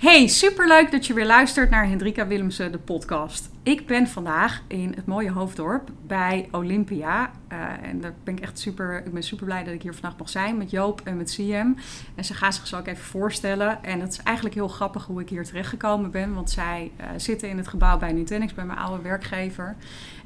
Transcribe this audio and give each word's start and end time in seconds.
Hey, 0.00 0.26
superleuk 0.26 0.90
dat 0.90 1.06
je 1.06 1.14
weer 1.14 1.26
luistert 1.26 1.70
naar 1.70 1.88
Hendrika 1.88 2.26
Willemsen, 2.26 2.72
de 2.72 2.78
podcast. 2.78 3.50
Ik 3.62 3.86
ben 3.86 4.08
vandaag 4.08 4.62
in 4.66 4.92
het 4.96 5.06
mooie 5.06 5.30
Hoofddorp 5.30 5.90
bij 6.06 6.48
Olympia. 6.50 7.30
Uh, 7.52 7.58
en 7.82 8.00
daar 8.00 8.14
ben 8.24 8.36
ik 8.36 8.40
echt 8.40 8.58
super, 8.58 9.02
ik 9.06 9.12
ben 9.12 9.22
super 9.22 9.44
blij 9.44 9.64
dat 9.64 9.74
ik 9.74 9.82
hier 9.82 9.92
vandaag 9.92 10.18
mag 10.18 10.28
zijn 10.28 10.56
met 10.56 10.70
Joop 10.70 11.00
en 11.04 11.16
met 11.16 11.30
CM. 11.34 11.72
En 12.14 12.24
ze 12.24 12.34
gaan 12.34 12.52
zich 12.52 12.66
zo 12.66 12.78
ook 12.78 12.86
even 12.86 13.04
voorstellen. 13.04 13.84
En 13.84 14.00
het 14.00 14.12
is 14.12 14.22
eigenlijk 14.22 14.54
heel 14.54 14.68
grappig 14.68 15.06
hoe 15.06 15.20
ik 15.20 15.28
hier 15.28 15.44
terechtgekomen 15.44 16.10
ben. 16.10 16.34
Want 16.34 16.50
zij 16.50 16.90
uh, 17.00 17.06
zitten 17.16 17.48
in 17.48 17.56
het 17.56 17.68
gebouw 17.68 17.98
bij 17.98 18.12
Nutanix, 18.12 18.54
bij 18.54 18.64
mijn 18.64 18.78
oude 18.78 19.02
werkgever. 19.02 19.76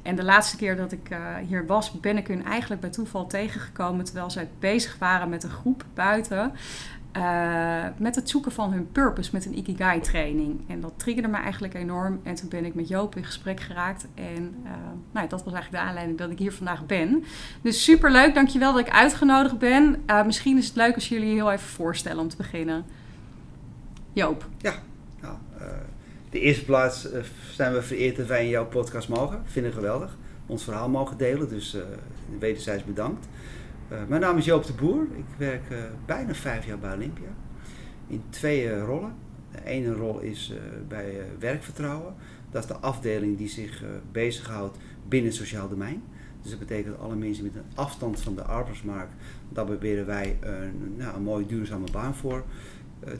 En 0.02 0.16
de 0.16 0.24
laatste 0.24 0.56
keer 0.56 0.76
dat 0.76 0.92
ik 0.92 1.10
uh, 1.10 1.18
hier 1.48 1.66
was, 1.66 2.00
ben 2.00 2.16
ik 2.16 2.26
hun 2.26 2.44
eigenlijk 2.44 2.80
bij 2.80 2.90
toeval 2.90 3.26
tegengekomen. 3.26 4.04
Terwijl 4.04 4.30
zij 4.30 4.48
bezig 4.58 4.98
waren 4.98 5.28
met 5.28 5.42
een 5.42 5.50
groep 5.50 5.84
buiten. 5.94 6.52
Uh, 7.16 7.84
met 7.96 8.14
het 8.14 8.28
zoeken 8.28 8.52
van 8.52 8.72
hun 8.72 8.92
purpose 8.92 9.30
met 9.32 9.46
een 9.46 9.58
Ikigai 9.58 10.00
training. 10.00 10.60
En 10.68 10.80
dat 10.80 10.92
triggerde 10.96 11.28
me 11.28 11.36
eigenlijk 11.36 11.74
enorm. 11.74 12.20
En 12.22 12.34
toen 12.34 12.48
ben 12.48 12.64
ik 12.64 12.74
met 12.74 12.88
Joop 12.88 13.16
in 13.16 13.24
gesprek 13.24 13.60
geraakt. 13.60 14.06
En 14.14 14.54
uh, 14.64 14.70
nou, 15.12 15.28
dat 15.28 15.44
was 15.44 15.52
eigenlijk 15.52 15.82
de 15.82 15.88
aanleiding 15.88 16.18
dat 16.18 16.30
ik 16.30 16.38
hier 16.38 16.52
vandaag 16.52 16.86
ben. 16.86 17.24
Dus 17.62 17.84
super 17.84 18.10
leuk, 18.10 18.34
dankjewel 18.34 18.72
dat 18.72 18.86
ik 18.86 18.92
uitgenodigd 18.92 19.58
ben. 19.58 20.02
Uh, 20.06 20.24
misschien 20.24 20.58
is 20.58 20.66
het 20.66 20.76
leuk 20.76 20.94
als 20.94 21.08
jullie 21.08 21.28
je 21.28 21.34
heel 21.34 21.52
even 21.52 21.68
voorstellen 21.68 22.22
om 22.22 22.28
te 22.28 22.36
beginnen. 22.36 22.84
Joop. 24.12 24.48
Ja, 24.58 24.74
nou, 25.20 25.36
de 26.30 26.40
eerste 26.40 26.64
plaats 26.64 27.08
zijn 27.52 27.72
we 27.72 27.82
vereerd 27.82 28.16
dat 28.16 28.26
wij 28.26 28.44
in 28.44 28.50
jouw 28.50 28.66
podcast 28.66 29.08
mogen. 29.08 29.42
Vinden 29.44 29.72
geweldig. 29.72 30.16
Ons 30.46 30.64
verhaal 30.64 30.88
mogen 30.88 31.16
delen, 31.16 31.48
dus 31.48 31.76
wederzijds 32.38 32.84
bedankt. 32.84 33.26
Uh, 33.94 34.00
mijn 34.08 34.20
naam 34.20 34.38
is 34.38 34.44
Joop 34.44 34.66
de 34.66 34.72
Boer. 34.72 35.02
Ik 35.16 35.24
werk 35.36 35.70
uh, 35.70 35.78
bijna 36.06 36.34
vijf 36.34 36.66
jaar 36.66 36.78
bij 36.78 36.94
Olympia. 36.94 37.28
In 38.06 38.22
twee 38.30 38.80
rollen. 38.80 39.14
De 39.52 39.64
ene 39.64 39.92
rol 39.92 40.20
is 40.20 40.52
bij 40.88 41.14
werkvertrouwen. 41.38 42.14
Dat 42.50 42.62
is 42.62 42.68
de 42.68 42.76
afdeling 42.76 43.38
die 43.38 43.48
zich 43.48 43.82
bezighoudt 44.12 44.78
binnen 45.08 45.30
het 45.30 45.38
sociaal 45.38 45.68
domein. 45.68 46.02
Dus 46.42 46.50
dat 46.50 46.58
betekent 46.58 46.98
alle 46.98 47.16
mensen 47.16 47.44
met 47.44 47.54
een 47.54 47.70
afstand 47.74 48.20
van 48.20 48.34
de 48.34 48.42
arbeidsmarkt, 48.42 49.12
daar 49.48 49.64
proberen 49.64 50.06
wij 50.06 50.36
een, 50.40 50.94
nou, 50.96 51.16
een 51.16 51.22
mooie 51.22 51.46
duurzame 51.46 51.90
baan 51.92 52.14
voor 52.14 52.44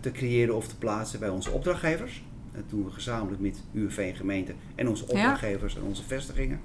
te 0.01 0.11
creëren 0.11 0.57
of 0.57 0.69
te 0.69 0.79
plaatsen 0.79 1.19
bij 1.19 1.29
onze 1.29 1.51
opdrachtgevers. 1.51 2.25
Dat 2.53 2.63
doen 2.69 2.85
we 2.85 2.91
gezamenlijk 2.91 3.43
met 3.43 3.63
UWV 3.73 3.99
en 3.99 4.17
gemeente 4.17 4.55
en 4.75 4.89
onze 4.89 5.03
opdrachtgevers 5.03 5.73
ja. 5.73 5.81
en 5.81 5.87
onze 5.87 6.05
vestigingen. 6.05 6.61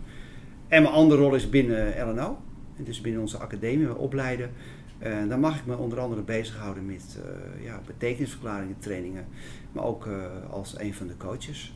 En 0.68 0.82
mijn 0.82 0.94
andere 0.94 1.22
rol 1.22 1.36
is 1.36 1.50
binnen 1.50 2.10
LNO. 2.10 2.38
En 2.80 2.86
dus 2.86 3.02
binnen 3.02 3.22
onze 3.22 3.38
academie 3.38 3.88
we 3.88 3.96
opleiden. 3.96 4.52
En 4.98 5.30
dan 5.30 5.40
mag 5.40 5.60
ik 5.60 5.66
me 5.66 5.78
onder 5.78 6.00
andere 6.00 6.22
bezighouden 6.22 6.86
met 6.86 7.18
uh, 7.18 7.64
ja, 7.64 7.82
betekenisverklaringen, 7.86 8.80
trainingen. 8.80 9.28
Maar 9.72 9.84
ook 9.84 10.06
uh, 10.06 10.26
als 10.50 10.80
een 10.80 10.94
van 10.94 11.08
de 11.08 11.18
coaches. 11.18 11.74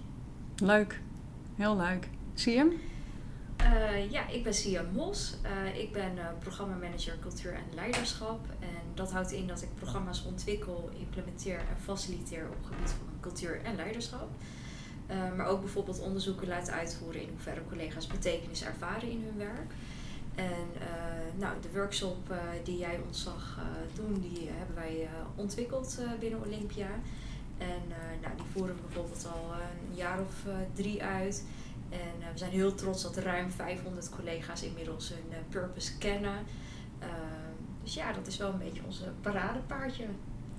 Leuk. 0.56 1.02
Heel 1.56 1.78
leuk. 1.78 2.10
Zie 2.34 2.54
je 2.54 2.58
hem? 2.58 2.72
Uh, 3.62 4.12
ja, 4.12 4.28
ik 4.28 4.44
ben 4.44 4.54
Sia 4.54 4.84
Mos. 4.94 5.38
ik 5.78 5.92
ben 5.92 6.12
programmamanager 6.40 7.14
cultuur 7.20 7.54
en 7.54 7.76
leiderschap. 7.76 8.46
En 8.60 8.82
dat 8.94 9.12
houdt 9.12 9.32
in 9.32 9.48
dat 9.48 9.62
ik 9.62 9.70
programma's 9.76 10.26
ontwikkel, 10.26 10.90
implementeer 11.00 11.58
en 11.58 11.78
faciliteer 11.84 12.46
op 12.50 12.58
het 12.58 12.74
gebied 12.74 12.90
van 12.90 13.20
cultuur 13.20 13.62
en 13.64 13.76
leiderschap. 13.76 14.30
maar 15.08 15.46
ook 15.46 15.60
bijvoorbeeld 15.60 16.00
onderzoeken 16.00 16.48
laat 16.48 16.72
uitvoeren 16.72 17.22
in 17.22 17.30
hoeverre 17.30 17.62
collega's 17.70 18.08
betekenis 18.08 18.64
ervaren 18.64 19.10
in 19.10 19.24
hun 19.26 19.38
werk. 19.38 19.72
En 20.36 20.68
uh, 20.76 21.40
nou, 21.40 21.62
de 21.62 21.70
workshop 21.74 22.30
uh, 22.32 22.38
die 22.64 22.78
jij 22.78 23.00
ons 23.08 23.24
zag 23.24 23.60
doen, 23.96 24.20
die 24.20 24.50
hebben 24.52 24.76
wij 24.76 25.10
ontwikkeld 25.36 26.00
binnen 26.20 26.42
Olympia. 26.46 26.88
En 27.58 27.82
nou, 28.22 28.36
die 28.36 28.46
voeren 28.52 28.76
we 28.76 28.82
bijvoorbeeld 28.82 29.28
al 29.34 29.52
een 29.54 29.96
jaar 29.96 30.20
of 30.20 30.46
drie 30.74 31.04
uit. 31.04 31.46
En 31.90 32.32
we 32.32 32.38
zijn 32.38 32.52
heel 32.52 32.76
trots 32.76 33.04
dat 33.04 33.18
ruim 33.18 33.52
500 33.52 34.10
collega's 34.10 34.64
inmiddels 34.64 35.10
hun 35.10 35.44
purpose 35.50 35.98
kennen. 35.98 36.38
dus 37.84 37.94
ja, 37.94 38.14
dat 38.14 38.28
is 38.28 38.38
wel 38.38 38.50
een 38.50 38.58
beetje 38.58 38.82
onze 38.86 39.12
paradepaardje. 39.22 40.06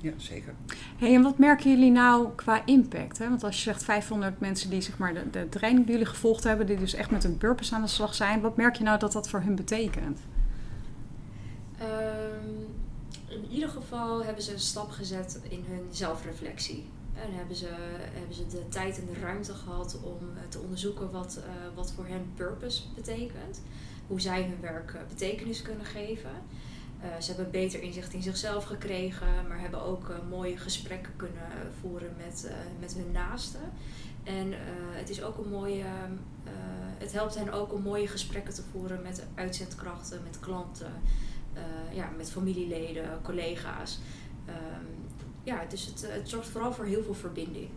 Ja, 0.05 0.13
zeker. 0.17 0.55
Hey, 0.97 1.15
en 1.15 1.23
wat 1.23 1.39
merken 1.39 1.71
jullie 1.71 1.91
nou 1.91 2.29
qua 2.35 2.67
impact? 2.67 3.19
Hè? 3.19 3.29
Want 3.29 3.45
als 3.45 3.57
je 3.57 3.63
zegt 3.63 3.85
500 3.85 4.41
mensen 4.41 4.71
die 4.71 4.81
zeg 4.81 4.99
maar, 4.99 5.15
de, 5.15 5.31
de 5.31 5.49
training 5.49 5.85
die 5.85 5.95
jullie 5.95 6.11
gevolgd 6.11 6.45
hebben, 6.45 6.67
die 6.67 6.77
dus 6.77 6.95
echt 6.95 7.11
met 7.11 7.25
een 7.25 7.37
purpose 7.37 7.75
aan 7.75 7.83
de 7.83 7.89
slag 7.89 8.15
zijn, 8.15 8.41
wat 8.41 8.57
merk 8.57 8.77
je 8.77 8.85
nou 8.85 8.99
dat 8.99 9.13
dat 9.13 9.29
voor 9.29 9.41
hun 9.41 9.55
betekent? 9.55 10.21
Um, 11.81 12.67
in 13.29 13.51
ieder 13.51 13.69
geval 13.69 14.25
hebben 14.25 14.43
ze 14.43 14.53
een 14.53 14.59
stap 14.59 14.91
gezet 14.91 15.41
in 15.49 15.65
hun 15.69 15.87
zelfreflectie. 15.91 16.85
En 17.15 17.35
hebben 17.35 17.57
ze, 17.57 17.69
hebben 18.13 18.35
ze 18.35 18.47
de 18.47 18.69
tijd 18.69 18.99
en 18.99 19.07
de 19.07 19.21
ruimte 19.21 19.55
gehad 19.55 19.99
om 20.03 20.19
te 20.49 20.59
onderzoeken 20.59 21.11
wat, 21.11 21.39
uh, 21.39 21.45
wat 21.75 21.93
voor 21.93 22.07
hen 22.07 22.33
purpose 22.35 22.83
betekent. 22.95 23.61
Hoe 24.07 24.21
zij 24.21 24.43
hun 24.43 24.61
werk 24.61 24.97
betekenis 25.09 25.63
kunnen 25.63 25.87
geven. 25.87 26.31
Uh, 27.05 27.21
ze 27.21 27.33
hebben 27.33 27.51
beter 27.51 27.83
inzicht 27.83 28.13
in 28.13 28.23
zichzelf 28.23 28.65
gekregen, 28.65 29.27
maar 29.49 29.61
hebben 29.61 29.83
ook 29.83 30.09
uh, 30.09 30.17
mooie 30.29 30.57
gesprekken 30.57 31.13
kunnen 31.17 31.43
voeren 31.81 32.15
met, 32.17 32.45
uh, 32.47 32.55
met 32.81 32.95
hun 32.95 33.13
naasten. 33.13 33.61
En 34.23 34.53
het 34.93 35.11
is 35.11 35.23
ook 35.23 35.39
een 35.39 35.51
mooie, 35.51 35.85
het 36.99 37.13
helpt 37.13 37.35
hen 37.35 37.53
ook 37.53 37.73
om 37.73 37.83
mooie 37.83 38.09
gesprekken 38.09 38.55
te 38.55 38.63
voeren 38.71 39.03
met 39.03 39.27
uitzendkrachten, 39.35 40.21
met 40.23 40.41
klanten, 40.41 40.93
ja, 41.93 42.11
met 42.17 42.31
familieleden, 42.31 43.19
collega's. 43.23 44.01
Um, 44.49 44.87
ja, 45.43 45.65
dus 45.69 45.87
het, 45.87 46.07
het 46.09 46.29
zorgt 46.29 46.49
vooral 46.49 46.73
voor 46.73 46.85
heel 46.85 47.03
veel 47.03 47.15
verbinding. 47.15 47.69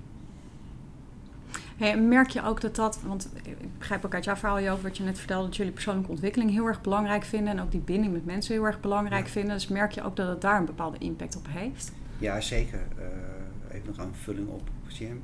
Hey, 1.77 1.99
merk 1.99 2.29
je 2.29 2.43
ook 2.43 2.61
dat 2.61 2.75
dat, 2.75 2.99
want 3.05 3.29
ik 3.43 3.77
begrijp 3.77 4.05
ook 4.05 4.13
uit 4.13 4.23
jouw 4.23 4.35
verhaal, 4.35 4.57
over 4.57 4.83
wat 4.83 4.97
je 4.97 5.03
net 5.03 5.17
vertelde, 5.17 5.45
dat 5.45 5.55
jullie 5.55 5.71
persoonlijke 5.71 6.11
ontwikkeling 6.11 6.51
heel 6.51 6.65
erg 6.65 6.81
belangrijk 6.81 7.23
vinden 7.23 7.53
en 7.53 7.61
ook 7.61 7.71
die 7.71 7.79
binding 7.79 8.13
met 8.13 8.25
mensen 8.25 8.53
heel 8.53 8.63
erg 8.63 8.79
belangrijk 8.79 9.27
vinden. 9.27 9.53
Dus 9.53 9.67
merk 9.67 9.91
je 9.91 10.03
ook 10.03 10.15
dat 10.15 10.27
het 10.27 10.41
daar 10.41 10.59
een 10.59 10.65
bepaalde 10.65 10.97
impact 10.97 11.35
op 11.35 11.45
heeft? 11.49 11.91
Ja, 12.17 12.41
zeker. 12.41 12.79
Uh, 12.97 13.75
even 13.75 13.87
nog 13.87 13.99
aanvulling 13.99 14.47
op 14.47 14.69
CM. 14.87 15.17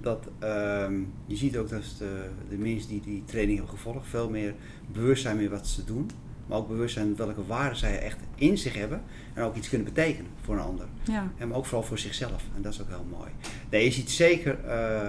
Dat 0.00 0.28
uh, 0.42 0.86
je 1.26 1.36
ziet 1.36 1.56
ook 1.56 1.68
dat 1.68 1.82
de, 1.98 2.28
de 2.48 2.56
mensen 2.56 2.88
die 2.88 3.00
die 3.00 3.24
training 3.24 3.58
hebben 3.58 3.76
gevolgd 3.76 4.06
veel 4.06 4.30
meer 4.30 4.54
bewust 4.92 5.22
zijn 5.22 5.36
met 5.36 5.50
wat 5.50 5.66
ze 5.66 5.84
doen. 5.84 6.10
Maar 6.46 6.58
ook 6.58 6.68
bewust 6.68 6.94
zijn 6.94 7.16
welke 7.16 7.46
waarden 7.46 7.78
zij 7.78 7.98
echt 7.98 8.18
in 8.34 8.58
zich 8.58 8.74
hebben. 8.74 9.02
En 9.32 9.42
ook 9.42 9.56
iets 9.56 9.68
kunnen 9.68 9.94
betekenen 9.94 10.30
voor 10.42 10.54
een 10.54 10.60
ander. 10.60 10.86
Ja. 11.02 11.30
En 11.38 11.48
maar 11.48 11.56
ook 11.56 11.66
vooral 11.66 11.86
voor 11.86 11.98
zichzelf. 11.98 12.42
En 12.56 12.62
dat 12.62 12.72
is 12.72 12.80
ook 12.80 12.88
heel 12.88 13.06
mooi. 13.10 13.30
Nee, 13.70 13.84
je 13.84 13.90
ziet 13.90 14.10
zeker 14.10 14.58
uh, 14.64 15.00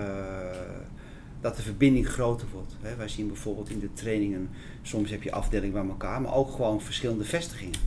dat 1.42 1.56
de 1.56 1.62
verbinding 1.62 2.08
groter 2.08 2.48
wordt. 2.54 2.76
Hè. 2.82 2.96
Wij 2.96 3.08
zien 3.08 3.28
bijvoorbeeld 3.28 3.70
in 3.70 3.80
de 3.80 3.94
trainingen, 3.94 4.50
soms 4.82 5.10
heb 5.10 5.24
je 5.24 5.32
afdelingen 5.32 5.74
bij 5.74 5.92
elkaar, 5.92 6.22
maar 6.22 6.34
ook 6.34 6.52
gewoon 6.52 6.82
verschillende 6.82 7.24
vestigingen. 7.24 7.80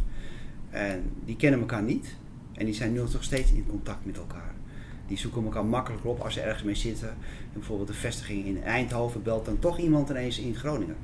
En 0.71 1.11
die 1.25 1.37
kennen 1.37 1.61
elkaar 1.61 1.83
niet. 1.83 2.17
En 2.53 2.65
die 2.65 2.75
zijn 2.75 2.93
nu 2.93 2.99
nog 2.99 3.25
steeds 3.25 3.53
in 3.53 3.67
contact 3.69 4.05
met 4.05 4.17
elkaar. 4.17 4.55
Die 5.07 5.19
zoeken 5.19 5.45
elkaar 5.45 5.65
makkelijker 5.65 6.11
op 6.11 6.21
als 6.21 6.35
ze 6.35 6.41
ergens 6.41 6.63
mee 6.63 6.75
zitten. 6.75 7.09
En 7.09 7.53
bijvoorbeeld 7.53 7.89
de 7.89 7.95
vestiging 7.95 8.47
in 8.47 8.63
Eindhoven 8.63 9.23
belt 9.23 9.45
dan 9.45 9.59
toch 9.59 9.79
iemand 9.79 10.11
ineens 10.11 10.39
in 10.39 10.55
Groningen. 10.55 10.97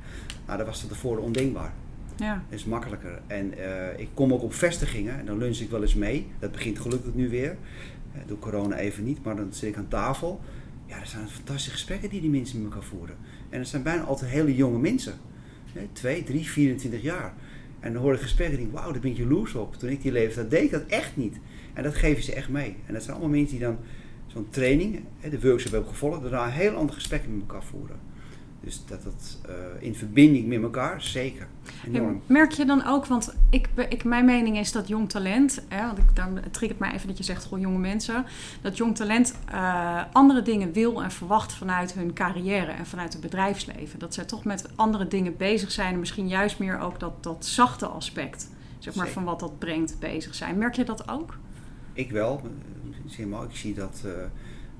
Nou, 0.45 0.57
dat 0.57 0.67
was 0.67 0.79
tot 0.79 0.89
tevoren 0.89 1.21
ondenkbaar. 1.23 1.73
Ja. 2.15 2.43
Dat 2.49 2.59
is 2.59 2.65
makkelijker. 2.65 3.21
En 3.27 3.53
uh, 3.57 3.99
ik 3.99 4.09
kom 4.13 4.33
ook 4.33 4.41
op 4.41 4.53
vestigingen 4.53 5.19
en 5.19 5.25
dan 5.25 5.37
lunch 5.37 5.57
ik 5.57 5.69
wel 5.69 5.81
eens 5.81 5.95
mee. 5.95 6.27
Dat 6.39 6.51
begint 6.51 6.79
gelukkig 6.79 7.13
nu 7.13 7.29
weer. 7.29 7.57
Uh, 8.15 8.21
door 8.27 8.39
corona 8.39 8.77
even 8.77 9.03
niet, 9.03 9.23
maar 9.23 9.35
dan 9.35 9.53
zit 9.53 9.69
ik 9.69 9.77
aan 9.77 9.87
tafel. 9.87 10.41
Ja, 10.85 10.99
dat 10.99 11.07
zijn 11.07 11.29
fantastische 11.29 11.71
gesprekken 11.71 12.09
die 12.09 12.21
die 12.21 12.29
mensen 12.29 12.61
met 12.61 12.71
elkaar 12.71 12.87
voeren. 12.87 13.15
En 13.49 13.59
dat 13.59 13.67
zijn 13.67 13.83
bijna 13.83 14.03
altijd 14.03 14.31
hele 14.31 14.55
jonge 14.55 14.79
mensen. 14.79 15.13
Hè, 15.73 15.87
2, 15.91 16.23
3, 16.23 16.49
24 16.49 17.01
jaar. 17.01 17.33
En 17.79 17.93
dan 17.93 18.01
hoor 18.01 18.13
ik 18.13 18.21
gesprekken 18.21 18.57
en 18.57 18.63
denk 18.63 18.75
wauw, 18.75 18.91
daar 18.91 19.01
ben 19.01 19.11
ik 19.11 19.17
jaloers 19.17 19.55
op. 19.55 19.75
Toen 19.75 19.89
ik 19.89 20.01
die 20.01 20.11
leeftijd 20.11 20.49
deed 20.49 20.63
ik 20.63 20.71
dat 20.71 20.85
echt 20.87 21.17
niet. 21.17 21.39
En 21.73 21.83
dat 21.83 21.95
geven 21.95 22.23
ze 22.23 22.33
echt 22.33 22.49
mee. 22.49 22.75
En 22.85 22.93
dat 22.93 23.03
zijn 23.03 23.15
allemaal 23.15 23.37
mensen 23.37 23.57
die 23.57 23.65
dan 23.65 23.77
zo'n 24.27 24.49
training, 24.49 25.03
de 25.29 25.41
workshop 25.41 25.71
hebben 25.71 25.89
gevolgd, 25.89 26.21
daarna 26.21 26.47
heel 26.47 26.75
ander 26.75 26.95
gesprek 26.95 27.21
met 27.27 27.39
elkaar 27.39 27.63
voeren. 27.63 27.99
Dus 28.65 28.81
dat 28.85 29.03
het 29.03 29.37
uh, 29.49 29.53
in 29.79 29.95
verbinding 29.95 30.47
met 30.47 30.61
elkaar, 30.61 31.01
zeker. 31.01 31.47
Enorm. 31.87 32.21
merk 32.25 32.51
je 32.51 32.65
dan 32.65 32.85
ook, 32.85 33.05
want 33.05 33.35
ik, 33.49 33.69
ik, 33.89 34.03
mijn 34.03 34.25
mening 34.25 34.57
is 34.57 34.71
dat 34.71 34.87
jong 34.87 35.09
talent, 35.09 35.61
hè, 35.67 35.85
want 35.85 35.97
ik, 35.97 36.15
dan 36.15 36.39
triggert 36.51 36.79
mij 36.79 36.93
even 36.93 37.07
dat 37.07 37.17
je 37.17 37.23
zegt, 37.23 37.43
gewoon 37.43 37.59
jonge 37.59 37.77
mensen, 37.77 38.25
dat 38.61 38.77
jong 38.77 38.95
talent 38.95 39.35
uh, 39.51 40.03
andere 40.11 40.41
dingen 40.41 40.71
wil 40.71 41.03
en 41.03 41.11
verwacht 41.11 41.53
vanuit 41.53 41.93
hun 41.93 42.13
carrière 42.13 42.71
en 42.71 42.85
vanuit 42.85 43.13
het 43.13 43.21
bedrijfsleven. 43.21 43.99
Dat 43.99 44.13
zij 44.13 44.25
toch 44.25 44.43
met 44.43 44.69
andere 44.75 45.07
dingen 45.07 45.37
bezig 45.37 45.71
zijn 45.71 45.93
en 45.93 45.99
misschien 45.99 46.27
juist 46.27 46.59
meer 46.59 46.79
ook 46.79 46.99
dat, 46.99 47.23
dat 47.23 47.45
zachte 47.45 47.85
aspect, 47.85 48.49
zeg 48.79 48.95
maar, 48.95 49.07
van 49.07 49.23
wat 49.23 49.39
dat 49.39 49.59
brengt 49.59 49.99
bezig 49.99 50.35
zijn. 50.35 50.57
Merk 50.57 50.75
je 50.75 50.85
dat 50.85 51.09
ook? 51.09 51.37
Ik 51.93 52.11
wel. 52.11 52.41
Ik 53.49 53.55
zie 53.55 53.73
dat 53.73 54.01
uh, 54.05 54.11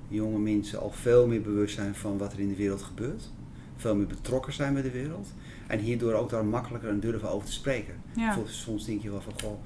jonge 0.07 0.39
mensen 0.39 0.79
al 0.79 0.91
veel 0.91 1.27
meer 1.27 1.41
bewust 1.41 1.75
zijn 1.75 1.95
van 1.95 2.17
wat 2.17 2.33
er 2.33 2.39
in 2.39 2.47
de 2.47 2.55
wereld 2.55 2.81
gebeurt 2.81 3.29
veel 3.75 3.95
meer 3.95 4.07
betrokken 4.07 4.53
zijn 4.53 4.73
bij 4.73 4.81
de 4.81 4.91
wereld. 4.91 5.33
En 5.67 5.79
hierdoor 5.79 6.13
ook 6.13 6.29
daar 6.29 6.45
makkelijker 6.45 6.89
en 6.89 6.99
durven 6.99 7.29
over 7.29 7.47
te 7.47 7.53
spreken. 7.53 7.95
Ja. 8.15 8.37
Soms 8.45 8.85
denk 8.85 9.01
je 9.01 9.11
wel 9.11 9.21
van, 9.21 9.33
goh, 9.41 9.59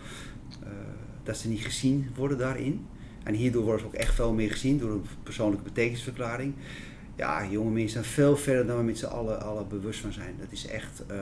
uh, 0.64 0.70
dat 1.24 1.38
ze 1.38 1.48
niet 1.48 1.62
gezien 1.62 2.10
worden 2.16 2.38
daarin. 2.38 2.86
En 3.24 3.34
hierdoor 3.34 3.64
worden 3.64 3.82
ze 3.82 3.88
ook 3.88 3.94
echt 3.94 4.16
veel 4.16 4.34
meer 4.34 4.52
gezien 4.52 4.78
door 4.78 4.92
een 4.92 5.06
persoonlijke 5.24 5.64
betekenisverklaring. 5.64 6.54
Ja, 7.16 7.46
jonge 7.46 7.72
mensen 7.72 7.90
zijn 7.90 8.04
veel 8.04 8.38
verder 8.38 8.66
dan 8.66 8.78
we 8.78 8.84
met 8.84 8.98
z'n 8.98 9.06
allen, 9.06 9.42
allen 9.42 9.68
bewust 9.68 10.00
van 10.00 10.14
zijn. 10.14 10.36
Dat 10.40 10.52
is 10.52 10.68
echt, 10.68 11.04
uh, 11.12 11.18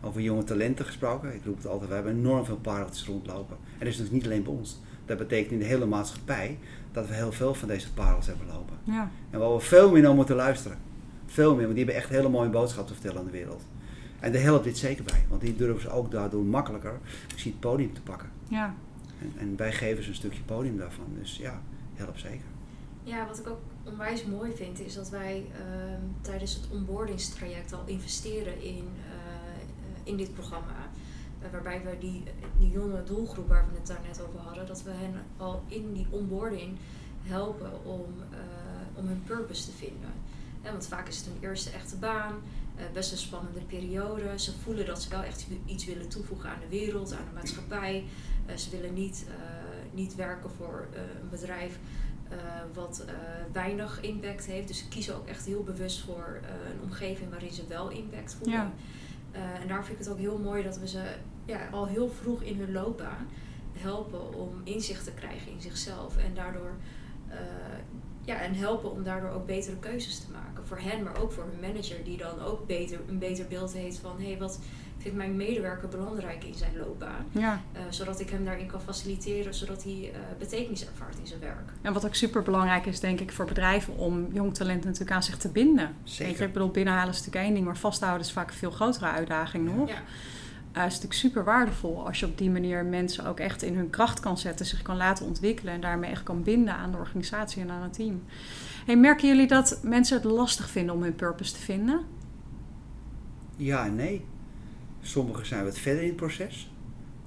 over 0.00 0.20
jonge 0.20 0.44
talenten 0.44 0.84
gesproken. 0.84 1.34
Ik 1.34 1.44
roep 1.44 1.56
het 1.56 1.66
altijd, 1.66 1.88
we 1.88 1.94
hebben 1.94 2.16
enorm 2.16 2.44
veel 2.44 2.56
pareltjes 2.56 3.06
rondlopen. 3.06 3.56
En 3.72 3.78
dat 3.78 3.88
is 3.88 3.96
dus 3.96 4.10
niet 4.10 4.24
alleen 4.24 4.42
bij 4.42 4.52
ons. 4.52 4.80
Dat 5.06 5.18
betekent 5.18 5.52
in 5.52 5.58
de 5.58 5.64
hele 5.64 5.86
maatschappij 5.86 6.58
dat 6.92 7.08
we 7.08 7.14
heel 7.14 7.32
veel 7.32 7.54
van 7.54 7.68
deze 7.68 7.92
parels 7.92 8.26
hebben 8.26 8.46
lopen. 8.46 8.76
Ja. 8.82 9.10
En 9.30 9.38
waar 9.38 9.54
we 9.54 9.60
veel 9.60 9.90
meer 9.90 10.02
naar 10.02 10.14
moeten 10.14 10.36
luisteren. 10.36 10.78
Veel 11.28 11.54
meer, 11.54 11.64
want 11.64 11.76
die 11.76 11.84
hebben 11.84 12.02
echt 12.02 12.10
hele 12.10 12.28
mooie 12.28 12.48
boodschap 12.48 12.86
te 12.86 12.92
vertellen 12.92 13.18
aan 13.18 13.24
de 13.24 13.30
wereld. 13.30 13.62
En 14.20 14.32
daar 14.32 14.42
helpt 14.42 14.64
dit 14.64 14.78
zeker 14.78 15.04
bij, 15.04 15.24
want 15.28 15.40
die 15.40 15.56
durven 15.56 15.82
ze 15.82 15.90
ook 15.90 16.10
daardoor 16.10 16.44
makkelijker 16.44 16.98
misschien 17.32 17.52
het 17.52 17.60
podium 17.60 17.94
te 17.94 18.00
pakken. 18.00 18.30
Ja. 18.48 18.74
En, 19.20 19.32
en 19.36 19.56
wij 19.56 19.72
geven 19.72 20.02
ze 20.02 20.08
een 20.08 20.14
stukje 20.14 20.42
podium 20.42 20.76
daarvan, 20.76 21.06
dus 21.18 21.36
ja, 21.36 21.62
helpt 21.94 22.20
zeker. 22.20 22.46
Ja, 23.02 23.26
wat 23.26 23.38
ik 23.38 23.48
ook 23.48 23.60
onwijs 23.84 24.24
mooi 24.24 24.52
vind, 24.52 24.80
is 24.80 24.94
dat 24.94 25.10
wij 25.10 25.44
ehm, 25.52 26.00
tijdens 26.20 26.54
het 26.54 26.68
onboardingstraject 26.70 27.72
al 27.72 27.82
investeren 27.86 28.62
in, 28.62 28.84
uh, 28.98 30.02
in 30.04 30.16
dit 30.16 30.34
programma. 30.34 30.90
Uh, 31.42 31.50
waarbij 31.52 31.82
we 31.84 31.96
die, 32.00 32.22
die 32.58 32.70
jonge 32.70 33.02
doelgroep 33.04 33.48
waar 33.48 33.66
we 33.70 33.78
het 33.78 33.86
daar 33.86 34.00
net 34.06 34.22
over 34.22 34.40
hadden, 34.40 34.66
dat 34.66 34.82
we 34.82 34.90
hen 34.90 35.14
al 35.36 35.62
in 35.68 35.92
die 35.92 36.06
onboarding 36.10 36.76
helpen 37.22 37.84
om, 37.84 38.04
uh, 38.32 38.38
om 38.94 39.06
hun 39.06 39.22
purpose 39.26 39.64
te 39.64 39.72
vinden. 39.72 40.12
Want 40.62 40.86
vaak 40.86 41.08
is 41.08 41.16
het 41.16 41.26
een 41.26 41.38
eerste 41.40 41.70
echte 41.70 41.96
baan, 41.96 42.34
best 42.92 43.12
een 43.12 43.18
spannende 43.18 43.60
periode. 43.60 44.38
Ze 44.38 44.52
voelen 44.62 44.86
dat 44.86 45.02
ze 45.02 45.08
wel 45.10 45.22
echt 45.22 45.46
iets 45.64 45.84
willen 45.84 46.08
toevoegen 46.08 46.50
aan 46.50 46.60
de 46.60 46.78
wereld, 46.78 47.12
aan 47.12 47.24
de 47.28 47.34
maatschappij. 47.34 48.04
ze 48.56 48.70
willen 48.70 48.94
niet, 48.94 49.26
niet 49.92 50.14
werken 50.14 50.50
voor 50.50 50.88
een 51.22 51.28
bedrijf 51.28 51.78
wat 52.74 53.04
weinig 53.52 54.00
impact 54.00 54.46
heeft. 54.46 54.68
Dus 54.68 54.78
ze 54.78 54.88
kiezen 54.88 55.16
ook 55.16 55.26
echt 55.26 55.44
heel 55.46 55.62
bewust 55.62 56.00
voor 56.00 56.40
een 56.42 56.82
omgeving 56.82 57.30
waarin 57.30 57.52
ze 57.52 57.66
wel 57.66 57.88
impact 57.88 58.34
voelen. 58.34 58.72
Ja. 59.32 59.60
en 59.60 59.68
daar 59.68 59.84
vind 59.84 59.98
ik 59.98 60.04
het 60.04 60.12
ook 60.12 60.18
heel 60.18 60.38
mooi 60.38 60.62
dat 60.62 60.78
we 60.78 60.88
ze 60.88 61.02
ja, 61.44 61.68
al 61.70 61.86
heel 61.86 62.10
vroeg 62.10 62.42
in 62.42 62.58
hun 62.58 62.72
loopbaan 62.72 63.26
helpen 63.72 64.34
om 64.34 64.60
inzicht 64.64 65.04
te 65.04 65.12
krijgen 65.12 65.52
in 65.52 65.60
zichzelf. 65.60 66.16
En 66.16 66.34
daardoor 66.34 66.72
ja, 68.24 68.40
en 68.40 68.54
helpen 68.54 68.90
om 68.90 69.02
daardoor 69.02 69.30
ook 69.30 69.46
betere 69.46 69.76
keuzes 69.76 70.18
te 70.18 70.30
maken. 70.30 70.47
Voor 70.68 70.78
hen, 70.80 71.02
maar 71.02 71.20
ook 71.20 71.32
voor 71.32 71.44
hun 71.50 71.60
manager, 71.60 72.04
die 72.04 72.16
dan 72.16 72.40
ook 72.40 72.66
beter, 72.66 72.98
een 73.08 73.18
beter 73.18 73.46
beeld 73.46 73.72
heeft 73.72 73.98
van 73.98 74.16
hé, 74.18 74.28
hey, 74.28 74.38
wat 74.38 74.58
vindt 74.98 75.16
mijn 75.16 75.36
medewerker 75.36 75.88
belangrijk 75.88 76.44
in 76.44 76.54
zijn 76.54 76.76
loopbaan. 76.76 77.26
Ja. 77.32 77.62
Uh, 77.72 77.80
zodat 77.90 78.20
ik 78.20 78.30
hem 78.30 78.44
daarin 78.44 78.66
kan 78.66 78.80
faciliteren, 78.80 79.54
zodat 79.54 79.82
hij 79.82 79.92
uh, 79.92 80.18
betekenis 80.38 80.86
ervaart 80.86 81.18
in 81.20 81.26
zijn 81.26 81.40
werk. 81.40 81.70
En 81.82 81.92
wat 81.92 82.06
ook 82.06 82.14
super 82.14 82.42
belangrijk 82.42 82.86
is, 82.86 83.00
denk 83.00 83.20
ik, 83.20 83.32
voor 83.32 83.44
bedrijven 83.44 83.96
om 83.96 84.28
jong 84.32 84.54
talent 84.54 84.84
natuurlijk 84.84 85.12
aan 85.12 85.22
zich 85.22 85.36
te 85.36 85.48
binden. 85.48 85.94
Zeker. 86.04 86.38
Je, 86.38 86.44
ik 86.44 86.52
bedoel, 86.52 86.70
binnenhalen 86.70 87.10
is 87.10 87.18
natuurlijk 87.18 87.44
één 87.44 87.54
ding, 87.54 87.66
maar 87.66 87.76
vasthouden 87.76 88.26
is 88.26 88.32
vaak 88.32 88.50
een 88.50 88.56
veel 88.56 88.70
grotere 88.70 89.06
uitdaging 89.06 89.76
nog. 89.76 89.88
Ja. 89.88 90.02
Uh, 90.78 90.84
is 90.84 90.92
natuurlijk 90.92 91.20
super 91.20 91.44
waardevol 91.44 92.06
als 92.06 92.20
je 92.20 92.26
op 92.26 92.38
die 92.38 92.50
manier 92.50 92.84
mensen 92.84 93.26
ook 93.26 93.40
echt 93.40 93.62
in 93.62 93.76
hun 93.76 93.90
kracht 93.90 94.20
kan 94.20 94.38
zetten, 94.38 94.66
zich 94.66 94.82
kan 94.82 94.96
laten 94.96 95.26
ontwikkelen 95.26 95.74
en 95.74 95.80
daarmee 95.80 96.10
echt 96.10 96.22
kan 96.22 96.42
binden 96.42 96.74
aan 96.74 96.90
de 96.90 96.96
organisatie 96.96 97.62
en 97.62 97.70
aan 97.70 97.82
het 97.82 97.92
team. 97.92 98.22
Hey, 98.86 98.96
merken 98.96 99.28
jullie 99.28 99.46
dat 99.46 99.80
mensen 99.82 100.16
het 100.16 100.24
lastig 100.24 100.70
vinden 100.70 100.94
om 100.94 101.02
hun 101.02 101.14
purpose 101.14 101.52
te 101.52 101.58
vinden? 101.58 102.00
Ja 103.56 103.86
en 103.86 103.94
nee. 103.94 104.24
Sommigen 105.00 105.46
zijn 105.46 105.64
wat 105.64 105.78
verder 105.78 106.02
in 106.02 106.08
het 106.08 106.16
proces. 106.16 106.70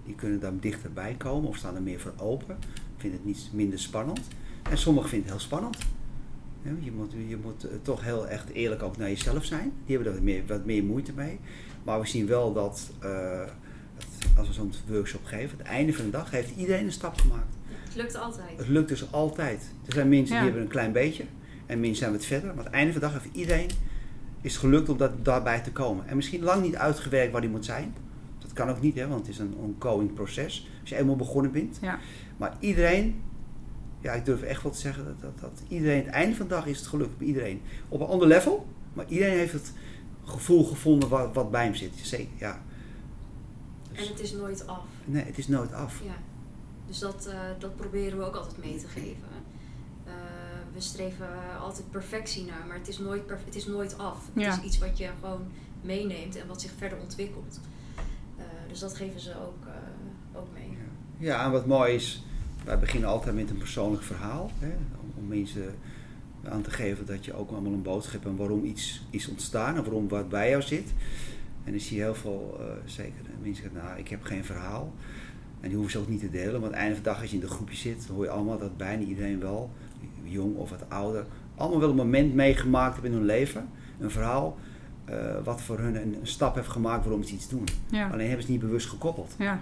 Die 0.06 0.16
kunnen 0.16 0.40
daar 0.40 0.60
dichterbij 0.60 1.16
komen 1.18 1.50
of 1.50 1.58
staan 1.58 1.76
er 1.76 1.82
meer 1.82 2.00
voor 2.00 2.14
open. 2.18 2.58
Vinden 2.98 3.20
het 3.20 3.28
niet 3.28 3.50
minder 3.52 3.80
spannend. 3.80 4.22
En 4.70 4.78
sommigen 4.78 5.10
vinden 5.10 5.30
het 5.30 5.38
heel 5.38 5.48
spannend. 5.48 5.78
Je 6.80 6.92
moet, 6.92 7.12
je 7.28 7.38
moet 7.38 7.68
toch 7.82 8.04
heel 8.04 8.28
echt 8.28 8.50
eerlijk 8.50 8.84
ook 8.84 8.98
naar 8.98 9.10
jezelf 9.10 9.46
zijn. 9.46 9.72
Die 9.86 9.96
hebben 9.96 10.16
er 10.16 10.24
meer, 10.24 10.44
wat 10.48 10.66
meer 10.66 10.84
moeite 10.84 11.14
mee. 11.14 11.40
Maar 11.84 12.00
we 12.02 12.08
zien 12.08 12.28
wel 12.28 12.54
dat, 12.54 12.90
uh, 13.04 13.40
dat 13.98 14.38
als 14.38 14.48
we 14.48 14.54
zo'n 14.54 14.74
workshop 14.88 15.26
geven, 15.26 15.58
het 15.58 15.68
einde 15.68 15.94
van 15.94 16.06
de 16.06 16.12
dag 16.12 16.32
heeft 16.32 16.56
iedereen 16.56 16.86
een 16.86 16.92
stap 16.92 17.18
gemaakt. 17.20 17.56
Het 17.84 17.96
lukt 17.96 18.16
altijd. 18.16 18.58
Het 18.58 18.68
lukt 18.68 18.90
dus 18.90 19.12
altijd. 19.12 19.72
Er 19.86 19.94
zijn 19.94 20.10
mensen 20.10 20.36
Ja. 20.36 20.42
die 20.42 20.50
hebben 20.50 20.62
een 20.68 20.74
klein 20.74 20.92
beetje 20.92 21.24
en 21.66 21.80
mensen 21.80 21.98
zijn 21.98 22.12
wat 22.12 22.26
verder. 22.26 22.48
Maar 22.50 22.58
aan 22.58 22.66
het 22.66 22.74
einde 22.74 22.92
van 22.92 23.02
de 23.02 23.08
dag 23.08 23.22
heeft 23.22 23.36
iedereen 23.36 23.70
is 24.42 24.58
gelukt 24.58 24.90
om 24.90 24.98
dat, 24.98 25.26
daarbij 25.26 25.60
te 25.60 25.72
komen. 25.72 26.08
En 26.08 26.16
misschien 26.16 26.42
lang 26.44 26.62
niet 26.64 26.76
uitgewerkt 26.76 27.32
waar 27.32 27.42
die 27.42 27.50
moet 27.50 27.66
zijn. 27.66 27.94
Dat 28.40 28.54
kan 28.54 28.70
ook 28.70 28.82
niet, 28.82 28.96
hè, 28.96 29.08
want 29.08 29.20
het 29.20 29.30
is 29.30 29.40
een 29.40 29.56
ongoing 29.56 30.14
proces. 30.14 30.68
Als 30.82 30.90
je 30.90 30.96
eenmaal 30.98 31.16
begonnen 31.16 31.52
bent. 31.52 31.78
Ja. 31.82 32.00
Maar 32.38 32.56
iedereen, 32.60 33.22
ja, 34.02 34.14
ik 34.14 34.26
durf 34.26 34.42
echt 34.42 34.64
wel 34.64 34.72
te 34.72 34.78
zeggen 34.78 35.06
dat, 35.06 35.22
dat, 35.22 35.40
dat 35.40 35.62
iedereen, 35.68 35.98
het 36.06 36.14
einde 36.14 36.36
van 36.36 36.48
de 36.48 36.54
dag 36.54 36.66
is 36.66 36.78
het 36.78 36.88
gelukt 36.88 37.18
bij 37.18 37.28
iedereen. 37.28 37.62
Op 37.90 38.02
een 38.02 38.08
ander 38.08 38.28
level, 38.28 38.66
maar 38.94 39.06
iedereen 39.08 39.38
heeft 39.38 39.54
het 39.54 39.74
gevoel 40.26 40.64
gevonden 40.66 41.10
wat, 41.10 41.34
wat 41.34 41.52
bij 41.52 41.64
hem 41.64 41.76
zit. 41.76 41.92
Zeker, 42.02 42.32
ja. 42.38 42.62
Dus- 43.92 44.00
En 44.02 44.08
het 44.08 44.20
is 44.20 44.32
nooit 44.32 44.68
af. 44.68 44.84
nee, 45.06 45.24
het 45.26 45.38
is 45.38 45.48
nooit 45.48 45.74
af. 45.74 46.02
Ja. 46.04 46.16
Dus 46.88 47.00
dat, 47.00 47.28
uh, 47.28 47.40
dat 47.60 47.76
proberen 47.76 48.18
we 48.18 48.24
ook 48.26 48.36
altijd 48.36 48.58
mee 48.58 48.78
te 48.78 48.88
geven. 48.88 49.28
Uh, 50.08 50.14
we 50.74 50.82
streven 50.82 51.28
altijd 51.60 51.92
perfectie 51.92 52.46
naar, 52.46 52.66
maar 52.68 52.78
het 52.78 52.88
is 52.88 52.98
nooit, 53.00 53.26
perf- 53.26 53.46
het 53.46 53.56
is 53.56 53.66
nooit 53.66 53.98
af. 53.98 54.18
Ja. 54.34 54.50
Het 54.50 54.60
is 54.60 54.66
iets 54.66 54.78
wat 54.78 54.98
je 54.98 55.10
gewoon 55.22 55.42
meeneemt 55.82 56.36
en 56.36 56.48
wat 56.48 56.62
zich 56.62 56.72
verder 56.78 56.98
ontwikkelt. 57.00 57.60
Uh, 58.38 58.44
dus 58.68 58.80
dat 58.80 58.96
geven 58.96 59.20
ze 59.20 59.36
ook, 59.36 59.68
ook 60.34 60.48
mee. 60.54 60.78
Ja, 61.18 61.46
en 61.46 61.52
wat 61.52 61.66
mooi 61.66 61.94
is, 61.94 62.24
wij 62.66 62.80
beginnen 62.80 63.10
altijd 63.10 63.36
met 63.36 63.50
een 63.50 63.58
persoonlijk 63.58 64.04
verhaal. 64.04 64.52
Hè, 64.60 64.72
om 65.18 65.28
mensen 65.28 65.76
aan 66.50 66.62
te 66.62 66.72
geven 66.72 67.06
dat 67.06 67.26
je 67.26 67.34
ook 67.34 67.52
allemaal 67.52 67.72
een 67.72 67.82
boodschap 67.82 68.14
hebt 68.14 68.26
en 68.26 68.36
waarom 68.36 68.64
iets 68.64 69.06
is 69.10 69.28
ontstaan 69.28 69.76
en 69.76 69.84
waarom 69.84 70.08
wat 70.08 70.30
bij 70.30 70.50
jou 70.50 70.62
zit. 70.62 70.94
En 71.64 71.72
dan 71.72 71.82
zie 71.82 71.98
je 71.98 72.04
heel 72.04 72.16
veel, 72.16 72.58
uh, 72.60 72.66
zeker 72.86 73.14
mensen 73.42 73.64
zeggen, 73.64 73.82
nou, 73.84 74.00
ik 74.00 74.08
heb 74.08 74.24
geen 74.24 74.46
verhaal. 74.46 74.94
En 75.60 75.68
die 75.68 75.78
hoeven 75.78 75.92
ze 75.92 76.00
ook 76.00 76.10
niet 76.10 76.20
te 76.20 76.30
delen, 76.30 76.56
aan 76.56 76.64
het 76.64 76.72
einde 76.72 76.94
van 76.94 77.04
de 77.04 77.10
dag 77.10 77.22
als 77.22 77.30
je 77.30 77.36
in 77.36 77.42
de 77.42 77.48
groepje 77.48 77.76
zit, 77.76 78.08
dan 78.08 78.16
hoor 78.16 78.26
je 78.26 78.32
allemaal 78.32 78.58
dat 78.58 78.78
bijna 78.78 79.04
iedereen 79.04 79.40
wel, 79.40 79.70
jong 80.24 80.56
of 80.56 80.70
wat 80.70 80.90
ouder, 80.90 81.26
allemaal 81.56 81.80
wel 81.80 81.90
een 81.90 81.96
moment 81.96 82.34
meegemaakt 82.34 82.94
hebben 82.94 83.12
in 83.12 83.18
hun 83.18 83.26
leven. 83.26 83.68
Een 84.00 84.12
verhaal 84.12 84.58
uh, 85.10 85.44
wat 85.44 85.62
voor 85.62 85.80
hun 85.80 85.96
een, 85.96 86.16
een, 86.20 86.28
stap 86.28 86.56
heeft 86.56 86.68
gemaakt 86.68 87.04
waarom 87.04 87.24
ze 87.24 87.34
iets 87.34 87.50
doen. 87.50 87.68
Ja. 87.90 88.10
Alleen 88.10 88.28
hebben 88.28 88.46
ze 88.46 88.52
het 88.52 88.62
niet 88.62 88.70
bewust 88.70 88.88
gekoppeld. 88.88 89.36
Ja. 89.38 89.62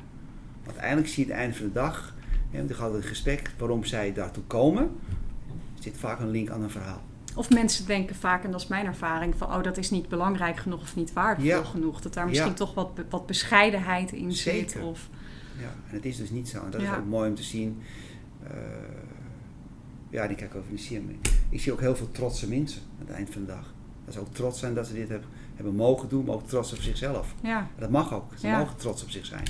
Uiteindelijk 0.65 1.07
zie 1.07 1.25
je 1.25 1.31
het 1.31 1.39
einde 1.39 1.55
van 1.55 1.65
de 1.65 1.73
dag, 1.73 2.15
ja, 2.49 2.59
er 2.67 2.75
gaat 2.75 2.93
een 2.93 3.03
gesprek 3.03 3.51
waarom 3.57 3.83
zij 3.83 4.13
daartoe 4.13 4.43
komen, 4.43 4.89
zit 5.83 5.97
vaak 5.97 6.19
een 6.19 6.29
link 6.29 6.49
aan 6.49 6.61
een 6.63 6.69
verhaal. 6.69 7.01
Of 7.35 7.49
mensen 7.49 7.85
denken 7.85 8.15
vaak, 8.15 8.43
en 8.43 8.51
dat 8.51 8.61
is 8.61 8.67
mijn 8.67 8.85
ervaring, 8.85 9.35
van 9.37 9.47
oh, 9.55 9.63
dat 9.63 9.77
is 9.77 9.89
niet 9.89 10.09
belangrijk 10.09 10.57
genoeg 10.57 10.81
of 10.81 10.95
niet 10.95 11.13
waardevol 11.13 11.49
Ja. 11.49 11.63
genoeg. 11.63 12.01
Dat 12.01 12.13
daar 12.13 12.27
misschien 12.27 12.49
Ja. 12.49 12.55
toch 12.55 12.73
wat, 12.73 12.89
wat 13.09 13.25
bescheidenheid 13.25 14.11
in 14.11 14.31
zit. 14.31 14.77
Of, 14.81 15.09
Ja, 15.59 15.65
en 15.89 15.95
het 15.95 16.05
is 16.05 16.17
dus 16.17 16.29
niet 16.29 16.49
zo. 16.49 16.63
En 16.65 16.71
dat 16.71 16.81
Ja. 16.81 16.91
is 16.91 16.97
ook 16.97 17.05
mooi 17.05 17.29
om 17.29 17.35
te 17.35 17.43
zien. 17.43 17.81
Uh, 18.43 18.49
ja, 20.09 20.27
die 20.27 20.35
kijk 20.35 20.55
over 20.55 20.69
de 20.75 20.81
CM. 20.81 21.29
Ik 21.49 21.61
zie 21.61 21.71
ook 21.71 21.79
heel 21.79 21.95
veel 21.95 22.11
trotse 22.11 22.47
mensen 22.49 22.81
aan 22.99 23.05
het 23.07 23.15
eind 23.15 23.29
van 23.29 23.41
de 23.41 23.47
dag. 23.47 23.73
Dat 24.05 24.13
ze 24.13 24.19
ook 24.19 24.33
trots 24.33 24.59
zijn 24.59 24.73
dat 24.73 24.87
ze 24.87 24.93
dit 24.93 25.09
hebben, 25.09 25.27
hebben 25.55 25.75
mogen 25.75 26.09
doen, 26.09 26.25
maar 26.25 26.35
ook 26.35 26.47
trots 26.47 26.73
op 26.73 26.79
zichzelf. 26.79 27.35
ja. 27.41 27.67
Dat 27.77 27.89
mag 27.89 28.13
ook. 28.13 28.33
Ze 28.37 28.47
mogen 28.47 28.75
trots 28.77 29.03
op 29.03 29.09
zich 29.09 29.25
zijn. 29.25 29.43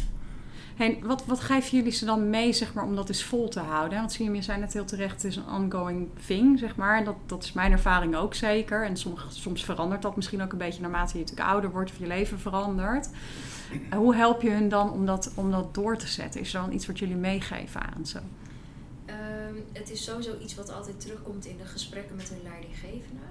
Hey, 0.79 0.99
wat, 1.01 1.25
wat 1.25 1.39
geven 1.39 1.77
jullie 1.77 1.91
ze 1.91 2.05
dan 2.05 2.29
mee, 2.29 2.53
zeg 2.53 2.73
maar, 2.73 2.83
om 2.83 2.95
dat 2.95 3.07
eens 3.09 3.23
vol 3.23 3.49
te 3.49 3.59
houden? 3.59 3.99
Want 3.99 4.15
je 4.15 4.41
zei 4.41 4.59
net 4.59 4.73
heel 4.73 4.85
terecht, 4.85 5.11
het 5.13 5.23
is 5.23 5.35
een 5.35 5.49
ongoing 5.49 6.09
thing, 6.25 6.59
zeg 6.59 6.75
maar. 6.75 7.03
Dat, 7.03 7.15
dat 7.25 7.43
is 7.43 7.53
mijn 7.53 7.71
ervaring 7.71 8.15
ook 8.15 8.33
zeker. 8.33 8.85
En 8.85 8.97
soms, 8.97 9.21
soms 9.29 9.65
verandert 9.65 10.01
dat 10.01 10.15
misschien 10.15 10.41
ook 10.41 10.51
een 10.51 10.57
beetje 10.57 10.81
naarmate 10.81 11.13
je 11.13 11.23
natuurlijk 11.23 11.49
ouder 11.49 11.71
wordt 11.71 11.91
of 11.91 11.97
je 11.97 12.07
leven 12.07 12.39
verandert. 12.39 13.09
En 13.89 13.97
hoe 13.97 14.15
help 14.15 14.41
je 14.41 14.49
hun 14.49 14.69
dan 14.69 14.91
om 14.91 15.05
dat, 15.05 15.31
om 15.35 15.51
dat 15.51 15.73
door 15.73 15.97
te 15.97 16.07
zetten? 16.07 16.41
Is 16.41 16.53
er 16.53 16.61
dan 16.61 16.71
iets 16.71 16.87
wat 16.87 16.99
jullie 16.99 17.15
meegeven 17.15 17.81
aan 17.81 18.05
ze? 18.05 18.17
Um, 18.17 19.63
het 19.73 19.91
is 19.91 20.03
sowieso 20.03 20.37
iets 20.41 20.55
wat 20.55 20.73
altijd 20.73 21.01
terugkomt 21.01 21.45
in 21.45 21.57
de 21.57 21.65
gesprekken 21.65 22.15
met 22.15 22.29
hun 22.29 22.43
leidinggevende. 22.43 23.25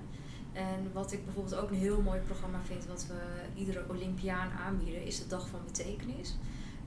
En 0.53 0.91
wat 0.93 1.13
ik 1.13 1.25
bijvoorbeeld 1.25 1.57
ook 1.57 1.71
een 1.71 1.77
heel 1.77 2.01
mooi 2.03 2.21
programma 2.21 2.59
vind, 2.67 2.87
wat 2.87 3.07
we 3.07 3.21
iedere 3.61 3.85
Olympiaan 3.89 4.49
aanbieden, 4.67 5.07
is 5.07 5.19
de 5.19 5.27
Dag 5.27 5.49
van 5.49 5.61
Betekenis. 5.65 6.37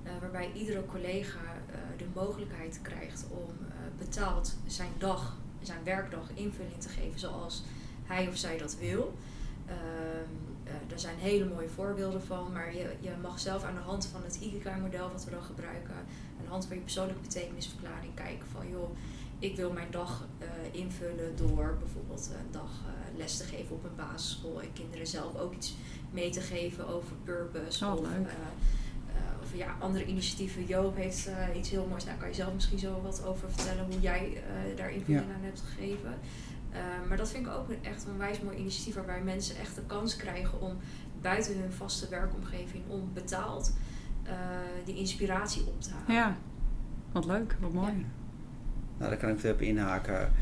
Uh, 0.03 0.11
waarbij 0.21 0.51
iedere 0.53 0.85
collega 0.85 1.39
uh, 1.39 1.75
de 1.97 2.05
mogelijkheid 2.13 2.79
krijgt 2.81 3.25
om 3.29 3.49
uh, 3.61 3.75
betaald 3.97 4.55
zijn 4.67 4.91
dag, 4.97 5.37
zijn 5.61 5.83
werkdag 5.83 6.29
invulling 6.33 6.79
te 6.79 6.89
geven 6.89 7.19
zoals 7.19 7.63
hij 8.03 8.27
of 8.27 8.37
zij 8.37 8.57
dat 8.57 8.77
wil. 8.79 9.13
daar 10.87 10.99
zijn 10.99 11.17
hele 11.17 11.45
mooie 11.45 11.69
voorbeelden 11.69 12.23
van, 12.23 12.51
maar 12.51 12.75
je, 12.75 12.95
je 12.99 13.11
mag 13.21 13.39
zelf 13.39 13.63
aan 13.63 13.75
de 13.75 13.81
hand 13.81 14.05
van 14.05 14.23
het 14.23 14.35
Ikigai-model 14.35 15.11
wat 15.11 15.25
we 15.25 15.31
dan 15.31 15.43
gebruiken, 15.43 15.93
aan 15.93 16.43
de 16.43 16.49
hand 16.49 16.65
van 16.65 16.75
je 16.75 16.81
persoonlijke 16.81 17.21
betekenisverklaring 17.21 18.13
kijken 18.13 18.47
van 18.47 18.69
joh, 18.69 18.97
ik 19.39 19.55
wil 19.55 19.71
mijn 19.71 19.91
dag 19.91 20.27
invullen 20.71 21.35
door 21.35 21.77
bijvoorbeeld 21.79 22.29
een 22.39 22.51
dag 22.51 22.71
les 23.17 23.37
te 23.37 23.43
geven 23.43 23.75
op 23.75 23.83
een 23.83 23.95
basisschool 23.95 24.61
en 24.61 24.73
kinderen 24.73 25.07
zelf 25.07 25.35
ook 25.35 25.53
iets 25.53 25.75
mee 26.11 26.29
te 26.29 26.41
geven 26.41 26.87
over 26.87 27.15
purpose. 27.23 27.85
Oh, 27.85 27.93
of. 27.93 28.07
Of 29.51 29.57
ja, 29.57 29.75
andere 29.79 30.05
initiatieven. 30.05 30.65
Joop 30.65 30.95
heeft 30.95 31.27
uh, 31.27 31.57
iets 31.57 31.69
heel 31.69 31.87
moois. 31.89 32.05
Daar 32.05 32.15
kan 32.17 32.27
je 32.27 32.33
zelf 32.33 32.53
misschien 32.53 32.79
zo 32.79 33.01
wat 33.01 33.25
over 33.25 33.51
vertellen 33.51 33.85
hoe 33.91 33.99
jij 33.99 34.31
uh, 34.33 34.77
daar 34.77 34.91
invulling 34.91 35.33
aan 35.35 35.43
hebt 35.43 35.61
gegeven. 35.61 36.13
Uh, 36.71 36.77
maar 37.07 37.17
dat 37.17 37.29
vind 37.29 37.45
ik 37.45 37.51
ook 37.51 37.71
echt 37.81 38.05
een 38.05 38.17
wijs 38.17 38.41
mooi 38.41 38.57
initiatief 38.57 38.95
waarbij 38.95 39.21
mensen 39.21 39.55
echt 39.55 39.75
de 39.75 39.81
kans 39.87 40.15
krijgen 40.15 40.61
om 40.61 40.77
buiten 41.21 41.59
hun 41.59 41.71
vaste 41.71 42.09
werkomgeving 42.09 42.83
onbetaald 42.87 43.73
die 44.85 44.95
inspiratie 44.95 45.65
op 45.67 45.81
te 45.81 45.89
halen. 45.89 46.15
Ja, 46.15 46.37
wat 47.11 47.25
leuk, 47.25 47.57
wat 47.59 47.73
mooi. 47.73 47.91
Ja. 47.91 48.03
Nou, 48.97 49.09
daar 49.09 49.17
kan 49.17 49.29
ik 49.29 49.43
even 49.43 49.65
inhaken. 49.65 50.33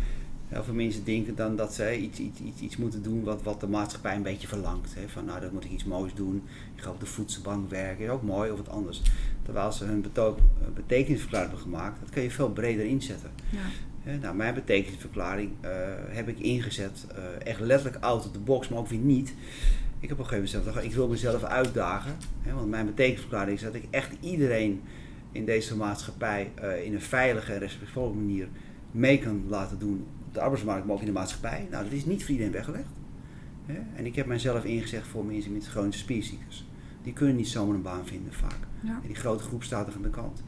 Heel 0.50 0.63
veel 0.63 0.74
mensen 0.74 1.03
denken 1.03 1.36
dan 1.36 1.56
dat 1.56 1.74
ze 1.74 1.98
iets, 1.98 2.20
iets, 2.20 2.39
iets, 2.39 2.62
iets 2.62 2.77
moeten 2.77 3.03
doen 3.03 3.24
wat, 3.24 3.44
wat 3.44 3.60
de 3.60 3.68
maatschappij 3.68 4.15
een 4.15 4.24
beetje 4.24 4.48
verlangt. 4.48 4.96
Hè. 4.96 5.08
Van 5.08 5.25
nou, 5.25 5.39
dan 5.39 5.53
moet 5.53 5.63
ik 5.63 5.72
iets 5.72 5.84
moois 5.84 6.13
doen. 6.13 6.44
Ik 6.75 6.82
ga 6.84 6.89
op 6.89 7.00
de 7.00 7.06
voedselbank 7.06 7.70
werken. 7.70 8.06
Is 8.06 8.12
ook 8.12 8.24
mooi 8.24 8.51
of 8.51 8.58
wat 8.58 8.70
anders. 8.70 9.01
Terwijl 9.44 9.72
ze 9.72 9.86
hun 9.86 10.06
betekenisverklaring 10.74 11.51
hebben 11.51 11.72
gemaakt, 11.72 12.00
dat 12.00 12.10
kun 12.10 12.24
je 12.24 12.32
veel 12.32 12.51
breder 12.51 12.86
inzetten. 12.86 13.29
Ja. 14.03 14.15
nou, 14.22 14.36
mijn 14.36 14.53
betekenisverklaring 14.53 15.51
uh, 15.65 15.70
heb 16.08 16.27
ik 16.27 16.39
ingezet, 16.39 17.06
uh, 17.12 17.48
echt 17.48 17.60
letterlijk 17.60 18.03
out 18.03 18.25
of 18.25 18.32
the 18.32 18.39
box, 18.39 18.68
maar 18.68 18.79
ook 18.79 18.88
weer 18.88 19.00
niet. 19.00 19.34
Ik 20.00 20.10
heb 20.10 20.20
op 20.20 20.24
een 20.24 20.29
gegeven 20.29 20.51
moment 20.51 20.68
gezegd, 20.68 20.86
ik 20.86 20.96
wil 20.96 21.08
mezelf 21.08 21.44
uitdagen. 21.44 22.15
Hè, 22.41 22.53
want 22.53 22.70
mijn 22.70 22.86
betekenisverklaring 22.86 23.58
is 23.58 23.63
dat 23.63 23.74
ik 23.74 23.84
echt 23.89 24.12
iedereen 24.20 24.82
in 25.32 25.46
deze 25.46 25.75
maatschappij 25.75 26.51
uh, 26.63 26.86
in 26.86 26.94
een 26.94 27.01
veilige 27.01 27.53
en 27.53 27.60
respectvolle 27.60 28.13
manier 28.13 28.48
mee 28.91 29.20
kan 29.20 29.44
laten 29.48 29.79
doen 29.79 30.06
de 30.31 30.41
arbeidsmarkt, 30.41 30.86
maar 30.86 30.95
ook 30.95 31.01
in 31.01 31.07
de 31.07 31.12
maatschappij. 31.12 31.67
Nou, 31.71 31.83
dat 31.83 31.93
is 31.93 32.05
niet 32.05 32.21
voor 32.21 32.31
iedereen 32.31 32.53
weggelegd. 32.53 32.98
En 33.95 34.05
ik 34.05 34.15
heb 34.15 34.25
mijzelf 34.25 34.63
ingezegd 34.63 35.07
voor 35.07 35.25
mensen 35.25 35.53
met 35.53 35.67
chronische 35.67 36.01
spierziektes. 36.01 36.65
Die 37.03 37.13
kunnen 37.13 37.36
niet 37.36 37.48
zomaar 37.48 37.75
een 37.75 37.81
baan 37.81 38.05
vinden 38.05 38.33
vaak. 38.33 38.57
En 38.83 39.07
die 39.07 39.15
grote 39.15 39.43
groep 39.43 39.63
staat 39.63 39.88
er 39.88 39.93
aan 39.95 40.01
de 40.01 40.09
kant. 40.09 40.43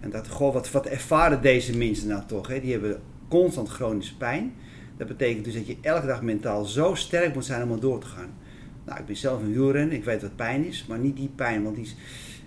En 0.00 0.10
dat, 0.10 0.28
goh, 0.28 0.52
wat, 0.52 0.70
wat 0.70 0.86
ervaren 0.86 1.42
deze 1.42 1.76
mensen 1.76 2.08
nou 2.08 2.22
toch? 2.26 2.48
Hè? 2.48 2.60
Die 2.60 2.72
hebben 2.72 3.00
constant 3.28 3.68
chronische 3.68 4.16
pijn. 4.16 4.52
Dat 4.96 5.08
betekent 5.08 5.44
dus 5.44 5.54
dat 5.54 5.66
je 5.66 5.76
elke 5.80 6.06
dag 6.06 6.22
mentaal 6.22 6.64
zo 6.64 6.94
sterk 6.94 7.34
moet 7.34 7.44
zijn 7.44 7.62
om 7.62 7.72
er 7.72 7.80
door 7.80 8.00
te 8.00 8.06
gaan. 8.06 8.30
Nou, 8.84 9.00
ik 9.00 9.06
ben 9.06 9.16
zelf 9.16 9.42
een 9.42 9.52
wielrenner, 9.52 9.96
ik 9.96 10.04
weet 10.04 10.22
wat 10.22 10.36
pijn 10.36 10.66
is, 10.66 10.86
maar 10.86 10.98
niet 10.98 11.16
die 11.16 11.30
pijn. 11.34 11.62
Want 11.62 11.76
die 11.76 11.84
is, 11.84 11.96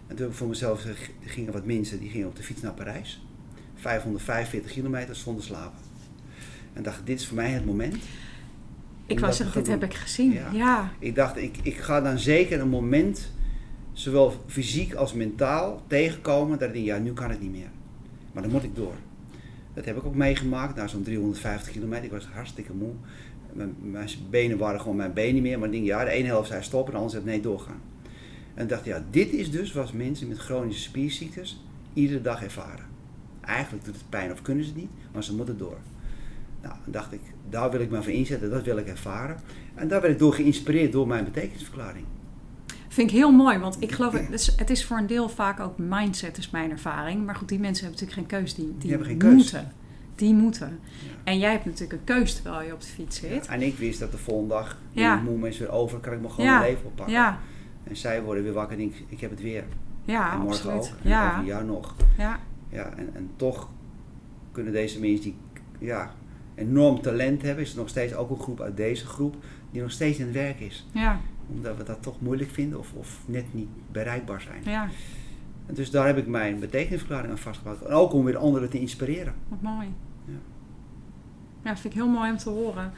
natuurlijk 0.08 0.38
voor 0.38 0.48
mezelf 0.48 0.86
gingen 1.22 1.54
wat 1.54 1.66
mensen, 1.66 2.00
die 2.00 2.10
gingen 2.10 2.28
op 2.28 2.36
de 2.36 2.44
fiets 2.44 2.62
naar 2.62 2.74
Parijs. 2.74 3.26
545 3.76 4.72
kilometer 4.72 5.16
zonder 5.16 5.44
slapen. 5.44 5.87
En 6.78 6.84
dacht, 6.84 7.06
dit 7.06 7.20
is 7.20 7.28
voor 7.28 7.36
mij 7.36 7.50
het 7.50 7.66
moment. 7.66 7.96
Ik 9.06 9.20
was 9.20 9.40
het, 9.40 9.54
dit 9.54 9.68
heb 9.68 9.84
ik 9.84 9.94
gezien. 9.94 10.40
Ja. 10.54 10.92
Ik 11.00 11.16
dacht, 11.16 11.38
ik, 11.38 11.58
ik 11.62 11.78
ga 11.78 12.02
dan 12.02 12.20
zeker 12.20 12.60
een 12.60 12.70
moment, 12.70 13.32
zowel 13.94 14.44
fysiek 14.48 14.94
als 14.94 15.14
mentaal, 15.14 15.84
tegenkomen 15.88 16.60
dat 16.60 16.68
ik 16.68 16.74
denk, 16.74 16.86
ja, 16.86 16.98
nu 16.98 17.14
kan 17.14 17.30
het 17.30 17.42
niet 17.42 17.52
meer. 17.52 17.70
Maar 18.32 18.44
dan 18.44 18.52
moet 18.52 18.64
ik 18.64 18.76
door. 18.76 18.94
Dat 19.74 19.86
heb 19.86 19.98
ik 19.98 20.06
ook 20.06 20.16
meegemaakt, 20.16 20.76
na 20.76 20.88
zo'n 20.88 21.04
350 21.04 21.72
kilometer. 21.72 22.06
Ik 22.06 22.12
was 22.12 22.26
hartstikke 22.26 22.74
moe. 22.74 22.92
Mijn, 23.54 23.76
mijn, 23.82 24.10
benen 24.30 24.58
waren 24.58 24.82
gewoon 24.82 24.96
mijn 24.96 25.14
benen 25.14 25.34
niet 25.34 25.44
meer. 25.44 25.60
Maar 25.60 25.68
ik 25.68 25.74
denk, 25.74 25.86
ja, 25.86 26.04
de 26.04 26.10
ene 26.10 26.28
helft 26.28 26.48
zei 26.48 26.64
stoppen, 26.64 26.94
de 26.94 27.00
andere 27.00 27.20
zei 27.20 27.32
nee, 27.32 27.42
doorgaan. 27.42 27.82
En 28.54 28.64
ik 28.64 28.70
dacht, 28.70 28.86
ja, 28.86 29.04
dit 29.10 29.32
is 29.32 29.52
dus 29.52 29.74
wat 29.74 29.94
mensen 29.94 30.28
met 30.28 30.38
chronische 30.38 30.82
spierziektes 30.82 31.64
iedere 31.94 32.22
dag 32.22 32.44
ervaren. 32.44 32.86
Eigenlijk 33.42 33.86
doet 33.86 33.96
het 33.96 34.10
pijn 34.10 34.32
of 34.32 34.42
kunnen 34.42 34.64
ze 34.64 34.70
het 34.70 34.80
niet, 34.80 34.90
maar 35.14 35.24
ze 35.24 35.36
moeten 35.36 35.58
door. 35.58 35.78
Nou, 36.68 36.80
dan 36.84 36.94
dacht 36.94 37.14
ik, 37.14 37.22
daar 37.50 37.72
wil 37.72 37.80
ik 37.80 37.90
me 37.90 38.04
voor 38.04 38.12
inzetten, 38.12 38.50
dat 38.50 38.64
wil 38.64 38.78
ik 38.78 38.88
ervaren. 38.88 39.38
En 39.76 39.88
daar 39.88 40.02
werd 40.02 40.14
ik 40.14 40.20
door 40.20 40.34
geïnspireerd 40.34 40.92
door 40.92 41.08
mijn 41.08 41.24
betekenisverklaring. 41.24 42.06
Vind 42.88 43.10
ik 43.10 43.16
heel 43.16 43.32
mooi, 43.32 43.58
want 43.58 43.78
ik 43.80 43.92
geloof, 43.92 44.14
het 44.14 44.32
is, 44.32 44.56
het 44.56 44.70
is 44.70 44.86
voor 44.86 44.98
een 44.98 45.08
deel 45.08 45.30
vaak 45.30 45.60
ook 45.60 45.78
mindset, 45.78 46.38
is 46.38 46.50
mijn 46.50 46.72
ervaring. 46.72 47.26
Maar 47.26 47.36
goed, 47.36 47.50
die 47.50 47.60
mensen 47.60 47.86
hebben 47.86 48.06
natuurlijk 48.06 48.30
geen 48.30 48.40
keus, 48.40 48.56
die, 48.56 48.66
die, 48.66 48.78
die 48.78 48.90
hebben 48.90 49.08
geen 49.08 49.18
keus. 49.18 49.34
moeten. 49.34 49.72
Die 50.16 50.34
moeten. 50.34 50.80
En 51.24 51.40
jij 51.40 51.52
hebt 51.52 51.66
natuurlijk 51.66 51.94
een 51.94 52.04
keus 52.04 52.34
terwijl 52.34 52.66
je 52.66 52.74
op 52.74 52.82
de 52.82 52.88
fiets 52.88 53.20
zit. 53.20 53.46
Ja, 53.46 53.52
en 53.52 53.62
ik 53.62 53.78
wist 53.78 54.00
dat 54.00 54.12
de 54.12 54.18
volgende 54.18 54.54
dag, 54.54 54.78
ja. 54.92 55.16
moe 55.16 55.38
mensen 55.38 55.66
weer 55.66 55.74
over, 55.74 56.00
kan 56.00 56.14
ik 56.14 56.22
me 56.22 56.30
gewoon 56.30 56.60
leven 56.60 56.86
oppakken. 56.86 57.16
Ja. 57.16 57.40
En 57.84 57.98
zij 57.98 58.24
worden 58.24 58.44
weer 58.44 58.54
wakker 58.54 58.78
en 58.78 58.84
ik, 58.84 59.04
ik 59.08 59.20
heb 59.20 59.30
het 59.30 59.42
weer. 59.42 59.64
Ja, 60.06 60.34
en 60.34 60.40
morgen 60.40 60.72
absoluut. 60.72 60.94
ook. 60.98 61.04
En 61.04 61.10
ja. 61.10 61.28
over 61.28 61.40
een 61.40 61.46
jaar 61.46 61.66
nog. 61.66 61.96
Ja. 62.18 62.40
Ja, 62.70 62.94
en, 62.98 63.10
en 63.14 63.30
toch 63.36 63.70
kunnen 64.52 64.74
deze 64.74 65.00
mensen 65.00 65.22
die 65.22 65.36
ja, 65.80 66.12
enorm 66.58 67.02
talent 67.02 67.42
hebben, 67.42 67.64
is 67.64 67.72
er 67.72 67.78
nog 67.78 67.90
steeds 67.90 68.14
ook 68.14 68.30
een 68.30 68.40
groep 68.40 68.62
uit 68.62 68.78
deze 68.78 69.06
groep 69.06 69.36
die 69.72 69.82
nog 69.82 69.92
steeds 69.92 70.18
in 70.18 70.26
het 70.26 70.34
werk 70.34 70.60
is. 70.60 70.86
Ja. 70.92 71.20
Omdat 71.48 71.78
we 71.78 71.84
dat 71.84 72.02
toch 72.02 72.22
moeilijk 72.22 72.50
vinden 72.50 72.80
of, 72.80 72.94
of 72.94 73.20
net 73.26 73.54
niet 73.54 73.70
bereikbaar 73.92 74.42
zijn. 74.42 74.62
Ja. 74.64 74.90
En 75.66 75.74
dus 75.74 75.92
daar 75.92 76.06
heb 76.06 76.18
ik 76.18 76.28
mijn 76.28 76.60
betekenisverklaring 76.60 77.32
aan 77.32 77.38
vastgebouwd. 77.38 77.82
En 77.82 77.94
ook 77.94 78.14
om 78.14 78.26
weer 78.26 78.38
anderen 78.38 78.70
te 78.70 78.80
inspireren. 78.80 79.34
Wat 79.48 79.62
mooi. 79.62 79.88
Ja, 80.26 80.34
ja 81.64 81.78
vind 81.78 81.94
ik 81.94 82.00
heel 82.00 82.10
mooi 82.10 82.32
om 82.32 82.38
te 82.38 82.50
horen. 82.50 82.92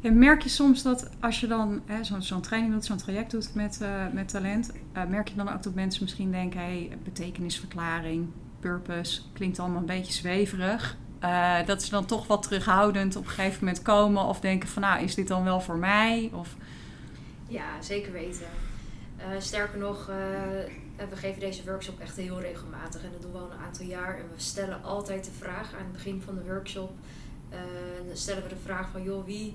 En 0.00 0.18
merk 0.18 0.42
je 0.42 0.48
soms 0.48 0.82
dat 0.82 1.10
als 1.20 1.40
je 1.40 1.46
dan 1.46 1.82
zo'n 2.02 2.22
zo 2.22 2.40
training 2.40 2.72
doet, 2.72 2.84
zo'n 2.84 2.96
traject 2.96 3.30
doet 3.30 3.54
met, 3.54 3.78
uh, 3.82 3.88
met 4.12 4.28
talent, 4.28 4.72
uh, 4.96 5.04
merk 5.04 5.28
je 5.28 5.34
dan 5.34 5.52
ook 5.52 5.62
dat 5.62 5.74
mensen 5.74 6.02
misschien 6.02 6.30
denken, 6.30 6.60
hé, 6.60 6.66
hey, 6.66 6.98
betekenisverklaring, 7.04 8.26
purpose, 8.60 9.20
klinkt 9.32 9.58
allemaal 9.58 9.80
een 9.80 9.86
beetje 9.86 10.12
zweverig. 10.12 10.96
Uh, 11.26 11.66
dat 11.66 11.82
ze 11.82 11.90
dan 11.90 12.06
toch 12.06 12.26
wat 12.26 12.42
terughoudend 12.42 13.16
op 13.16 13.24
een 13.24 13.30
gegeven 13.30 13.64
moment 13.64 13.82
komen 13.82 14.24
of 14.24 14.40
denken 14.40 14.68
van 14.68 14.82
nou, 14.82 15.02
is 15.02 15.14
dit 15.14 15.28
dan 15.28 15.44
wel 15.44 15.60
voor 15.60 15.76
mij? 15.76 16.30
Of... 16.32 16.54
Ja, 17.46 17.82
zeker 17.82 18.12
weten. 18.12 18.46
Uh, 19.18 19.24
sterker 19.38 19.78
nog, 19.78 20.00
uh, 20.00 20.16
we 21.10 21.16
geven 21.16 21.40
deze 21.40 21.64
workshop 21.64 22.00
echt 22.00 22.16
heel 22.16 22.40
regelmatig 22.40 23.02
en 23.02 23.10
dat 23.12 23.22
doen 23.22 23.32
we 23.32 23.38
al 23.38 23.50
een 23.50 23.64
aantal 23.66 23.86
jaar. 23.86 24.18
En 24.18 24.24
we 24.34 24.40
stellen 24.40 24.82
altijd 24.82 25.24
de 25.24 25.30
vraag 25.38 25.72
aan 25.72 25.84
het 25.84 25.92
begin 25.92 26.22
van 26.24 26.34
de 26.34 26.44
workshop. 26.44 26.90
stellen 28.12 28.42
we 28.42 28.48
de 28.48 28.60
vraag 28.64 28.88
van 28.90 29.02
joh, 29.02 29.24
wie 29.24 29.54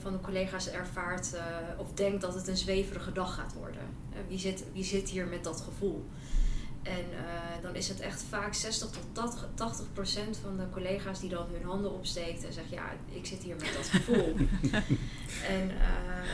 van 0.00 0.12
de 0.12 0.20
collega's 0.20 0.70
ervaart 0.70 1.36
of 1.76 1.92
denkt 1.92 2.20
dat 2.20 2.34
het 2.34 2.48
een 2.48 2.56
zweverige 2.56 3.12
dag 3.12 3.34
gaat 3.34 3.54
worden? 3.54 3.82
wie, 4.28 4.38
zit, 4.38 4.64
wie 4.72 4.84
zit 4.84 5.08
hier 5.08 5.26
met 5.26 5.44
dat 5.44 5.60
gevoel? 5.60 6.04
En 6.84 7.04
uh, 7.12 7.62
dan 7.62 7.74
is 7.74 7.88
het 7.88 8.00
echt 8.00 8.22
vaak 8.28 8.54
60 8.54 8.90
tot 8.90 9.46
80 9.54 9.92
procent 9.92 10.36
van 10.36 10.56
de 10.56 10.70
collega's 10.72 11.20
die 11.20 11.30
dan 11.30 11.46
hun 11.52 11.64
handen 11.64 11.92
opsteekt 11.92 12.44
en 12.44 12.52
zegt: 12.52 12.70
Ja, 12.70 12.92
ik 13.08 13.26
zit 13.26 13.42
hier 13.42 13.56
met 13.56 13.72
dat 13.76 13.88
gevoel. 13.88 14.34
en 15.56 15.70
uh, 15.70 16.30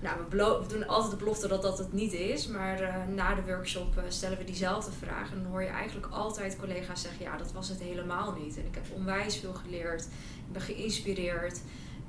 nou, 0.00 0.16
we, 0.30 0.36
we, 0.36 0.64
doen 0.68 0.86
altijd 0.86 1.10
de 1.10 1.16
belofte 1.16 1.48
dat 1.48 1.62
dat 1.62 1.78
het 1.78 1.92
niet 1.92 2.12
is, 2.12 2.46
maar 2.46 2.82
uh, 2.82 2.94
na 3.14 3.34
de 3.34 3.42
workshop 3.42 4.02
stellen 4.08 4.38
we 4.38 4.44
diezelfde 4.44 4.92
vraag. 4.92 5.32
En 5.32 5.42
dan 5.42 5.50
hoor 5.50 5.62
je 5.62 5.68
eigenlijk 5.68 6.06
altijd 6.12 6.56
collega's 6.58 7.02
zeggen: 7.02 7.24
Ja, 7.24 7.36
dat 7.36 7.52
was 7.52 7.68
het 7.68 7.80
helemaal 7.80 8.32
niet. 8.32 8.56
En 8.56 8.66
ik 8.66 8.74
heb 8.74 8.84
onwijs 8.94 9.36
veel 9.36 9.54
geleerd, 9.54 10.02
ik 10.46 10.52
ben 10.52 10.62
geïnspireerd. 10.62 11.60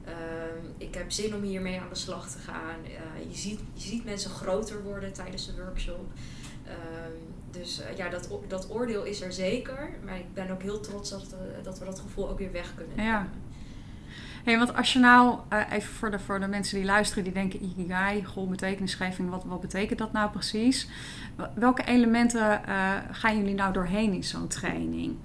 Ehm, 0.06 0.66
ik 0.78 0.94
heb 0.94 1.12
zin 1.12 1.36
om 1.36 1.42
hiermee 1.42 1.80
aan 1.80 1.90
de 1.90 1.96
slag 1.96 2.32
te 2.32 2.38
gaan. 2.38 2.80
je, 3.30 3.38
ziet, 3.38 3.60
je 3.74 3.82
ziet 3.82 4.06
mensen 4.06 4.32
groter 4.32 4.84
worden 4.84 5.14
tijdens 5.14 5.46
de 5.46 5.64
workshop. 5.64 6.12
Ehm, 6.66 7.37
dus 7.52 7.82
uh, 7.82 7.98
ja, 7.98 8.10
dat, 8.10 8.30
dat 8.48 8.72
oordeel 8.72 9.04
is 9.04 9.22
er 9.22 9.34
zeker. 9.34 9.90
Maar 10.06 10.18
ik 10.18 10.34
ben 10.34 10.52
ook 10.52 10.62
heel 10.62 10.80
trots 10.80 11.10
dat, 11.10 11.22
uh, 11.34 11.64
dat 11.64 11.80
we 11.80 11.86
dat 11.86 12.00
gevoel 12.00 12.30
ook 12.30 12.38
weer 12.38 12.52
weg 12.52 12.74
kunnen 12.76 13.06
ja. 13.06 13.28
Hey, 14.44 14.58
want 14.58 14.76
als 14.76 14.94
je 14.94 15.00
nou, 15.00 15.40
uh, 15.54 15.60
even 15.72 15.94
voor 15.94 16.12
de, 16.12 16.20
voor 16.20 16.40
de 16.40 16.48
mensen 16.48 16.78
die 16.78 16.86
luisteren, 16.86 17.24
die 17.24 17.34
denken 17.34 17.64
Ikigai, 17.64 18.26
goh, 18.26 18.50
betekenisgeving, 18.50 19.30
wat, 19.30 19.44
wat 19.44 19.62
betekent 19.62 20.00
dat 20.00 20.12
nou 20.12 20.30
precies? 20.30 20.88
Welke 21.56 21.84
elementen 21.84 22.62
gaan 23.12 23.38
jullie 23.38 23.54
nou 23.54 23.74
doorheen 23.74 24.14
in 24.14 24.24
zo'n 24.24 24.48
training? 24.48 25.16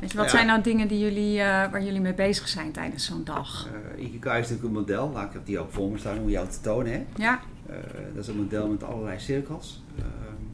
Weet 0.00 0.10
je, 0.10 0.16
wat 0.16 0.26
ja. 0.26 0.30
zijn 0.30 0.46
nou 0.46 0.62
dingen 0.62 0.88
die 0.88 0.98
jullie, 0.98 1.38
waar 1.38 1.82
jullie 1.82 2.00
mee 2.00 2.14
bezig 2.14 2.48
zijn 2.48 2.72
tijdens 2.72 3.04
zo'n 3.04 3.24
dag? 3.24 3.68
Ikigai 3.96 4.40
is 4.40 4.48
natuurlijk 4.48 4.62
een 4.62 4.80
model, 4.80 5.10
laat 5.10 5.26
ik 5.26 5.32
heb 5.32 5.46
die 5.46 5.58
ook 5.58 5.72
voor 5.72 5.90
me 5.90 5.98
staan 5.98 6.18
om 6.18 6.28
jou 6.28 6.48
te 6.48 6.60
tonen. 6.60 6.92
Hè? 6.92 7.04
Ja. 7.16 7.40
dat 8.14 8.22
is 8.22 8.28
een 8.28 8.36
model 8.36 8.68
met 8.68 8.84
allerlei 8.84 9.18
cirkels 9.18 9.82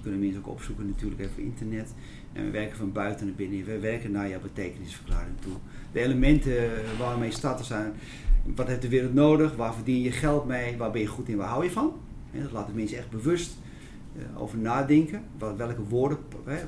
kunnen 0.02 0.21
mensen 0.21 0.38
ook 0.38 0.49
opzoeken 0.49 0.87
natuurlijk 0.87 1.21
even 1.21 1.42
internet. 1.42 1.94
En 2.32 2.44
we 2.44 2.50
werken 2.50 2.76
van 2.76 2.92
buiten 2.92 3.26
naar 3.26 3.35
binnen. 3.35 3.64
We 3.64 3.78
werken 3.78 4.11
naar 4.11 4.28
jouw 4.28 4.40
betekenisverklaring 4.40 5.35
toe. 5.40 5.52
De 5.92 6.00
elementen 6.00 6.71
waarmee 6.99 7.28
je 7.28 7.35
starten 7.35 7.64
zijn. 7.64 7.92
Wat 8.54 8.66
heeft 8.66 8.82
de 8.82 8.88
wereld 8.88 9.14
nodig? 9.14 9.56
Waar 9.56 9.75
verdien 9.75 10.02
je 10.02 10.12
geld 10.12 10.47
mee? 10.47 10.76
Waar 10.76 10.90
ben 10.90 11.00
je 11.00 11.06
goed 11.06 11.28
in? 11.28 11.37
Waar 11.37 11.49
hou 11.49 11.64
je 11.64 11.71
van? 11.71 11.92
dat 12.40 12.52
laten 12.52 12.75
mensen 12.75 12.99
echt 12.99 13.11
bewust 13.11 13.56
uh, 14.16 14.42
over 14.42 14.59
nadenken. 14.59 15.23
Wat, 15.38 15.56
welke 15.56 15.82
woorden 15.88 16.18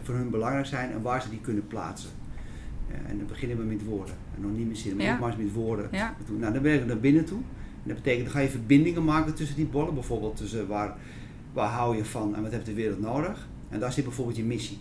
voor 0.03 0.15
hun 0.15 0.31
belangrijk 0.31 0.67
zijn 0.67 0.91
en 0.91 1.03
waar 1.03 1.23
ze 1.23 1.31
die 1.31 1.41
kunnen 1.41 1.67
plaatsen. 1.67 2.11
Uh, 2.91 3.11
en 3.11 3.19
dan 3.19 3.27
beginnen 3.27 3.57
we 3.57 3.65
met 3.65 3.85
woorden. 3.85 4.15
En 4.37 4.43
nog 4.43 4.57
niet 4.57 4.69
met 4.69 4.79
zinnen, 4.79 4.97
maar 4.97 5.07
ja. 5.07 5.13
nogmaals 5.13 5.37
met 5.37 5.53
woorden. 5.53 5.89
Ja. 5.93 6.17
Nou, 6.39 6.53
dan 6.53 6.63
werken 6.63 6.87
we 6.87 6.93
naar 6.93 7.01
binnen 7.01 7.25
toe. 7.25 7.39
En 7.83 7.91
dat 7.91 7.97
betekent, 7.97 8.25
dan 8.25 8.35
ga 8.35 8.41
je 8.41 8.49
verbindingen 8.49 9.05
maken 9.05 9.35
tussen 9.35 9.57
die 9.57 9.67
bollen. 9.67 9.95
Bijvoorbeeld 9.95 10.37
tussen 10.37 10.67
waar 10.67 10.97
waar 11.55 11.71
hou 11.71 11.97
je 11.97 12.05
van 12.05 12.37
en 12.37 12.43
wat 12.43 12.53
heeft 12.53 12.67
de 12.67 12.75
wereld 12.75 13.01
nodig? 13.01 13.49
En 13.69 13.81
daar 13.81 13.93
zit 13.93 14.05
bijvoorbeeld 14.05 14.37
je 14.37 14.45
missie. 14.45 14.79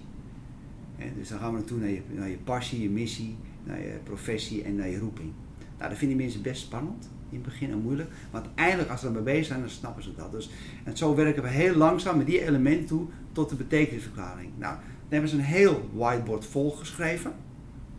En 0.98 1.14
dus 1.18 1.30
dan 1.30 1.40
gaan 1.40 1.52
we 1.52 1.58
naartoe 1.58 1.80
naar 1.80 1.90
je, 1.90 2.02
naar 2.12 2.30
je 2.30 2.38
passie, 2.38 2.82
je 2.82 2.90
missie, 2.90 3.36
naar 3.64 3.80
je 3.80 4.00
professie 4.04 4.64
en 4.64 4.76
naar 4.76 4.90
je 4.90 5.00
roeping. 5.00 5.32
Nou, 5.78 5.90
dat 5.90 5.98
vinden 5.98 6.18
mensen 6.18 6.42
best 6.42 6.62
spannend 6.62 7.10
in 7.30 7.40
het 7.40 7.44
begin 7.44 7.72
en 7.72 7.82
moeilijk. 7.82 8.10
Maar 8.32 8.42
uiteindelijk, 8.42 8.90
als 8.90 9.00
ze 9.00 9.06
ermee 9.06 9.22
bezig 9.22 9.46
zijn, 9.46 9.60
dan 9.60 9.70
snappen 9.70 10.04
ze 10.04 10.16
dat. 10.16 10.32
Dus, 10.32 10.50
en 10.84 10.98
zo 10.98 11.16
werken 11.16 11.44
we 11.44 11.50
heel 11.50 11.76
langzaam 11.76 12.18
met 12.18 12.26
die 12.26 12.46
elementen 12.46 12.86
toe 12.86 13.06
tot 13.32 13.50
de 13.50 13.56
betekenisverklaring. 13.56 14.50
Nou, 14.58 14.76
dan 14.76 15.10
hebben 15.10 15.30
ze 15.30 15.36
een 15.36 15.42
heel 15.42 15.90
whiteboard 15.94 16.46
volgeschreven. 16.46 17.34